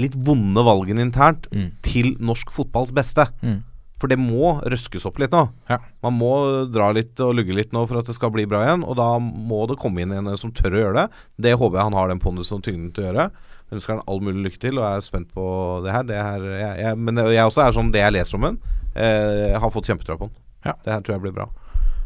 [0.01, 1.67] litt vonde valgene internt Mm.
[1.83, 3.25] til norsk fotballs beste.
[3.43, 3.59] Mm.
[4.01, 5.43] For det må røskes opp litt nå.
[5.69, 5.77] Ja.
[6.01, 6.33] Man må
[6.73, 8.81] dra litt og lugge litt nå for at det skal bli bra igjen.
[8.81, 11.23] Og da må det komme inn en som tør å gjøre det.
[11.47, 13.29] Det håper jeg han har den pondusen og tyngden til å gjøre.
[13.69, 15.45] Jeg ønsker han all mulig lykke til og er spent på
[15.85, 16.07] det her.
[16.09, 18.57] Det her jeg, jeg, men jeg også er sånn det jeg leser om ham,
[18.95, 20.39] eh, har fått kjempetroa på den.
[20.65, 20.73] Ja.
[20.81, 21.47] Det her tror jeg blir bra.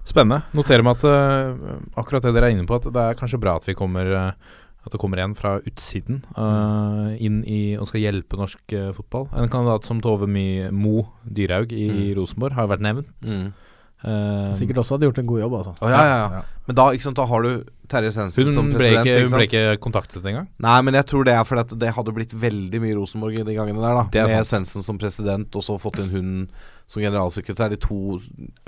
[0.06, 0.44] Spennende.
[0.54, 3.56] Noterer meg at uh, akkurat det dere er inne på, at det er kanskje bra
[3.58, 4.54] at vi kommer eh,
[4.86, 9.28] At det kommer en fra utsiden uh, inn i og skal hjelpe norsk uh, fotball.
[9.34, 12.16] En kandidat som Tove My Mo Dyrhaug i Mm.
[12.20, 13.10] Rosenborg har vært nevnt.
[14.06, 15.72] Eh, Sikkert også hadde gjort en god jobb, altså.
[15.82, 16.42] Oh, ja, ja, ja.
[16.68, 19.08] Men da, ikke sant, da har du Terje Sensen som ble president.
[19.08, 20.46] ikke, hun ble ikke kontaktet engang.
[20.62, 23.46] Nei, men jeg tror det er fordi at det hadde blitt veldig mye Rosenborg i
[23.48, 24.06] de gangene der, da.
[24.28, 24.52] Med sant.
[24.52, 26.30] Svendsen som president, og så fått inn hun
[26.88, 27.72] som generalsekretær.
[27.74, 28.20] De to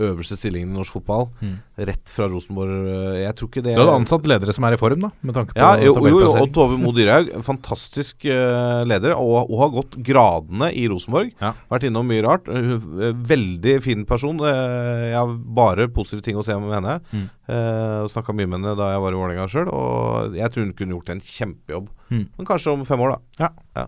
[0.01, 1.28] øverste stillingene i norsk fotball.
[1.41, 1.55] Mm.
[1.89, 2.74] Rett fra Rosenborg.
[3.22, 5.53] Jeg tror ikke det Du hadde ansatt ledere som er i form, da, med tanke
[5.53, 9.74] på ja, jo, jo, jo, og Tove Mo Dyrhaug, fantastisk uh, leder, og, og har
[9.76, 11.34] gått gradene i Rosenborg.
[11.41, 11.53] Ja.
[11.72, 12.49] Vært innom mye rart.
[12.49, 14.41] Eh, veldig fin person.
[14.45, 16.97] Eh, jeg har bare positive ting å se om henne.
[17.11, 17.28] Mm.
[17.47, 20.74] Uh, Snakka mye med henne da jeg var i Vålerenga sjøl, og jeg tror hun
[20.78, 21.93] kunne gjort en kjempejobb.
[22.09, 22.26] Mm.
[22.39, 23.88] Men kanskje om fem år, da.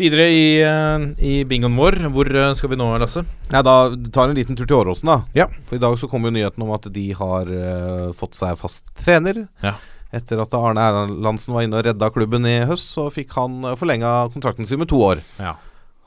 [0.00, 3.26] Videre i, eh, i bingoen vår, hvor eh, skal vi nå, Lasse?
[3.50, 3.74] Ja, da
[4.14, 5.18] tar en liten tur til Åråsen, da.
[5.36, 5.50] Ja.
[5.68, 8.88] For i dag så kom jo nyheten om at de har uh, fått seg fast
[8.96, 9.44] trener.
[9.60, 9.74] Ja.
[10.16, 13.76] Etter at Arne Erlandsen var inne og redda klubben i høst, så fikk han uh,
[13.76, 15.20] forlenga kontrakten sin med to år.
[15.36, 15.58] Ja.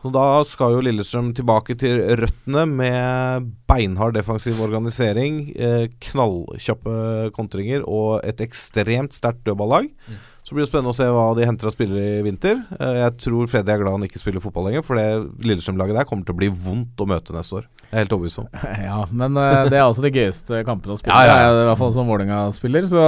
[0.06, 7.82] Så da skal jo Lillestrøm tilbake til røttene med beinhard defensiv organisering, eh, knallkjappe kontringer
[7.90, 9.90] og et ekstremt sterkt dødballag.
[10.06, 10.20] Mm.
[10.46, 12.60] Så blir det spennende å se hva de henter av spillere i vinter.
[12.78, 15.08] Eh, jeg tror Freddy er glad han ikke spiller fotball lenger, for det
[15.42, 17.70] Lillestrøm-laget der kommer til å bli vondt å møte neste år.
[17.88, 18.50] Jeg er helt overbevist om.
[18.86, 21.82] Ja, men eh, det er også de gøyeste kampene å spille, Ja, ja, i hvert
[21.82, 22.86] fall som Vålerenga-spiller.
[22.92, 23.08] Så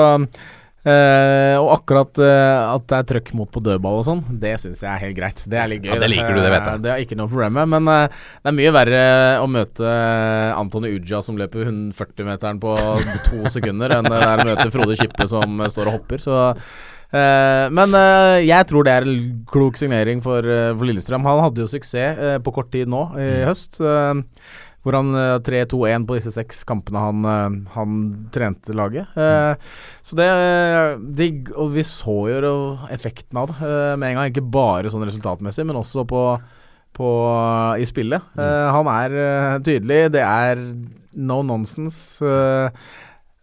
[0.87, 4.79] Uh, Og akkurat uh, at det er trøkk mot på dødball og sånn, det syns
[4.85, 5.41] jeg er helt greit.
[5.49, 5.91] Det er litt gøy.
[5.91, 6.83] Ja, det liker du, det vet jeg.
[6.85, 7.71] Det er ikke noe problem med.
[7.73, 9.01] Men uh, det er mye verre
[9.43, 9.95] å møte
[10.55, 12.77] Antony Uja som løper 140-meteren på
[13.27, 16.23] to sekunder, enn å møte Frode Kippe som står og hopper.
[16.23, 16.37] Så
[17.71, 21.23] men eh, jeg tror det er en klok signering for, eh, for Lillestrøm.
[21.27, 23.79] Han hadde jo suksess eh, på kort tid nå i høst.
[23.79, 24.23] eh,
[24.87, 27.97] hvor han eh, 3-2-1 på disse seks kampene han, eh, han
[28.31, 29.09] trente laget.
[29.19, 29.65] Mm.
[30.07, 30.27] Så det
[31.19, 31.51] digg.
[31.59, 32.53] Og vi så jo
[32.93, 34.31] effekten av det eh, med en gang.
[34.31, 36.23] Ikke bare sånn resultatmessig, men også på,
[36.95, 37.09] på
[37.81, 38.31] i spillet.
[38.37, 38.45] Mm.
[38.77, 39.99] han er eh, tydelig.
[40.15, 40.63] Det er
[41.17, 42.31] no nonsense.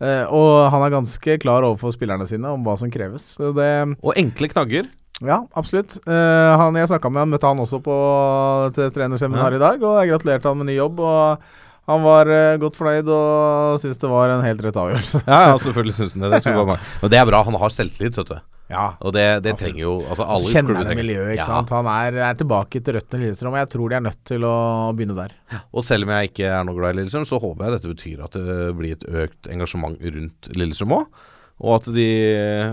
[0.03, 3.35] Eh, og han er ganske klar overfor spillerne sine om hva som kreves.
[3.39, 3.71] Så det
[4.01, 4.89] Og enkle knagger.
[5.23, 5.99] ja, absolutt.
[6.07, 7.99] Eh, han jeg snakka med, han møtte han også på
[8.75, 9.61] trenerseminar ja.
[9.61, 11.05] i dag, og jeg gratulerte han med ny jobb.
[11.05, 11.53] Og
[11.85, 15.21] han var uh, godt fornøyd og syntes det var en helt rett avgjørelse.
[15.29, 16.41] Ja, ja selvfølgelig syns han det.
[16.41, 16.79] Det.
[17.05, 17.43] Og det er bra.
[17.45, 18.39] Han har selvtillit, vet du.
[18.71, 21.03] Ja, Og det, det trenger jo altså Så alle kjenner klubber han trenger.
[21.05, 21.49] miljøet, ikke Ja.
[21.51, 21.71] sant.
[21.77, 24.47] Han er, er tilbake til røttene i Lillestrøm, og jeg tror de er nødt til
[24.49, 24.55] å
[24.97, 25.35] begynne der.
[25.75, 28.25] Og selv om jeg ikke er noe glad i Lillestrøm, så håper jeg dette betyr
[28.25, 31.05] at det blir et økt engasjement rundt Lillestrøm òg.
[31.61, 32.09] Og at de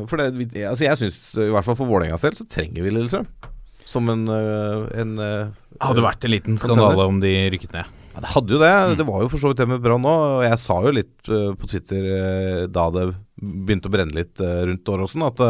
[0.10, 0.32] For det,
[0.66, 3.28] altså jeg syns, i hvert fall for Vålerenga selv, så trenger vi Lillestrøm.
[3.86, 5.48] Som en, en, en øh,
[5.82, 7.86] Hadde vært en liten skandale om de rykket ned.
[8.12, 8.74] Ja, det hadde jo det.
[9.00, 10.28] Det var jo for så vidt det med Brann òg.
[10.38, 13.08] Og jeg sa jo litt uh, på Twitter uh, da det
[13.42, 15.44] begynte å brenne litt uh, rundt Åråsen, at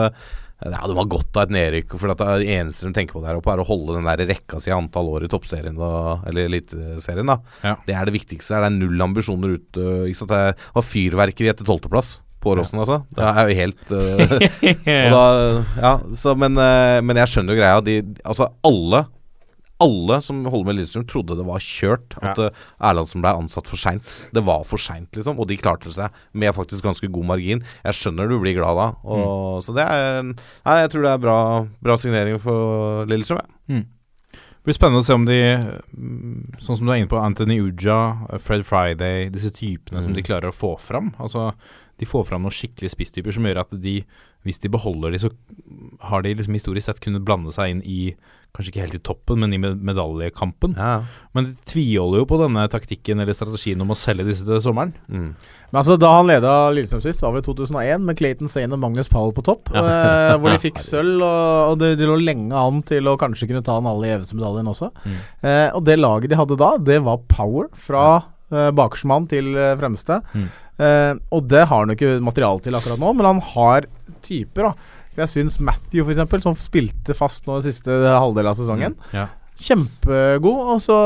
[0.61, 1.95] ja, det var godt av et nedrykk.
[1.97, 4.59] For at det eneste de tenker på der oppe, er å holde den der rekka
[4.61, 7.31] si antall år i toppserien, da, eller Eliteserien.
[7.31, 7.77] da Ja.
[7.87, 8.59] Det er det viktigste.
[8.61, 9.87] Det er null ambisjoner ute.
[10.11, 10.35] Ikke sant?
[10.35, 13.01] Det var fyrverkeri etter tolvteplass på Åråsen, altså.
[13.13, 14.35] Det er jo helt uh,
[15.05, 15.25] og da,
[15.77, 17.81] ja, så, men, uh, men jeg skjønner jo greia.
[17.85, 19.05] De, altså alle
[19.81, 22.15] alle som holder med Lillestrøm, trodde det var kjørt.
[22.21, 22.49] At Ja.
[22.51, 22.51] uh,
[22.91, 24.03] Erlandsen ble ansatt for seint.
[24.31, 25.39] Det var for seint, liksom.
[25.41, 27.63] Og de klarte seg med faktisk ganske god margin.
[27.83, 28.89] Jeg skjønner du blir glad da.
[29.03, 31.39] Og, Så det er Nei, jeg tror det er bra,
[31.81, 33.41] bra signering for Lillestrøm.
[33.67, 33.81] Ja.
[34.61, 35.37] Det blir spennende å se om de,
[35.97, 40.17] mm, sånn som du er inne på, Anthony Uja, Fred Friday, disse typene som Mm.
[40.17, 41.15] de klarer å få fram.
[41.19, 41.53] Altså,
[41.97, 44.03] de får fram noen skikkelige spisstyper som gjør at de,
[44.45, 45.31] hvis de beholder de, så
[46.01, 48.15] har de liksom historisk sett kunnet blande seg inn i
[48.51, 50.73] Kanskje ikke helt i toppen, men i medaljekampen.
[50.75, 51.03] Ja.
[51.35, 54.91] Men de tviholder jo på denne taktikken eller strategien om å selge disse til sommeren.
[55.07, 55.29] Mm.
[55.71, 59.07] Men altså, Da han leda Lillestrøm sist, var vel 2001, med Clayton Sane og Magnus
[59.11, 59.71] Powell på topp.
[59.71, 63.47] eh, hvor de fikk sølv, og, og det, de lå lenge an til å kanskje
[63.47, 64.91] kunne ta den alle gjeveste medaljen også.
[65.05, 65.17] Mm.
[65.47, 68.05] Eh, og det laget de hadde da, det var power fra
[68.51, 70.19] eh, bakerste mann til eh, fremste.
[70.35, 70.49] Mm.
[70.81, 73.87] Eh, og det har han jo ikke materiale til akkurat nå, men han har
[74.27, 74.97] typer, da.
[75.13, 79.27] For Jeg syns Matthew, eksempel, som spilte fast nå i siste halvdel av sesongen, Ja.
[79.61, 80.61] kjempegod.
[80.75, 80.97] Og så,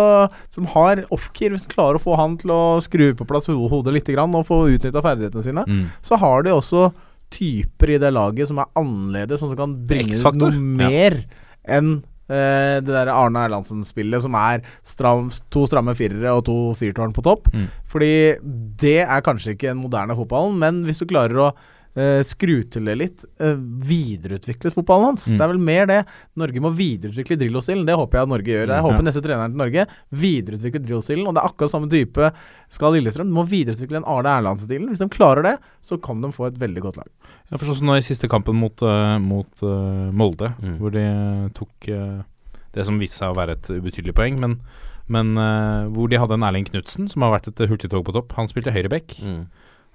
[0.53, 3.93] som har off-keer, hvis du klarer å få han til å skru på plass hodet
[3.93, 5.87] litt grann, og få utnytta ferdighetene sine, Mm.
[6.01, 6.93] så har de også
[7.31, 10.51] typer i det laget som er annerledes, som kan bringe X-faktor.
[10.51, 11.25] noe mer
[11.67, 17.13] enn eh, det der Arne Erlandsen-spillet som er stram, to stramme firere og to fyrtårn
[17.13, 17.51] på topp.
[17.53, 17.67] Mm.
[17.85, 18.39] Fordi
[18.77, 21.53] det er kanskje ikke den moderne fotballen, men hvis du klarer å
[21.95, 25.27] eh, skru til det litt, uh, videreutviklet fotballen hans.
[25.31, 25.37] Mm.
[25.39, 25.99] Det er vel mer det.
[26.41, 27.85] Norge må videreutvikle Drillo-stilen.
[27.87, 28.67] Det håper jeg at Norge gjør.
[28.67, 29.05] Jeg Mm, håper ja.
[29.07, 31.27] neste treneren til Norge videreutvikler Drillo-stilen.
[31.27, 32.31] Og det er akkurat samme type
[32.75, 33.29] skal Lillestrøm.
[33.31, 34.89] De må videreutvikle den Arne Erlandsen-stilen.
[34.91, 37.09] Hvis de klarer det, så kan de få et veldig godt lag.
[37.51, 40.77] Ja, for sånn som nå i siste kampen mot, uh, mot eh, Molde, Mm.
[40.79, 42.21] hvor de eh, tok eh,
[42.73, 44.59] det som viste seg å være et ubetydelig poeng, men,
[45.07, 48.33] men eh, hvor de hadde en Erling Knutsen, som har vært et hurtigtog på topp.
[48.35, 49.15] Han spilte høyreback.
[49.23, 49.45] Mm.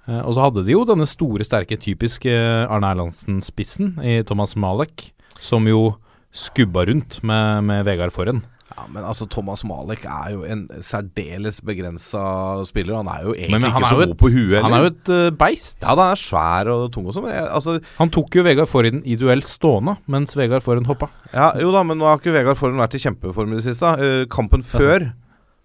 [0.09, 5.11] Eh, og så hadde de jo denne store, sterke, typiske Arne Erlandsen-spissen i Thomas Malek,
[5.41, 5.91] som jo
[6.31, 8.41] skubba rundt med, med Vegard Forhen.
[8.71, 12.21] Ja, men altså Thomas Malek er jo en særdeles begrensa
[12.65, 12.95] spiller.
[13.01, 14.61] Han er jo egentlig Men, men ikke så god på huet.
[14.63, 15.75] han er jo et uh, beist.
[15.83, 17.27] Ja, han er svær og tung og sånn.
[17.27, 21.11] Altså, Han tok jo Vegard Forhen i duell stående, mens Vegard Forhen hoppa.
[21.33, 23.91] ja, jo da, men nå har ikke Vegard Forhen vært i kjempeform i det siste.
[23.99, 25.11] Uh, kampen før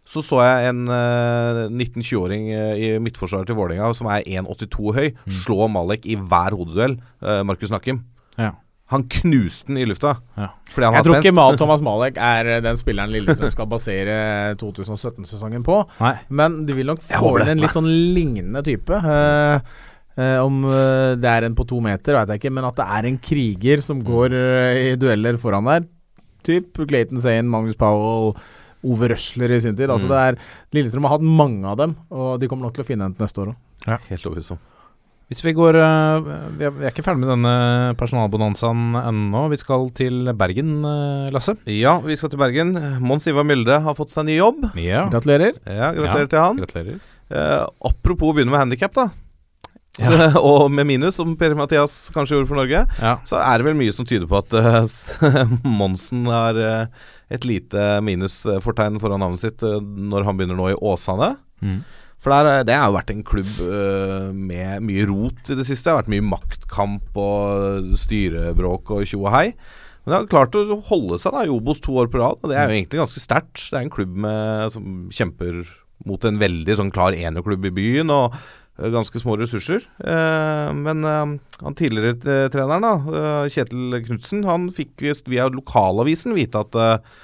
[0.06, 5.08] så så jeg en uh, 19-20-åring eh, i midtforsvaret til Vålerenga som er 1,82 høy,
[5.42, 6.94] slå Malek i hver hodeduell.
[7.18, 8.04] Uh, Markus Nakkim.
[8.38, 8.52] Ja.
[8.94, 10.12] Han knuste den i lufta.
[10.38, 10.52] Ja.
[10.70, 11.40] Fordi han Jeg har tror ikke spenst.
[11.40, 14.14] Mal Thomas Malek er eh, den spilleren Lillestrøm skal basere
[14.62, 15.80] 2017-sesongen på.
[15.98, 16.14] Nei.
[16.30, 19.02] Men du vil nok få inn en litt sånn lignende type.
[19.02, 19.84] Uh,
[20.16, 22.84] Uh, om uh, det er en på to meter, veit jeg ikke, men at det
[22.88, 25.84] er en kriger som går uh, i dueller foran der.
[26.46, 28.32] Typ Clayton Zane, Magnus Powell,
[28.86, 29.90] Ove Røsler i sin tid.
[29.90, 30.14] Altså Mm.
[30.14, 30.38] det er
[30.78, 33.26] Lillestrøm har hatt mange av dem, og de kommer nok til å finne en til
[33.26, 34.00] neste år òg.
[34.08, 34.56] Helt overbevist.
[35.26, 36.20] Hvis vi går eh,
[36.54, 39.40] vi, er, vi er ikke ferdig med denne personalbonanzaen ennå.
[39.50, 41.56] Vi skal til Bergen, eh, Lasse.
[41.66, 42.70] Ja, vi skal til Bergen.
[43.02, 44.68] Mons Ivar Milde har fått seg ny jobb.
[44.78, 45.08] Ja.
[45.10, 45.58] Gratulerer.
[45.66, 46.56] Ja, Gratulerer Ja, til han.
[46.62, 47.00] Gratulerer.
[47.28, 49.08] Eh, apropos å begynne med handikap, da.
[50.00, 50.10] Ja.
[50.10, 53.14] Så, og med minus, som Per-Mathias kanskje gjorde for Norge, Ja.
[53.28, 55.46] så er det vel mye som tyder på at uh,
[55.80, 60.76] Monsen har uh, et lite minusfortegn foran navnet sitt uh, når han begynner nå i
[60.76, 61.34] Åsane.
[61.64, 61.80] Mm.
[62.20, 63.50] For der, det har jo vært en klubb
[64.34, 65.84] med mye rot i det siste.
[65.86, 69.44] Det har vært mye maktkamp og styrebråk og tjo og hei.
[70.02, 72.50] Men det har klart å holde seg da i Obos to år på rad, og
[72.50, 73.62] det er jo egentlig ganske sterkt.
[73.68, 75.64] Det er en klubb med, som kjemper
[76.06, 78.34] mot en veldig sånn klar enerklubb i byen, og
[78.76, 79.84] ganske små ressurser.
[80.04, 85.48] Eh, men eh, han tidligere eh, treneren, da, eh, Kjetil Knutsen, han fikk visst via
[85.52, 87.22] lokalavisen vite at uh,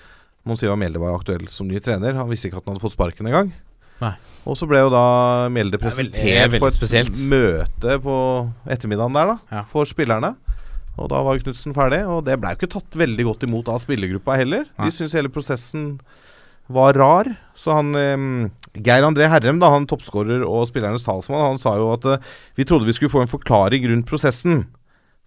[0.49, 2.17] Mons Mjelde var aktuell som ny trener.
[2.19, 3.53] Han visste ikke at han hadde fått sparken engang.
[4.43, 5.03] Og så ble jo da
[5.55, 7.21] Mjelde er presentert på et spesielt.
[7.31, 8.17] møte på
[8.67, 9.63] ettermiddagen der, da, Ja.
[9.69, 10.33] for spillerne.
[10.99, 13.79] Og da var Knutsen ferdig, og det ble jo ikke tatt veldig godt imot av
[13.81, 14.67] spillergruppa heller.
[14.77, 16.01] De syntes hele prosessen
[16.69, 17.31] var rar.
[17.55, 21.91] Så han eh, Geir André Herrem, da, han toppskårer og spillernes talsmann, han sa jo
[21.93, 24.65] at uh, vi trodde vi skulle få en forklaring rundt prosessen.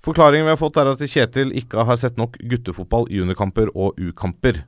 [0.05, 4.63] Forklaringen vi har fått er at Kjetil ikke har sett nok guttefotball, juniorkamper og U-kamper.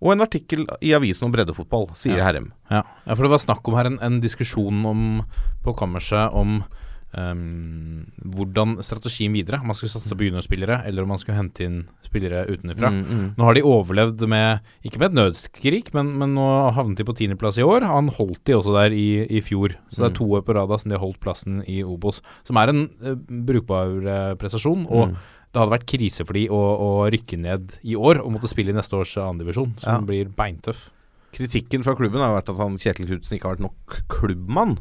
[0.00, 2.26] Og en artikkel i avisen om breddefotball, sier Ja.
[2.28, 2.52] Herrem.
[2.70, 2.82] Ja.
[3.04, 5.02] ja, for det var snakk om her en, en diskusjon om,
[5.62, 6.62] på kammerset om
[7.16, 9.60] ehm, hvordan strategien videre.
[9.60, 12.90] Om man skulle satse på juniorspillere, eller om man skulle hente inn spillere utenfra.
[12.90, 13.26] Mm, mm.
[13.38, 16.46] Nå har de overlevd med, ikke med et nødskrik, men, men nå
[16.76, 17.86] havnet de på tiendeplass i år.
[17.86, 20.18] Han holdt de også der i, i fjor, så det er Mm.
[20.20, 22.20] to år på rad som de har holdt plassen i Obos.
[22.44, 24.86] Som er en uh, brukbar uh, prestasjon.
[24.90, 25.16] Og Mm.
[25.52, 28.70] det hadde vært krise for de å, å rykke ned i år og måtte spille
[28.70, 30.00] i neste års andredivisjon, som Ja.
[30.00, 30.90] blir beintøff.
[31.32, 34.78] Kritikken fra klubben har vært at han Kjetil Knutsen ikke har vært nok klubbmann.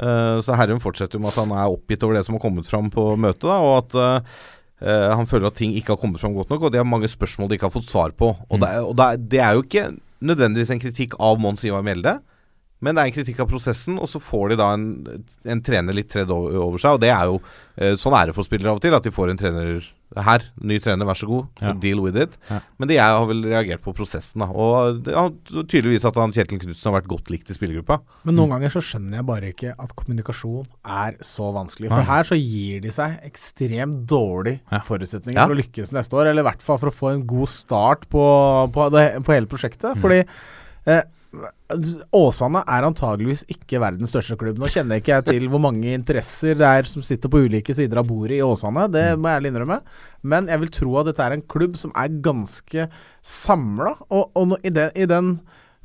[0.00, 2.68] Eh, så Herren fortsetter jo med at han er oppgitt over det som har kommet
[2.70, 4.32] fram på møtet, da, og at
[4.80, 7.04] Uh, han føler at ting ikke har kommet fram godt nok, og de har mange
[7.12, 8.30] spørsmål de ikke har fått svar på.
[8.48, 8.60] Og, Mm.
[8.62, 9.82] det, er, og det, er, det er jo ikke
[10.24, 12.14] nødvendigvis en kritikk av Mons Ivar Mjelde,
[12.80, 14.86] men det er en kritikk av prosessen, og så får de da en,
[15.44, 18.36] en trener litt tredd over over seg, og det er jo uh, Sånn er det
[18.38, 19.84] for spillere av og til, at de får en trener
[20.16, 21.72] her, ny trener, vær så god, Ja.
[21.72, 22.36] deal with it.
[22.50, 22.60] Ja.
[22.78, 24.46] Men det jeg har vel reagert på prosessen, da.
[24.50, 25.14] Og det
[25.70, 28.00] tydeligvis at han Kjetil Knutsen har vært godt likt i spillergruppa.
[28.24, 31.88] Men noen ganger så skjønner jeg bare ikke at kommunikasjon er så vanskelig.
[31.92, 32.08] For ja.
[32.10, 34.80] her så gir de seg ekstremt dårlige Ja.
[34.80, 35.46] forutsetninger Ja.
[35.46, 36.26] for å lykkes neste år.
[36.30, 39.46] Eller i hvert fall for å få en god start på, på, det, på hele
[39.46, 39.96] prosjektet.
[39.96, 40.24] Fordi
[40.86, 41.02] eh,
[42.16, 44.58] Åsane er antageligvis ikke verdens største klubb.
[44.58, 48.00] Nå kjenner ikke jeg til hvor mange interesser det er som sitter på ulike sider
[48.02, 49.78] av bordet i Åsane, det må jeg ærlig innrømme.
[50.26, 52.88] Men jeg vil tro at dette er en klubb som er ganske
[53.22, 53.94] samla.
[54.10, 55.36] Og, og i, den, i den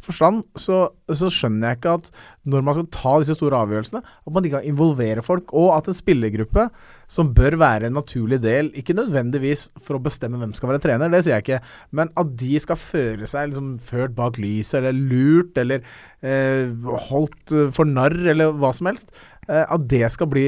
[0.06, 2.10] forstand så, så skjønner jeg ikke at
[2.45, 5.90] når man skal ta disse store avgjørelsene, at man ikke kan involvere folk, og at
[5.90, 6.68] en spillergruppe
[7.11, 11.11] som bør være en naturlig del, ikke nødvendigvis for å bestemme hvem skal være trener,
[11.14, 11.61] det sier jeg ikke,
[11.98, 15.86] men at de skal føre seg liksom ført bak lyset, eller lurt, eller
[16.26, 16.69] eh,
[17.10, 19.14] holdt for narr, eller hva som helst,
[19.49, 20.48] eh, at det skal bli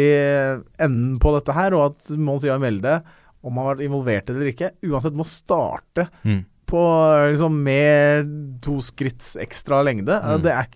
[0.82, 3.00] enden på dette her, og at Mons Ivar Melde,
[3.46, 6.46] om han har vært involvert eller ikke, uansett må starte Mm.
[6.68, 6.84] På,
[7.31, 8.31] liksom, med
[8.64, 10.18] to skritts ekstra lengde.
[10.23, 10.44] Mm.
[10.44, 10.69] Det er,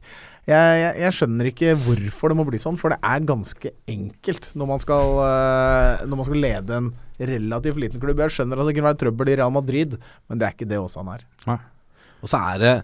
[0.49, 4.49] jeg, jeg, jeg skjønner ikke hvorfor det må bli sånn, for det er ganske enkelt
[4.57, 6.89] når man skal, eh, når man skal lede en
[7.22, 8.23] relativt liten klubb.
[8.26, 10.81] Jeg skjønner at det kunne være trøbbel i Real Madrid, men det er ikke det
[10.81, 11.26] også han er.
[12.22, 12.76] Og så er det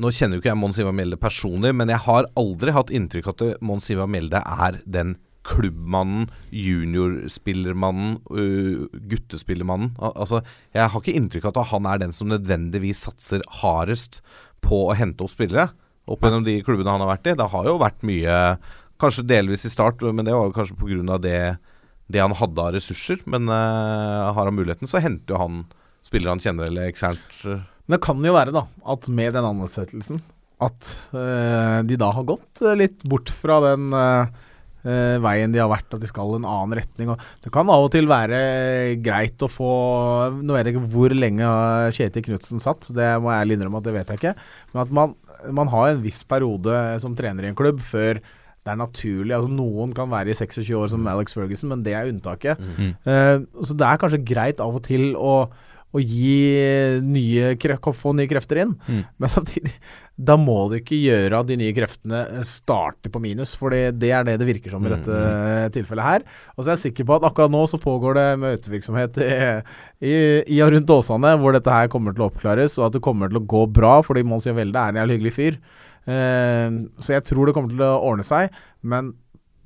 [0.00, 3.26] Nå kjenner jo ikke jeg Mons Ivar Mjelde personlig, men jeg har aldri hatt inntrykk
[3.26, 5.16] av at Mons Ivar Mjelde er den
[5.50, 8.18] klubbmannen, juniorspillermannen,
[9.10, 9.92] guttespillermannen.
[9.98, 10.42] Al altså,
[10.76, 14.20] jeg har ikke inntrykk av at han er den som nødvendigvis satser hardest
[14.64, 15.70] på å hente opp spillere.
[16.10, 17.36] Opp gjennom de klubbene han har vært i.
[17.38, 18.38] Det har jo vært mye,
[19.02, 21.18] kanskje delvis i start, men det var jo kanskje pga.
[21.18, 21.40] det
[22.10, 23.22] det han hadde av ressurser.
[23.30, 25.62] Men uh, har han muligheten, så henter jo han
[26.06, 27.40] spillere han kjenner eller eksternt.
[27.44, 30.22] Men det kan jo være da at med den ansettelsen
[30.60, 34.32] at uh, de da har gått litt bort fra den eh,
[34.84, 37.12] eh, veien de har vært, at de skal en annen retning.
[37.12, 38.40] Og det kan av og til være
[39.04, 39.70] greit å få
[40.40, 41.46] Nå vet jeg ikke hvor lenge
[41.96, 44.34] Kjetil Knutsen satt, det må jeg innrømme at det vet jeg ikke.
[44.72, 45.16] Men at man,
[45.60, 48.20] man har en viss periode som trener i en klubb før
[48.60, 49.32] det er naturlig.
[49.32, 52.60] altså Noen kan være i 26 år som Alex Ferguson, men det er unntaket.
[52.60, 52.92] Mm.
[53.08, 55.48] Eh, så det er kanskje greit av og til å,
[55.90, 57.54] å gi nye,
[57.96, 58.76] få nye krefter inn.
[58.86, 59.02] Mm.
[59.18, 59.72] Men samtidig,
[60.20, 64.12] da må du ikke gjøre at de nye kreftene starter på minus, for det det
[64.14, 65.72] er det det virker som i Mm, dette mm.
[65.76, 66.24] tilfellet her.
[66.54, 69.30] Og så er jeg sikker på at akkurat nå så pågår det møtevirksomhet i,
[70.04, 70.14] i,
[70.56, 73.30] i og rundt Åsane, hvor dette her kommer til å oppklares, og at det kommer
[73.30, 75.60] til å gå bra, fordi Mons Javelde er en jævlig hyggelig fyr.
[76.08, 79.12] Uh, så jeg tror det kommer til å ordne seg, men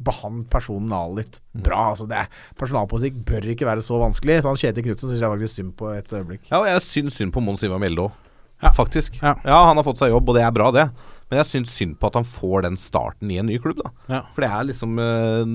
[0.02, 1.90] behandle personalet litt bra.
[1.92, 4.40] Altså det er, personalpolitikk bør ikke være så vanskelig.
[4.42, 6.46] Så han Kjetil Knutsen syns jeg faktisk synd på et øyeblikk.
[6.50, 8.20] Ja, og jeg syns synd på Mons Ivar Mjelde òg.
[8.62, 8.70] Ja.
[8.74, 9.18] Faktisk.
[9.20, 9.34] Ja.
[9.44, 9.58] Ja.
[9.68, 10.88] han har fått seg jobb, og det er bra, det.
[11.28, 13.90] Men jeg syns synd på at han får den starten i en ny klubb, da.
[14.08, 14.20] Ja.
[14.34, 15.54] For det er liksom eh,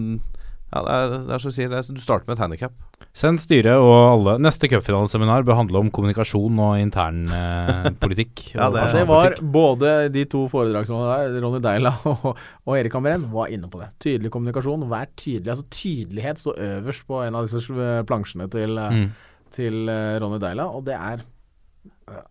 [0.70, 2.74] Ja, det er, det er som du sier, det er, du starter med et handikap.
[3.18, 7.88] Send styret og alle Neste cupfinaleseminar bør handle om kommunikasjon og intern eh.
[8.54, 12.38] Ja, det- Altså, det var både de to foredragsholderne der, Ronny Deila og,
[12.68, 13.90] og Erik Hamren, var inne på det.
[14.00, 15.50] Tydelig kommunikasjon, vær tydelig.
[15.56, 19.10] Altså Tydelighet står øverst på en av disse eh, plansjene til, eh, Mm.
[19.52, 21.26] til eh, Ronny Deila, og det er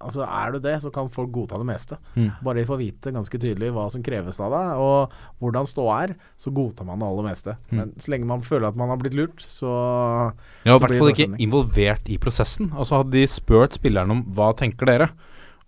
[0.00, 1.98] Altså, er du det, så kan folk godta det meste.
[2.16, 2.30] Mm.
[2.44, 6.14] Bare de får vite ganske tydelig hva som kreves av deg, og hvordan ståa er,
[6.36, 7.56] så godtar man det aller meste.
[7.70, 7.78] Mm.
[7.80, 9.72] Men så lenge man føler at man har blitt lurt, så
[10.64, 12.70] Ja, i hvert fall ikke involvert i prosessen.
[12.76, 15.10] Altså Hadde de spurt spillerne om hva tenker dere,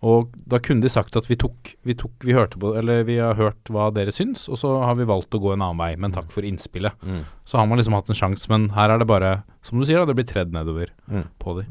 [0.01, 3.19] og da kunne de sagt at vi tok, vi tok Vi hørte på Eller vi
[3.20, 5.91] har hørt hva dere syns, og så har vi valgt å gå en annen vei,
[6.01, 6.97] men takk for innspillet.
[7.05, 7.23] Mm.
[7.45, 10.01] Så har man liksom hatt en sjanse, men her er det bare, som du sier,
[10.01, 11.27] da, det blir tredd nedover Mm.
[11.39, 11.66] på de.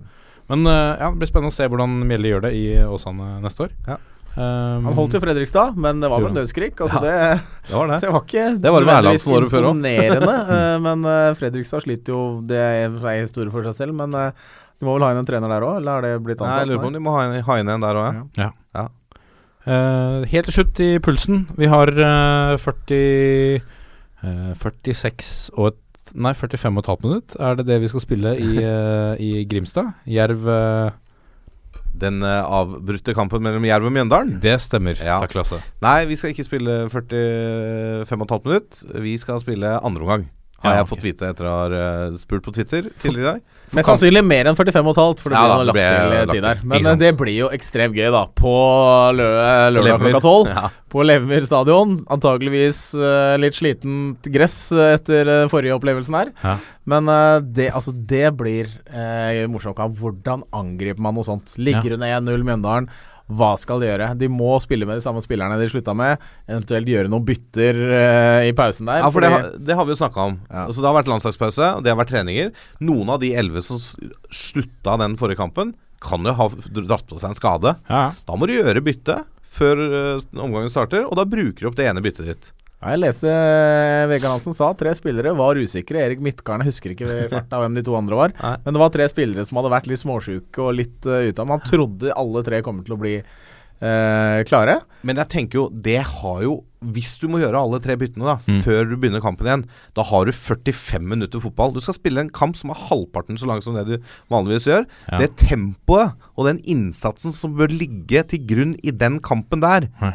[0.49, 3.67] Men eh, ja, det blir spennende å se hvordan Mjelde gjør det i Åsane neste
[3.67, 3.75] år.
[3.87, 3.99] Ja.
[4.29, 6.77] Um, Han holdt jo Fredrikstad, men det var vel nødskrik.
[6.85, 7.15] Altså det
[7.67, 7.99] Det var det.
[8.03, 12.87] Det var ikke Det var nødvendigvis imponerende, eh, men eh, Fredrikstad sliter jo Det er
[12.87, 15.81] en historie for seg selv, men de må vel ha inn en trener der òg,
[15.81, 17.73] eller har det blitt Nei, jeg lurer på om de må ha inn, ha inn
[17.73, 18.53] en der òg, ja.
[18.77, 18.87] Ja.
[19.69, 21.43] Eh, helt til slutt i pulsen.
[21.59, 23.59] Vi har uh, 40
[24.23, 25.81] uh, 46 og et
[26.15, 27.35] Nei, 45 og et halvt minutt.
[27.39, 29.93] Er det det vi skal spille i, eh, i Grimstad?
[30.09, 30.97] Jerv eh,
[31.99, 34.37] Den eh, avbrutte kampen mellom Jerv og Mjøndalen.
[34.43, 34.99] Det stemmer.
[35.01, 35.19] Ja.
[35.23, 35.61] Takk, Lasse.
[35.85, 38.83] Nei, vi skal ikke spille 45 15 minutt.
[39.05, 40.29] Vi skal spille andre omgang.
[40.59, 43.43] Har Ja, jeg fått vite etter å ha eh, spurt på Twitter tidligere i dag.
[43.77, 46.61] Mest sannsynlig mer enn 45,5, for det blir ja, lagt til tid der.
[46.65, 48.23] Men eh, det blir jo ekstremt gøy, da.
[48.37, 48.53] På
[49.13, 49.27] lø
[49.75, 50.49] lørdag klokka tolv.
[50.49, 50.71] Ja.
[50.89, 51.99] På Levermyr stadion.
[52.09, 56.33] Antakeligvis uh, litt slitent gress eh, etter uh, forrige opplevelsen her.
[56.41, 56.55] Ja.
[56.89, 59.83] Men uh, det, altså, det blir uh, morsomt.
[60.01, 61.53] Hvordan angriper man noe sånt?
[61.61, 62.89] Ligger under 1-0 Mjøndalen?
[63.29, 64.07] Hva skal de gjøre?
[64.17, 66.17] De må spille med de samme spillerne de slutta med,
[66.49, 69.03] eventuelt gjøre noen bytter uh, i pausen der.
[69.03, 70.39] Ja, for det, har- det har vi jo snakka om.
[70.49, 70.63] Ja.
[70.65, 72.49] Altså, det har vært landslagspause, og det har vært treninger.
[72.81, 73.77] Noen av de elleve som
[74.33, 76.45] slutta den forrige kampen, kan jo ha
[76.79, 77.75] dratt på seg en skade.
[77.89, 78.05] Ja.
[78.25, 79.19] Da må du gjøre bytte
[79.49, 82.51] før uh, omgangen starter, og da bruker du opp det ene byttet ditt.
[82.79, 85.99] Jeg leste eh, Vegard Hansen sa tre spillere var usikre.
[86.05, 88.33] Erik Midtgarden husker ikke farta hvem de to andre var.
[88.39, 88.53] Nei.
[88.63, 91.57] Men det var tre spillere som hadde vært litt småsjuke og litt uh, ute Men
[91.57, 94.77] han trodde alle tre kommer til å bli uh, klare.
[95.03, 96.53] Men jeg tenker jo, det har jo
[96.95, 98.61] Hvis du må gjøre alle tre byttene da Mm.
[98.63, 99.65] før du begynner kampen igjen,
[99.99, 101.73] da har du 45 minutter fotball.
[101.75, 103.97] Du skal spille en kamp som er halvparten så lang som det du
[104.31, 104.87] vanligvis gjør.
[105.11, 105.19] Ja.
[105.19, 110.13] Det tempoet og den innsatsen som bør ligge til grunn i den kampen der, Ja.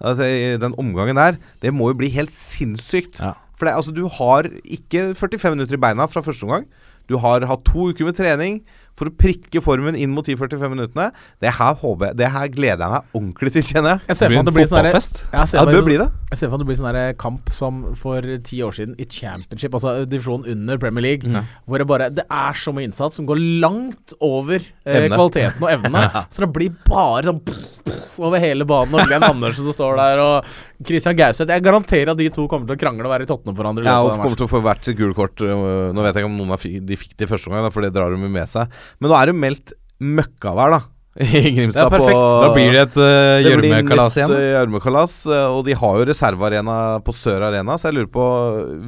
[0.00, 0.26] Altså
[0.60, 3.20] den omgangen der, det må jo bli helt sinnssykt.
[3.22, 3.32] Ja.
[3.56, 6.66] For det, altså, du har ikke 45 minutter i beina fra første omgang.
[7.08, 8.60] Du har hatt to uker med trening
[8.96, 11.10] for å prikke formen inn mot 10-45 minuttene.
[11.42, 14.04] Det her, håper jeg, det her gleder jeg meg ordentlig til, kjenner jeg.
[14.08, 15.22] Jeg ser for Blir at en det blir sånn fotballfest?
[15.32, 16.08] Ja, Ja, det bør bli det.
[16.30, 19.06] Jeg ser for meg at det blir sånn kamp som for ti år siden i
[19.06, 23.26] Championship, altså divisjonen under Premier League, hvor det bare Det er så mye innsats som
[23.28, 26.06] går langt over eh, kvaliteten og evnene.
[26.32, 28.94] Så det blir bare sånn pff, pff, over hele banen.
[28.96, 31.50] Og Glenn Andersen som står der, og Christian Gauseth.
[31.50, 33.86] Jeg garanterer at de to kommer til å krangle og være i tottene på hverandre.
[33.86, 35.40] Ja, og kommer til å få hvert sitt gule kort.
[35.40, 37.92] øh, Nå vet jeg ikke om noen av de fikk det første gang, for det
[37.96, 38.72] drar de med seg.
[39.00, 40.80] Men nå er det meldt møkkavær, da.
[41.16, 41.86] I Det Grimstad.
[41.86, 42.16] er perfekt.
[42.20, 43.04] på- Da blir det et uh,
[43.40, 44.34] det blir gjørmekalas nytt, igjen.
[44.36, 45.14] øh, gjørmekalas.
[45.32, 46.74] øh, Og de har jo reservearena
[47.06, 48.26] på Sør Arena, så jeg lurer på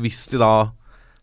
[0.03, 0.51] Hvis de da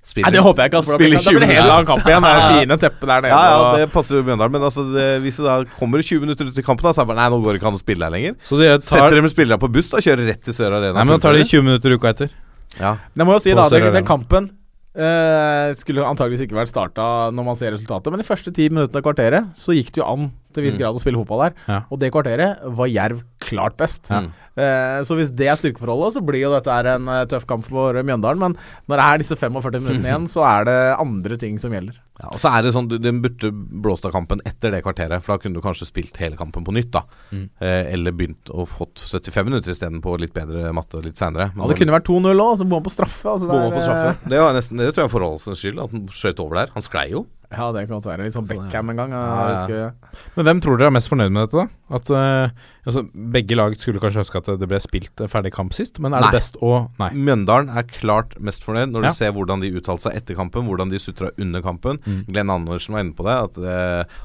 [0.05, 0.81] spiller Nei, det håper jeg ikke.
[0.97, 2.25] Blir Spiller det da blir det 20 helt annen kamp igjen.
[2.25, 3.31] Det er fine teppet der nede.
[3.33, 4.51] Ja, ja, det passer jo Bjørndalen.
[4.53, 7.05] Men altså, det, hvis det da kommer 20 minutter ut i kampen, da, så er
[7.07, 8.35] det bare Nei, nå går det ikke an å spille her lenger.
[8.45, 10.93] Så de tar, Setter dem spillere på buss og kjører rett til Sør Arena.
[10.99, 12.29] nei, men da tar de 20 minutter uka etter.
[12.77, 12.91] ja.
[13.15, 14.51] Men jeg må jo si da, den, den kampen
[14.95, 17.05] eh, skulle antageligvis ikke vært starta
[17.35, 20.07] når man ser resultatet, men de første ti minuttene av kvarteret så gikk det jo
[20.07, 20.81] an til viss Mm.
[20.85, 21.53] grad å spille fotball der.
[21.67, 21.79] Ja.
[21.91, 24.07] Og det kvarteret var Jerv klart best.
[24.09, 24.21] Ja.
[24.55, 27.91] Uh, så hvis det er styrkeforholdet, så blir jo dette en eh, tøff kamp for
[27.99, 28.39] Mjøndalen.
[28.39, 28.55] Men
[28.87, 31.99] når det er disse 45 minuttene igjen, så er det andre ting som gjelder.
[32.21, 35.35] Ja, og så er det sånn, Den burde blåst av kampen etter det kvarteret, for
[35.35, 36.91] da kunne du kanskje spilt hele kampen på nytt.
[36.91, 37.01] da
[37.31, 37.49] Mm.
[37.59, 41.51] eh, Eller begynt å fått 75 minutter istedenfor litt bedre matte litt seinere.
[41.55, 43.25] Ja, det kunne vært 2-0 òg, så bomma på straffe.
[43.27, 44.29] Altså det er, på straffe.
[44.29, 46.71] Det, var nesten, det tror jeg er forholdelsens skyld, at han skjøt over der.
[46.73, 47.25] Han sklei jo.
[47.51, 48.23] Ja, det kan godt være.
[48.25, 49.11] Litt sånn Beckham en gang.
[49.11, 49.91] Ja, jeg ja.
[49.91, 51.95] husker- Men hvem tror dere er mest fornøyd med dette, da?
[51.95, 52.49] At eh,
[52.85, 53.03] altså,
[53.35, 56.29] Begge lag skulle kanskje ønske at det ble spilt ferdig kamp sist, men er Nei.
[56.31, 57.09] det best å Nei.
[57.13, 59.09] Mjøndalen er klart mest fornøyd når Ja.
[59.11, 61.99] du ser hvordan de uttalte seg etter kampen, hvordan de sutra under kampen.
[62.05, 62.21] Mm.
[62.31, 63.35] Glenn Andersen var inne på det.
[63.49, 63.57] At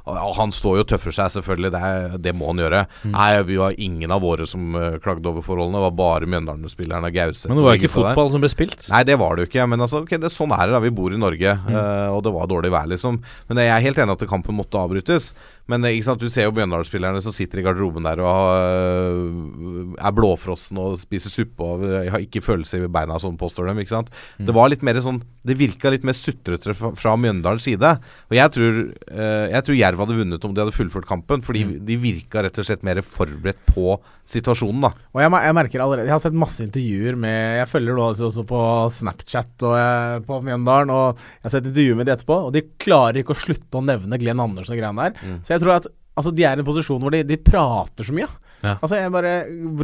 [0.07, 1.71] uh, Han står jo og tøffer seg, selvfølgelig.
[1.75, 2.85] Det, er, det må han gjøre.
[3.05, 3.13] Mm.
[3.17, 5.79] Nei, vi var ingen av våre som uh, klagde over forholdene.
[5.81, 7.49] Det var bare Mjøndalen-spillerne og Gauseth.
[7.51, 8.33] Men det var ikke fotball der.
[8.37, 8.89] som ble spilt.
[8.93, 9.67] Nei, det var det jo ikke.
[9.73, 10.83] Men altså, okay, det, sånn er det da.
[10.85, 11.75] Vi bor i Norge, Mm.
[11.75, 13.21] uh, og det var dårlig vær, liksom.
[13.49, 15.33] Men jeg er helt enig at kampen måtte avbrytes.
[15.71, 20.01] Men eh, ikke sant, du ser jo Bjøndal-spillerne som sitter i garderoben der og har,
[20.01, 23.77] er blåfrossen og spiser suppe og eh, har ikke følelse i beina, sånn påstår de.
[23.81, 24.47] Mm.
[24.49, 27.91] Det var litt mer sånn Det virka litt mer sutrete fra, fra Mjøndalens side.
[28.29, 31.61] Og jeg tror, eh, jeg tror Jerv hadde vunnet om de hadde fullført kampen, fordi
[31.61, 31.73] Mm.
[31.87, 33.99] de virka rett og slett mer forberedt på
[34.31, 34.91] situasjonen, da.
[35.15, 38.29] Og jeg, jeg merker allerede Jeg har sett masse intervjuer med Jeg følger da altså
[38.31, 38.61] også på
[38.95, 42.63] Snapchat og jeg, på Mjøndalen, og jeg har sett intervjuer med de etterpå, og de
[42.81, 45.17] klarer ikke å slutte å nevne Glenn Andersen og greiene der.
[45.21, 45.41] Mm.
[45.45, 48.13] Så jeg tror at altså, de er i en posisjon hvor de, de prater så
[48.17, 48.29] mye.
[48.61, 48.75] Ja.
[48.85, 49.31] Altså jeg bare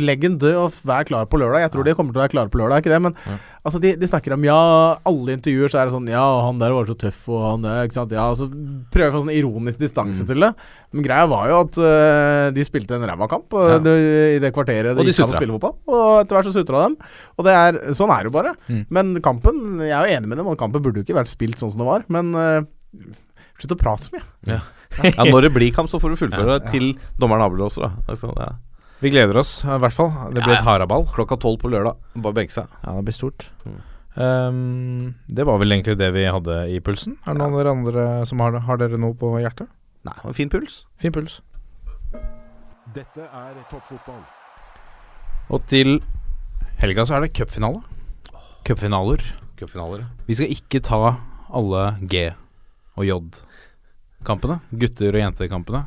[0.04, 1.62] Legg den død og vær klar på lørdag.
[1.64, 2.98] Jeg tror de kommer til å være klare på lørdag, ikke det?
[3.06, 3.36] Men Ja.
[3.64, 4.56] altså de, de snakker om ja,
[5.08, 7.86] alle intervjuer så er det sånn Ja, han der var så tøff, og han der,
[7.88, 8.12] ikke sant.
[8.12, 8.50] Ja, og så
[8.92, 10.28] prøver jeg å få sånn ironisk distanse Mm.
[10.28, 10.50] til det.
[10.92, 13.78] Men greia var jo at uh, de spilte en ræva kamp Ja.
[13.80, 13.96] det,
[14.36, 15.74] i det kvarteret de, de gikk an å spille fotball.
[15.88, 16.98] Og etter hvert så sutra dem.
[17.40, 18.52] Og det er, sånn er det jo bare.
[18.68, 18.84] Mm.
[18.92, 21.56] Men kampen Jeg er jo enig med dem, og kampen burde jo ikke vært spilt
[21.64, 22.04] sånn som det var.
[22.12, 22.60] Men uh,
[23.56, 24.26] slutt å prate så mye.
[24.52, 24.60] Ja,
[25.32, 26.70] Når det blir kamp, så får du fullføre Ja.
[26.70, 27.90] til dommeren avblåser, da.
[28.08, 28.52] Altså, ja.
[29.02, 30.08] Vi gleder oss, i hvert fall.
[30.32, 30.62] Det blir Ja, ja.
[30.62, 31.04] et haraball.
[31.12, 31.96] Klokka tolv på lørdag.
[32.16, 32.66] Bare benke seg.
[32.84, 33.50] Ja, det blir stort.
[33.66, 33.76] Mm.
[34.16, 37.18] Um, det var vel egentlig det vi hadde i pulsen.
[37.26, 38.62] Er det noen av dere andre som har det?
[38.64, 39.68] Har dere noe på hjertet?
[40.08, 40.84] Nei, en fin puls.
[41.02, 41.40] Fin puls.
[42.96, 44.22] Dette er toppfotball.
[45.52, 45.98] Og til
[46.80, 47.82] helga så er det cupfinale.
[48.66, 49.20] Cupfinaler.
[49.60, 50.06] Cupfinaler.
[50.26, 51.02] Vi skal ikke ta
[51.54, 52.32] alle G-
[52.96, 53.04] og
[54.26, 54.58] J-kampene.
[54.74, 55.84] Gutter- og jentekampene.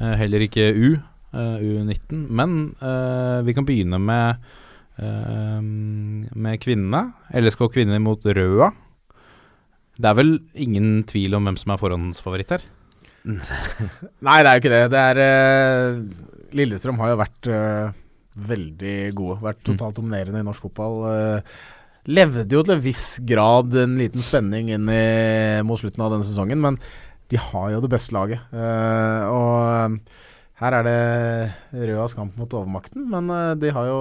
[0.00, 0.98] Eh, heller ikke U,
[1.32, 2.26] eh, U19.
[2.28, 4.36] Men eh, vi kan begynne med
[5.00, 5.60] eh,
[6.36, 7.14] med kvinnene.
[7.32, 8.70] LSK kvinner mot Røa.
[9.96, 12.68] Det er vel ingen tvil om hvem som er forhåndsfavoritt her?
[13.24, 14.84] Nei, det er jo ikke det.
[14.92, 15.98] Det er øh,
[16.56, 17.52] Lillestrøm har jo vært
[18.40, 19.42] veldig gode.
[19.44, 21.44] Vært totalt dominerende i norsk fotball.
[22.10, 25.04] levde jo til en viss grad en liten spenning inn i,
[25.62, 26.78] mot slutten av denne sesongen, men
[27.30, 28.40] de har jo det beste laget.
[28.52, 29.96] Eh, og
[30.60, 34.00] her er det Røas kamp mot overmakten, men eh, de har jo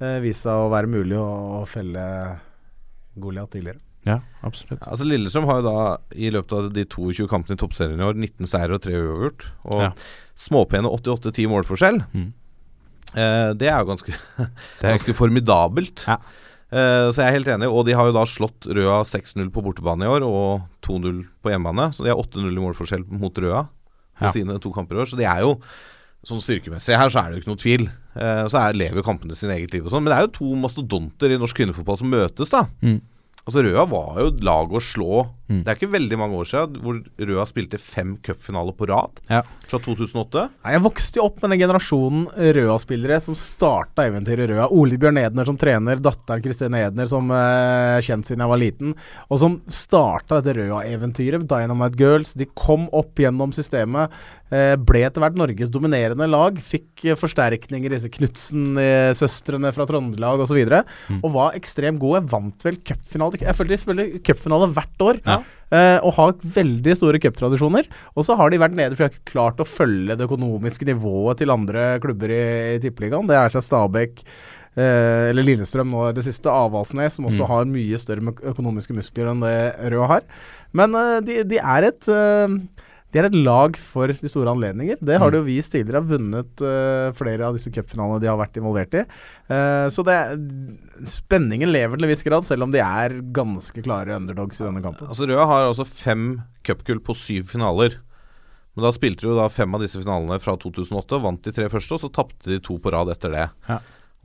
[0.00, 1.26] eh, vist seg å være mulig å,
[1.60, 2.04] å felle
[3.20, 3.82] Goliat tidligere.
[4.06, 4.80] Ja, absolutt.
[4.88, 5.80] Altså Lillestrøm har jo da
[6.16, 9.48] i løpet av de 22 kampene i toppserien i år 19 seire og 3 uavgjort.
[9.74, 9.90] Og Ja.
[10.40, 11.98] småpene 88-10 målforskjell.
[12.16, 12.30] Mm.
[13.12, 14.14] Eh, det er jo ganske,
[14.86, 16.06] ganske formidabelt.
[16.08, 16.16] Ja.
[16.70, 17.68] Eh, så jeg er helt enig.
[17.70, 21.50] Og de har jo da slått Røa 6-0 på bortebane i år og 2-0 på
[21.52, 21.90] hjemmebane.
[21.94, 23.64] Så de har 8-0 i målforskjell mot Røa
[24.20, 24.30] på Ja.
[24.34, 25.08] sine to kamper i år.
[25.10, 25.56] Så de er jo
[26.26, 27.86] sånn styrkemessig her så er det jo ikke noe tvil.
[28.14, 30.04] Eh, så er, lever kampene sin eget liv og sånn.
[30.04, 32.66] Men det er jo to mastodonter i norsk kvinnefotball som møtes, da.
[32.84, 33.00] Mm.
[33.46, 35.22] Altså Røa var jo lag å slå.
[35.50, 35.64] Mm.
[35.66, 39.18] Det er ikke veldig mange år siden hvor Røa spilte fem cupfinaler på rad.
[39.28, 39.40] Ja.
[39.66, 40.44] Fra 2008.
[40.64, 44.68] Nei, jeg vokste jo opp med den generasjonen Røa-spillere som starta eventyret Røa.
[44.70, 48.94] Ole Bjørn Edner som trener, datteren Kristine Edner som eh, kjent siden jeg var liten.
[49.28, 51.48] Og som starta dette Røa-eventyret.
[51.50, 52.34] Dynamite Girls.
[52.38, 54.14] De kom opp gjennom systemet.
[54.50, 56.56] eh, ble etter hvert Norges dominerende lag.
[56.62, 60.58] Fikk eh, forsterkninger, disse Knutsen-søstrene fra Trøndelag osv.
[60.60, 61.20] Og, Mm.
[61.24, 62.22] og var ekstremt gode.
[62.30, 63.38] Vant vel cupfinale.
[63.40, 65.20] Jeg følte de spiller cupfinale hvert år.
[65.26, 65.39] Ja.
[65.70, 67.86] Eh, og har veldig store cuptradisjoner.
[68.18, 70.88] Og så har de vært nede for de har ikke klart å følge det økonomiske
[70.88, 72.40] nivået til andre klubber i,
[72.74, 73.28] i Tippeligaen.
[73.30, 74.24] Det er seg Stabæk
[74.74, 76.50] eh, eller Lillestrøm nå det siste.
[76.50, 77.50] Avaldsnes, som også Mm.
[77.54, 79.56] har mye større økonomiske muskler enn det
[79.94, 80.26] Røa har.
[80.74, 82.58] Men eh, de, de er et eh,
[83.10, 85.00] de er et lag for de store anledninger.
[85.02, 85.32] Det har Mm.
[85.32, 85.98] de jo vist tidligere.
[85.98, 89.02] Har vunnet uh, flere av disse cupfinalene de har vært involvert i.
[89.50, 90.36] Uh, så det er,
[91.10, 94.82] spenningen lever til en viss grad, selv om de er ganske klare underdogs i denne
[94.84, 95.08] kampen.
[95.10, 97.98] Altså Røa har altså fem cupgull på syv finaler.
[98.76, 101.66] Men da spilte de jo da fem av disse finalene fra 2008, vant de tre
[101.72, 103.48] første, og så tapte de to på rad etter det.
[103.68, 103.80] Ja.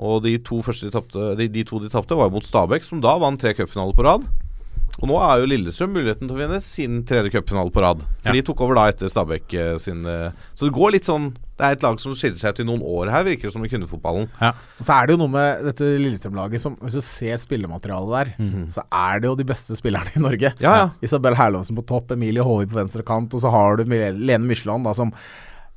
[0.05, 3.01] Og de to, de, tapte, de, de to de tapte, var jo mot Stabæk, som
[3.01, 4.27] da vant tre cupfinaler på rad.
[5.01, 7.99] Og nå er jo Lillestrøm muligheten til å vinne sin tredje cupfinale på rad.
[8.23, 8.31] For Ja.
[8.31, 11.63] de tok over da etter Stabæk eh, sin eh, Så det går litt sånn Det
[11.67, 13.67] er et lag som skiller seg ut i noen år her, virker det som i
[13.71, 14.25] kvinnefotballen.
[14.41, 18.33] Og så er det jo noe med dette Lillestrøm-laget som Hvis du ser spillematerialet der,
[18.43, 18.65] Mhm.
[18.71, 20.53] så er det jo de beste spillerne i Norge.
[20.59, 20.89] Ja, ja.
[21.01, 24.83] Isabel Herlovsen på topp, Emilie Håvi på venstre kant, og så har du Lene Mykjeland
[24.83, 25.11] da som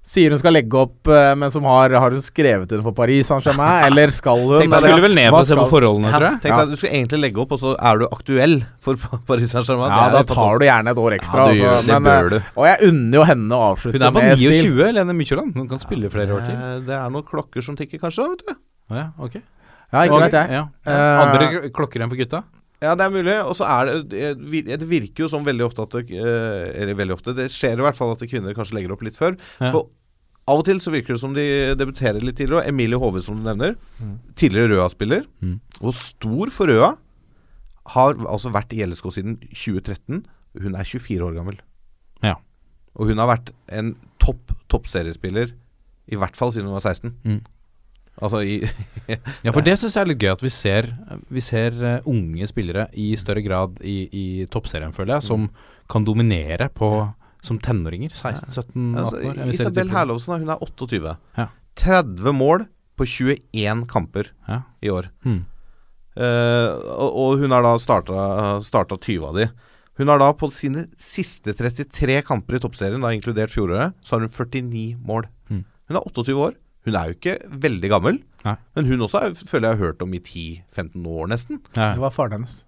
[0.09, 3.29] sier hun skal legge opp, eh, men som har, har hun skrevet under for Paris
[3.29, 4.55] Saint-Germain, eller skal hun?
[4.63, 6.41] Tenk deg skulle vel ned for å se på forholdene, tror Ja, jeg.
[6.47, 8.97] tenk deg Du skal egentlig legge opp, og så er du aktuell for
[9.29, 9.93] Paris Saint-Germain.
[9.93, 11.45] Ja, da tar du gjerne et år ekstra.
[11.45, 11.93] Ja, du gjør- altså.
[11.93, 12.53] det bør eh, du.
[12.63, 14.09] Og jeg unner jo henne å avslutte med stil.
[14.09, 15.57] Hun er bare 29, Lene Mykjåland.
[15.61, 16.57] Hun kan spille flere år til.
[16.57, 18.25] Eh, Det er noen klokker som tikker, kanskje.
[18.25, 19.37] da, vet du Ja, ok.
[19.93, 20.57] Ja, ikke vet jeg.
[20.57, 20.65] Ja.
[21.25, 22.43] Andre klokker enn for gutta?
[22.79, 23.35] Ja, det er mulig.
[23.43, 24.35] Og så er det
[24.79, 27.35] det virker jo som veldig ofte at det, Eller veldig ofte.
[27.35, 29.35] Det skjer i hvert fall at kvinner kanskje legger opp litt før.
[29.59, 29.73] Ja.
[29.73, 29.89] For
[30.49, 31.45] av og til så virker det som de
[31.77, 32.65] debuterer litt tidligere.
[32.71, 33.75] Emilie Hove, som du nevner,
[34.41, 35.59] tidligere Røa-spiller, Mm.
[35.81, 36.95] og stor for Røa,
[37.95, 40.25] har altså vært i LSK siden 2013.
[40.61, 41.61] Hun er 24 år gammel.
[42.25, 42.35] Ja.
[42.97, 45.53] Og hun har vært en topp toppseriespiller
[46.09, 47.15] i hvert fall siden hun var 16.
[47.25, 47.41] Mm.
[48.21, 48.57] Altså i
[49.45, 50.89] Ja, for det syns jeg er litt gøy at vi ser,
[51.31, 55.47] vi ser eh, unge spillere i større grad i, i toppserien, føler jeg, som
[55.89, 56.89] kan dominere på
[57.45, 58.11] som tenåringer.
[58.15, 59.39] 16-17-18 altså, år.
[59.39, 59.93] Jeg vil Isabel.
[59.95, 61.15] Herlovsen, hun er 28.
[61.39, 61.47] Ja.
[61.79, 62.67] 30 mål
[62.99, 64.63] på 21 kamper Ja.
[64.83, 65.11] i år.
[65.25, 65.45] Mm.
[66.19, 69.49] Uh, og, og hun har da starta, starta 20 av de.
[69.99, 74.25] Hun har da på sine siste 33 kamper i toppserien, da inkludert fjoråret, så har
[74.27, 75.27] hun 49 mål.
[75.51, 75.63] Mm.
[75.91, 76.57] Hun er 28 år.
[76.87, 77.35] Hun er jo ikke
[77.67, 78.55] veldig gammel, Nei.
[78.79, 81.59] men hun også er, føler jeg har hørt om i 10-15 år, nesten.
[81.77, 81.91] Nei.
[81.99, 82.61] Det var faren hennes.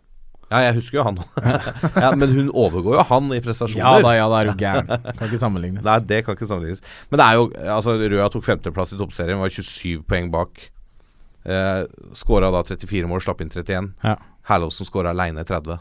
[0.51, 1.21] Ja, jeg husker jo han.
[2.03, 3.85] ja, men hun overgår jo han i prestasjoner.
[3.85, 4.91] Ja da, ja da, er du gæren.
[5.15, 5.87] Kan ikke sammenlignes.
[5.89, 6.83] Nei, det kan ikke sammenlignes.
[7.13, 7.47] Men det er jo
[7.77, 10.65] Altså, Røa tok femteplass i toppserien, var 27 poeng bak.
[11.47, 11.85] Eh,
[12.19, 13.93] skåra da 34 mål, slapp inn 31.
[14.03, 14.17] Ja.
[14.51, 15.79] Herlovsen skåra aleine 30.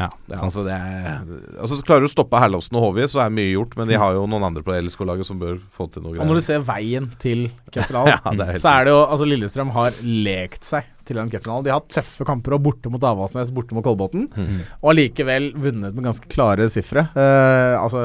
[0.00, 0.44] Ja, sant.
[0.46, 1.24] altså, det er,
[1.60, 3.74] altså så Klarer du å stoppe Herlovsen og Håvi, så er mye gjort.
[3.76, 6.40] Men de har jo noen andre på LSK-laget som bør få til noe Og når
[6.40, 10.88] du ser veien til cupfinalen, Ja, så er det jo Altså Lillestrøm har lekt seg
[11.10, 11.66] til den cupfinalen.
[11.66, 14.28] De har hatt tøffe kamper, og borte mot Avaldsnes, borte mot Kolbotn.
[14.30, 14.58] Mm.
[14.80, 17.08] Og allikevel vunnet med ganske klare sifre.
[17.16, 18.02] Uh, altså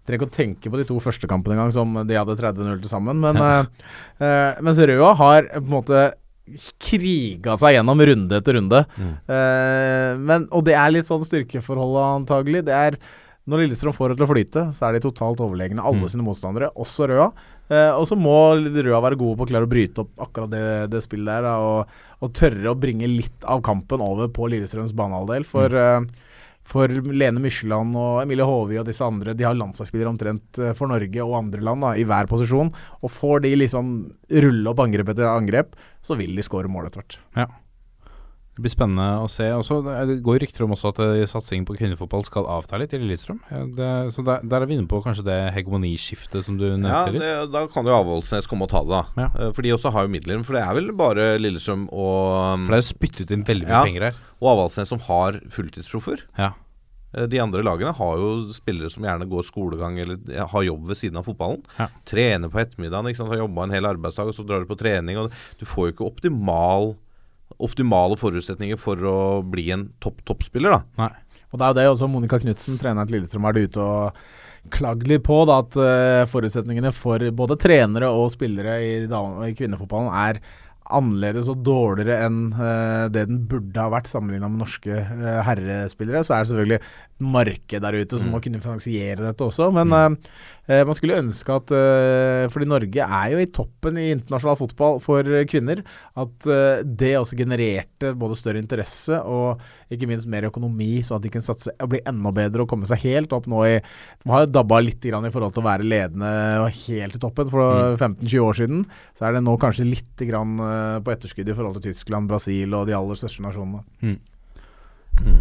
[0.00, 2.90] Trenger ikke å tenke på de to første kampene engang, som de hadde 30-0 til
[2.90, 3.20] sammen.
[3.22, 3.66] Men uh,
[4.22, 6.06] uh, mens Røa har på en måte
[6.82, 8.84] kriga seg gjennom runde etter runde.
[8.98, 9.12] Mm.
[9.36, 12.64] Eh, men, og det er litt sånn styrkeforholdet, antagelig.
[12.68, 12.98] Det er
[13.50, 16.10] når Lillestrøm får det til å flyte, så er de totalt overlegne, alle Mm.
[16.12, 17.30] sine motstandere, også Røa.
[17.70, 20.90] Eh, og så må Røa være gode på å klare å bryte opp akkurat det,
[20.90, 21.86] det spillet der, og,
[22.20, 25.46] og tørre å bringe litt av kampen over på Lillestrøms banehalvdel.
[25.48, 26.00] For, eh,
[26.66, 30.90] for Lene Mykjeland og Emilie Håvi og disse andre, de har landslagsspillere omtrent eh, for
[30.90, 32.72] Norge og andre land da, i hver posisjon.
[33.00, 33.96] Og får de liksom
[34.44, 35.74] rulle opp angrep etter angrep,
[36.04, 37.18] så vil de skåre mål etter hvert.
[38.56, 39.44] Det blir spennende å se.
[39.56, 39.78] Også,
[40.08, 43.38] det går rykter om også at eh, satsingen på kvinnefotball skal avta litt i Lillestrøm.
[43.78, 47.04] Det- så der, der er vi inne på kanskje det hegemoniskiftet som du nevnte Ja,
[47.06, 47.22] litt.
[47.22, 49.04] det, da kan jo Avaldsnes komme og ta det, da.
[49.16, 49.28] Ja.
[49.46, 50.42] Eh, For de også har jo midler.
[50.44, 53.78] For det er vel bare Lillestrøm og For det er jo spyttet inn veldig mye
[53.78, 53.84] Ja.
[53.86, 54.14] penger her.
[54.42, 56.18] Og Avaldsnes som har fulltidsproffer.
[56.36, 56.50] Ja.
[57.14, 60.96] Eh, De andre lagene har jo spillere som gjerne går skolegang eller har jobb ved
[60.98, 61.62] siden av fotballen.
[61.78, 61.86] Ja.
[62.04, 63.30] Trener på ettermiddagen, ikke sant?
[63.30, 65.16] har jobba en hel arbeidsdag, og så drar du på trening.
[65.16, 66.96] Og du får jo ikke optimal,
[67.66, 71.06] optimale forutsetninger for å bli en topp toppspiller, da.
[71.06, 71.12] Nei.
[71.50, 74.20] Og det er jo det også Monica Knutsen, treneren til Lillestrøm, er det ute og
[74.70, 75.42] klagd litt på.
[75.48, 80.42] Da, at uh, forutsetningene for både trenere og spillere i, i kvinnefotballen er
[80.90, 86.22] annerledes og dårligere enn uh, det den burde ha vært sammenligna med norske uh, herrespillere.
[86.26, 89.70] Så er det selvfølgelig et marked der ute som må kunne finansiere dette også.
[89.74, 90.18] Men mm.
[90.86, 95.26] Man skulle ønske at eh, Fordi Norge er jo i toppen i internasjonal fotball for
[95.26, 95.82] eh, kvinner.
[96.20, 99.60] At eh, det også genererte både større interesse og
[99.90, 102.88] ikke minst mer økonomi, så at de kunne satse og bli enda bedre og komme
[102.88, 105.68] seg helt opp nå i De har jo dabba litt grann i forhold til å
[105.68, 106.32] være ledende
[106.62, 107.50] og helt i toppen.
[107.50, 108.84] For 15-20 år siden
[109.18, 112.76] så er det nå kanskje litt grann eh, på etterskudd i forhold til Tyskland, Brasil
[112.78, 113.82] og de aller største nasjonene.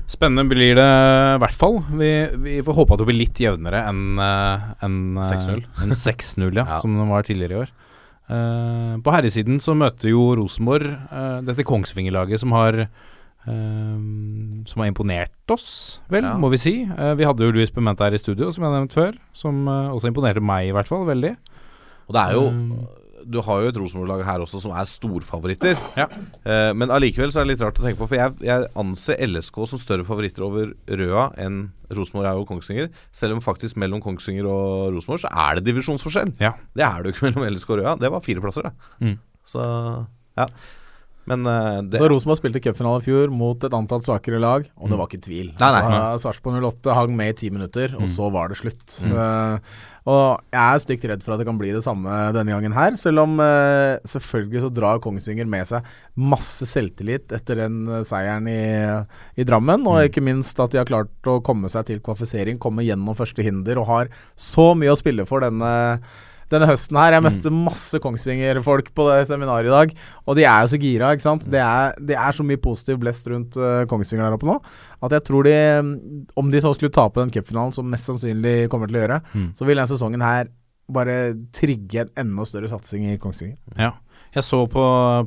[0.09, 1.77] Spennende blir det i hvert fall.
[1.99, 2.09] Vi,
[2.45, 5.61] vi får håpe at det blir litt jevnere enn en, enn, eh, 6-0.
[5.85, 6.79] enn 6-0, ja, Ja.
[6.81, 7.71] som det var tidligere i år.
[8.29, 12.85] Uh, på herresiden så møter jo Rosenborg uh, dette Kongsvinger-laget som har
[13.47, 16.33] Uh, Som har imponert oss, vel, Ja.
[16.37, 16.73] må vi si.
[16.85, 19.15] Uh, vi hadde jo Louis Pimenta her i studio, som jeg har nevnt før.
[19.33, 21.31] Som uh, også imponerte meg, i hvert fall, veldig.
[22.09, 22.73] Og det er jo Mm.
[23.27, 25.79] Du har jo et Rosenborg-lag her også som er storfavoritter.
[25.99, 26.07] Ja.
[26.43, 29.21] Eh, men allikevel så er det litt rart å tenke på, for jeg, jeg anser
[29.27, 31.61] LSK som større favoritter over Røa enn
[31.95, 32.91] Rosenborg er og Kongsvinger.
[33.15, 36.35] Selv om faktisk mellom Kongsvinger og Rosenborg så er det divisjonsforskjell.
[36.43, 36.55] Ja.
[36.77, 37.95] Det er det jo ikke mellom LSK og Røa.
[38.01, 38.93] Det var fire plasser, det.
[39.05, 39.17] Mm.
[39.49, 39.65] Så
[40.39, 40.47] ja.
[41.29, 44.89] Men uh, det Så Rosenborg spilte cupfinale i fjor mot et antatt svakere lag, og
[44.89, 45.51] det var ikke tvil.
[45.59, 45.83] Nei, nei.
[45.85, 48.97] Altså, Sarpsborg 08 hang med i ti minutter, og så var det slutt.
[49.05, 49.77] Eh,
[50.09, 52.95] og jeg er stygt redd for at det kan bli det samme denne gangen her,
[52.97, 55.85] selv om eh, selvfølgelig så drar Kongsvinger med seg
[56.19, 58.61] masse selvtillit etter den eh, seieren i,
[59.39, 62.87] i Drammen, og ikke minst at de har klart å komme seg til kvalifisering, komme
[62.87, 65.71] gjennom første hinder, og har så mye å spille for denne
[66.51, 67.15] denne høsten her.
[67.17, 69.93] Jeg møtte masse Kongsvinger-folk på det seminaret i dag,
[70.25, 71.47] og de er jo så gira, ikke sant.
[71.51, 74.57] Det er, det er så mye positiv blest rundt uh, Kongsvinger der oppe nå,
[75.05, 75.55] at jeg tror de
[76.39, 79.49] Om de så skulle tape den cupfinalen, som mest sannsynlig kommer til å gjøre, Mm.
[79.55, 80.47] så vil denne sesongen her
[80.89, 81.15] bare
[81.53, 83.57] trigge en enda større satsing i Kongsvinger.
[83.77, 83.91] Ja.
[84.33, 84.81] Jeg så på,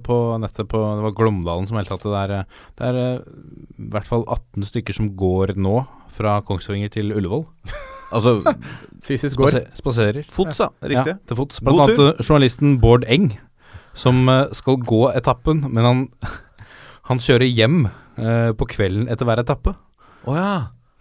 [0.06, 2.44] på nettet på Det var Glåmdalen som meldte at det er,
[2.78, 3.24] det er eh,
[3.82, 5.80] i hvert fall 18 stykker som går nå
[6.14, 7.42] fra Kongsvinger til Ullevål.
[8.12, 8.54] Altså
[9.06, 9.56] Fysisk går.
[9.78, 10.26] Spaserer.
[10.30, 10.68] Fots, ja.
[10.84, 11.16] Riktig.
[11.16, 11.58] Ja, til fots.
[11.62, 13.32] God Blant annet eh, journalisten Bård Eng,
[13.98, 16.04] som eh, skal gå etappen, men han,
[17.10, 19.74] han kjører hjem eh, på kvelden etter hver etappe.
[20.22, 20.54] Oh, ja.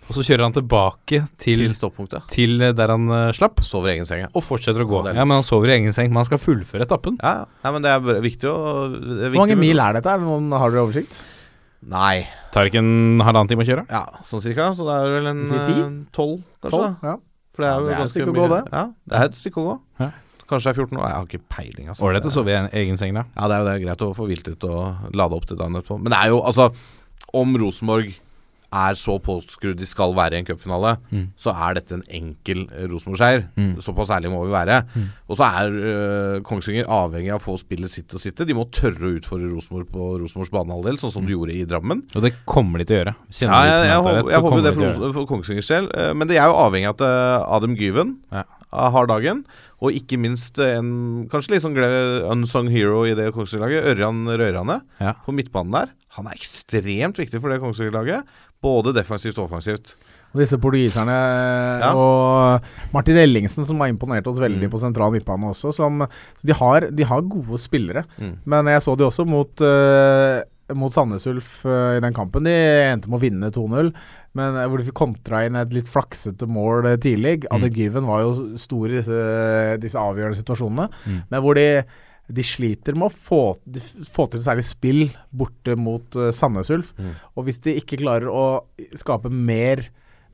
[0.10, 2.26] Og så kjører han tilbake til, Til stoppunktet.
[2.34, 4.32] til eh, der han uh, slapp, Sover i egen seng, ja.
[4.34, 5.04] og fortsetter å gå.
[5.08, 7.20] Ja, Men han sover i egen seng, men han skal fullføre etappen.
[7.22, 7.62] Ja, ja.
[7.64, 8.58] ja men det er viktig å
[8.92, 10.18] det er Hvor mange mil er dette?
[10.18, 11.22] Har dere oversikt?
[11.82, 12.28] Nei.
[12.53, 13.86] Tar ikke en halvannen time å kjøre?
[13.90, 14.70] Ja, sånn cirka.
[14.78, 16.76] Så det er vel en eh, tolv, kanskje.
[16.78, 16.84] Tolv?
[17.02, 17.12] da.
[17.12, 17.16] Ja.
[17.52, 18.60] For det er jo det er ganske mye- gå, det.
[18.72, 19.74] Ja, det er et stykke å gå.
[20.03, 20.10] Ja.
[20.52, 21.06] Kanskje det er 14 år.
[21.08, 22.06] Jeg har ikke peiling, altså.
[22.08, 23.24] Ålreit å sove i en egen seng, da.
[23.36, 23.76] Ja, det er jo det.
[23.86, 25.98] Greit å få hvilt ut og lade opp til dagen etterpå.
[26.02, 26.70] Men det er jo altså
[27.34, 28.12] Om Rosenborg
[28.72, 31.26] er så påskrudd de skal være i en cupfinale, Mm.
[31.35, 33.43] så er dette en enkel eh, Rosenborg-seier.
[33.57, 33.73] Mm.
[33.84, 34.77] Såpass ærlig må vi være.
[35.27, 38.45] Og så er eh, Kongsvinger avhengig av å få spillet sitt og sitte.
[38.48, 42.06] De må tørre å utfordre Rosenborg på Rosenborgs banehalvdel, sånn som de gjorde i Drammen.
[42.15, 43.15] Og det kommer de til å gjøre.
[43.30, 45.91] Kjenner Ja, jeg, jeg, jeg, rett, jeg håper det de for, for Kongsvingers del.
[45.91, 47.06] eh, Men de er jo avhengig av at
[47.60, 48.43] Adam Gyven Ja.
[48.72, 49.43] har dagen.
[49.81, 51.76] Og ikke minst en kanskje litt sånn
[52.31, 55.14] unsung hero i det Kongsvinger-laget, Ørjan Røyrane Ja.
[55.26, 55.89] på midtbanen der.
[56.15, 58.23] Han er ekstremt viktig for det Kongsvinger-laget,
[58.62, 59.96] både defensivt og offensivt.
[60.32, 61.16] Og disse portugiserne
[61.82, 61.90] Ja.
[61.94, 62.62] og
[62.94, 64.72] Martin Ellingsen, som har imponert oss veldig Mm.
[64.72, 65.74] på sentral midtbane også.
[65.76, 66.06] Som,
[66.40, 68.06] så de har, de har gode spillere.
[68.18, 68.38] Mm.
[68.46, 70.42] Men jeg så de også mot, uh,
[70.74, 72.44] mot Sandnes Ulf uh, i den kampen.
[72.48, 72.52] De
[72.94, 73.92] endte med å vinne 2-0.
[74.34, 77.42] Men eh, hvor de fikk kontra inn et litt flaksete mål tidlig.
[77.44, 77.58] Mm.
[77.58, 80.88] Adegiven var jo stor i disse, disse avgjørende situasjonene.
[81.06, 81.20] Mm.
[81.30, 81.84] Men hvor de
[82.36, 83.41] de sliter med å få,
[84.12, 86.94] få til særlig spill borte mot uh, Sandnes Ulf.
[86.98, 87.16] Mm.
[87.36, 88.45] Og hvis de ikke klarer å
[88.98, 89.84] skape mer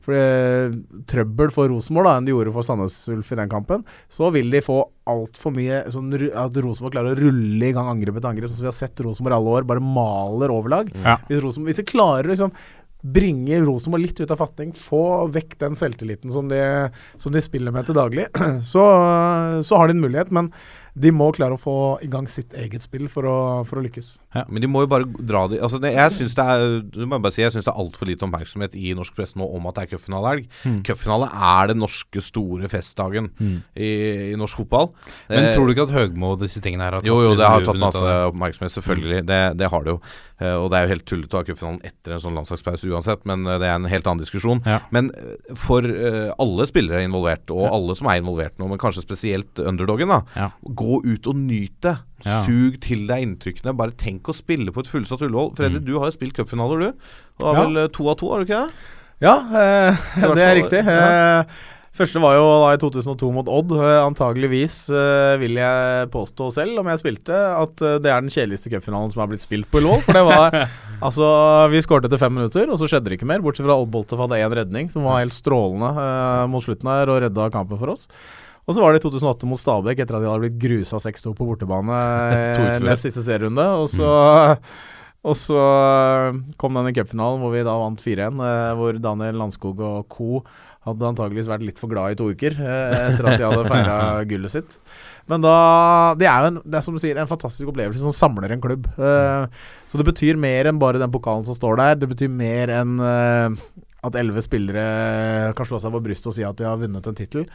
[0.03, 0.74] for, uh,
[1.10, 4.64] trøbbel for Rosenborg enn de gjorde for Sandnes Ulf i den kampen, så vil de
[4.65, 8.61] få altfor mye sånn, At Rosenborg klarer å rulle i gang angrep etter angrep, sånn
[8.61, 10.91] som vi har sett Rosenborg alle år, bare maler overlag.
[11.03, 11.19] Ja.
[11.30, 12.56] Hvis, hvis de klarer liksom
[13.02, 16.60] bringe Rosenborg litt ut av fatning, få vekk den selvtilliten som de,
[17.19, 18.28] som de spiller med til daglig,
[18.72, 18.86] så,
[19.64, 20.34] så har de en mulighet.
[20.34, 20.52] Men
[20.98, 23.36] de må klare å få i gang sitt eget spill for å,
[23.69, 24.07] for å lykkes.
[24.49, 27.19] Men de må jo bare dra de altså det, Jeg syns det er det må
[27.22, 29.78] bare si, jeg synes det er altfor lite oppmerksomhet i norsk presse nå om at
[29.78, 30.48] det er cupfinalehelg.
[30.65, 30.80] Mm.
[30.88, 33.57] Cupfinale er den norske store festdagen Mm.
[33.76, 33.90] i,
[34.32, 34.91] i norsk fotball.
[35.30, 37.36] Men Eh, tror du ikke at Høgmo og disse tingene her har tatt Jo, jo,
[37.38, 39.22] det har tatt masse oppmerksomhet, selvfølgelig.
[39.28, 39.99] Det, det har det jo.
[40.40, 43.24] Eh, og det er jo helt tullete å ha cupfinalen etter en sånn landslagspause uansett,
[43.30, 44.61] men eh, det er en helt annen diskusjon.
[44.65, 44.80] Ja.
[44.94, 47.74] Men eh, for eh, alle spillere involvert, og Ja.
[47.78, 50.22] alle som er involvert nå, men kanskje spesielt underdogen, da.
[50.38, 50.49] Ja.
[50.88, 51.95] Gå ut og nyt det.
[52.26, 52.39] Ja.
[52.47, 53.76] Sug til deg inntrykkene.
[53.77, 55.51] Bare tenk å spille på et fullsatt Ullevål.
[55.59, 55.85] Freddy, Mm.
[55.85, 57.09] du har jo spilt cupfinaler, du.
[57.39, 58.93] Du har vel eh, to av to, har du ikke det?
[59.22, 60.05] Ja, eh,
[60.35, 60.85] det er riktig.
[60.85, 61.41] ja.
[61.41, 61.57] Eh,
[61.97, 63.72] første var jo da i 2002 mot Odd.
[63.73, 68.69] Eh, antageligvis eh, vil jeg påstå selv, om jeg spilte, at det er den kjedeligste
[68.73, 70.03] cupfinalen som har blitt spilt på Ullevål.
[70.05, 70.57] For det var
[71.07, 71.26] Altså,
[71.69, 73.41] vi skåret etter fem minutter, og så skjedde det ikke mer.
[73.45, 75.91] Bortsett fra Odd Boltoff hadde én redning, som var helt strålende
[76.49, 78.07] mot slutten her, og redda kampen for oss.
[78.68, 81.31] Og så var det i 2008 mot Stabæk, etter at de hadde blitt grusa 6-2
[81.38, 81.98] på bortebane
[82.52, 83.64] uker eh, siste serierunde.
[83.80, 84.11] Og så
[85.27, 89.39] og så eh, kom den i cupfinalen hvor vi da vant 4-1, eh, hvor Daniel
[89.41, 90.44] Landskog og co.
[90.88, 93.98] hadde antageligvis vært litt for glad i to uker etter at de hadde feira
[94.30, 94.77] gullet sitt.
[95.27, 95.56] Men da
[96.15, 98.64] Det er jo en, det er som du sier, en fantastisk opplevelse som samler en
[98.64, 98.88] klubb.
[98.95, 101.99] Eh, så det betyr mer enn bare den pokalen som står der.
[102.03, 102.95] Det betyr mer enn
[104.10, 107.18] at elleve spillere kan slå seg på brystet og si at de har vunnet en
[107.18, 107.46] tittel.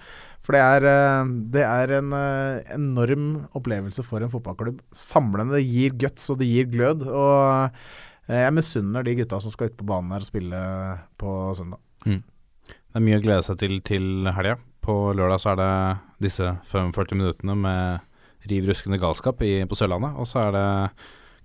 [0.43, 3.27] For det er, eh, det er en eh, enorm
[3.59, 4.81] opplevelse for en fotballklubb.
[4.95, 5.59] Samlende.
[5.59, 7.07] Det gir guts, og det gir glød.
[7.07, 7.71] Og
[8.29, 10.63] eh, jeg misunner de gutta som skal ut på banen her og spille
[11.21, 11.83] på søndag.
[12.03, 14.59] Det er mye å glede seg til til helga.
[14.83, 15.73] På lørdag så er det
[16.27, 20.19] disse 45 minuttene med riv ruskende galskap i, på Sørlandet.
[20.19, 20.67] Og så er det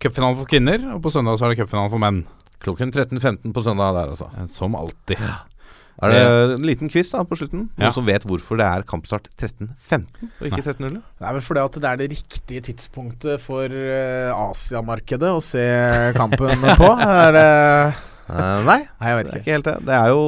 [0.02, 2.24] cupfinalen for kvinner, og på søndag så er det cupfinalen for menn.
[2.64, 4.28] Klokken 13.15 på søndag der, altså.
[4.50, 5.22] Som alltid.
[5.98, 6.18] Er det
[6.60, 7.68] en liten quiz da på slutten?
[7.74, 7.92] Noen Ja.
[7.94, 10.06] som vet hvorfor det er kampstart 13.15
[10.42, 11.00] og ikke 13.00?
[11.18, 15.64] Det er vel fordi at det er det riktige tidspunktet for uh, Asiamarkedet å se
[16.18, 16.92] kampen på.
[17.26, 17.48] Er det
[18.28, 19.40] Eh, nei, Nei, jeg vet det er ikke.
[19.40, 19.74] ikke helt det.
[19.88, 20.24] Det er jo,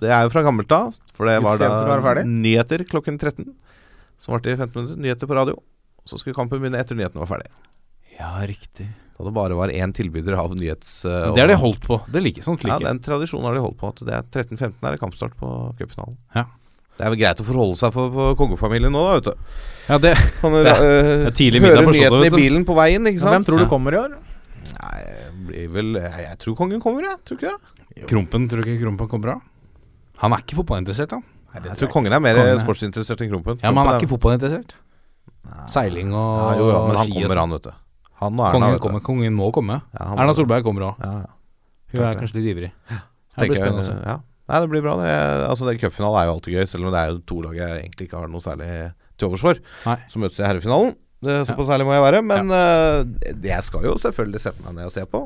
[0.00, 0.94] det er jo fra gammelt av.
[1.12, 3.50] For det var da nyheter klokken 13.
[4.16, 4.96] Som varte i 15 minutter.
[5.04, 5.58] Nyheter på radio.
[6.08, 7.50] Så skulle kampen begynne etter nyhetene var ferdig.
[8.16, 8.86] Ja, riktig.
[9.14, 11.04] Da det bare var én tilbyder av nyhets...
[11.06, 12.00] eh, Det har de holdt på.
[12.10, 13.92] Det liker sånt Ja, den tradisjonen har de holdt på.
[13.94, 16.16] At det er 13.15 er det kampstart på cupfinalen.
[16.34, 16.44] Ja.
[16.98, 19.54] Det er vel greit å forholde seg for, for kongefamilien nå, da, vet du.
[19.88, 23.34] Ja, det Kan Det det er tidlig høre nyhetene i bilen på veien, ikke sant?
[23.34, 24.14] Hvem tror du kommer i år?
[24.74, 25.00] Nei,
[25.48, 27.18] blir vel Jeg, jeg tror kongen kommer, jeg.
[27.26, 28.06] Tror ikke det.
[28.10, 29.42] Krompen, tror du ikke Krompen kommer av?
[30.22, 31.22] Han er ikke fotballinteressert, han.
[31.54, 33.58] Jeg tror kongen er mer Kongen er- sportsinteressert enn Krompen.
[33.62, 34.74] Ja, Men han er ikke fotballinteressert.
[35.70, 37.42] Seiling og ja, jo, jo, men han ski og kommer, sånn.
[37.44, 37.72] han, vet du.
[38.24, 39.80] Han og Erna, Kongen, kommer, kongen må komme.
[39.94, 41.02] Ja, han Erna må- Solberg kommer òg.
[41.04, 41.32] Ja, ja.
[41.94, 42.70] Hun er kanskje litt ivrig.
[42.90, 43.94] Det blir spennende å se.
[44.02, 44.18] Ja.
[44.50, 44.96] Nei, det blir bra.
[45.00, 45.12] Det,
[45.48, 47.78] altså, det Cupfinalen er jo alltid gøy, selv om det er jo to lag jeg
[47.80, 48.68] egentlig ikke har noe særlig
[49.16, 49.60] til overs for.
[50.10, 50.96] Så møtes i herrefinalen.
[51.24, 52.20] Det, såpass ærlig må jeg være.
[52.28, 52.64] Men ja.
[53.00, 55.22] uh, jeg skal jo selvfølgelig sette meg ned og se på.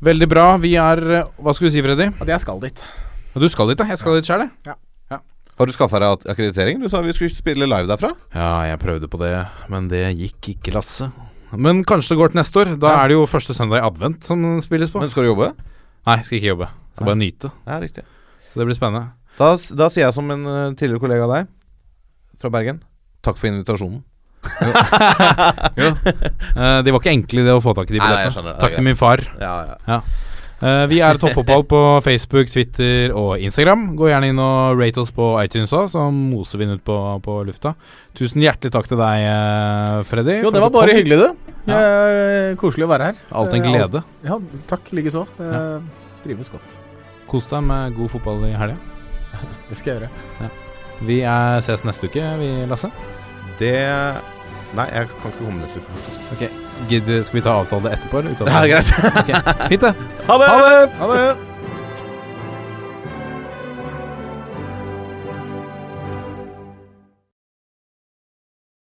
[0.00, 0.44] Veldig bra.
[0.56, 2.06] Vi er eh, Hva skal du si, Freddy?
[2.22, 2.84] At jeg skal dit.
[3.34, 3.84] Ja, Du skal dit, da?
[3.90, 4.78] Jeg skal dit sjøl, jeg.
[5.60, 6.78] Har du skaffa deg akkreditering?
[6.80, 8.14] Du sa vi skulle spille live derfra.
[8.32, 9.34] Ja, jeg prøvde på det,
[9.68, 11.10] men det gikk ikke, Lasse.
[11.52, 12.70] Men kanskje det går til neste år.
[12.80, 13.02] Da Ja.
[13.04, 15.00] er det jo første søndag i advent som spilles på.
[15.02, 15.50] Men skal du jobbe?
[16.06, 16.68] Nei, skal ikke jobbe.
[16.96, 17.50] Skal bare nyte.
[17.66, 18.04] Ja, riktig.
[18.50, 19.10] Så det blir spennende.
[19.36, 21.46] Da, da sier jeg som en eh, tidligere kollega av deg
[22.40, 22.80] fra Bergen
[23.22, 24.00] Takk for invitasjonen.
[25.80, 25.92] Jo.
[26.60, 28.56] Eh, de var ikke enkle, det å få tak i de Nei, nei, billettene.
[28.60, 29.20] Takk til min far.
[29.40, 30.00] Ja, ja.
[30.60, 33.94] Eh, vi er Toppfotball på Facebook, Twitter og Instagram.
[33.96, 36.96] Gå gjerne inn og rate oss på iTunes òg, så moser vi den ut på,
[37.24, 37.72] på lufta.
[38.18, 40.36] Tusen hjertelig takk til deg, eh, Freddy.
[40.44, 41.54] Jo, det var bare hyggelig, du.
[41.70, 41.78] Ja.
[41.80, 43.22] Eh, Koselig å være her.
[43.32, 44.02] Alt en Eh, glede.
[44.26, 44.36] Ja,
[44.68, 45.24] takk likeså.
[45.38, 45.52] Det
[46.26, 46.76] trives godt.
[47.30, 48.76] Kos deg med god fotball i helga.
[49.70, 50.50] Det skal jeg gjøre.
[51.08, 52.90] Vi er, ses neste uke, vi, Lasse.
[53.60, 53.76] Det
[54.78, 56.20] Nei, jeg kan ikke humlesuppe, faktisk.
[56.32, 56.42] Ok,
[57.26, 58.18] Skal vi ta avtale etterpå?
[58.22, 58.92] Eller Ja, greit.
[59.22, 59.68] okay.
[59.68, 59.94] Fint, det.
[60.30, 60.50] Ha det!
[61.00, 61.36] Ha det!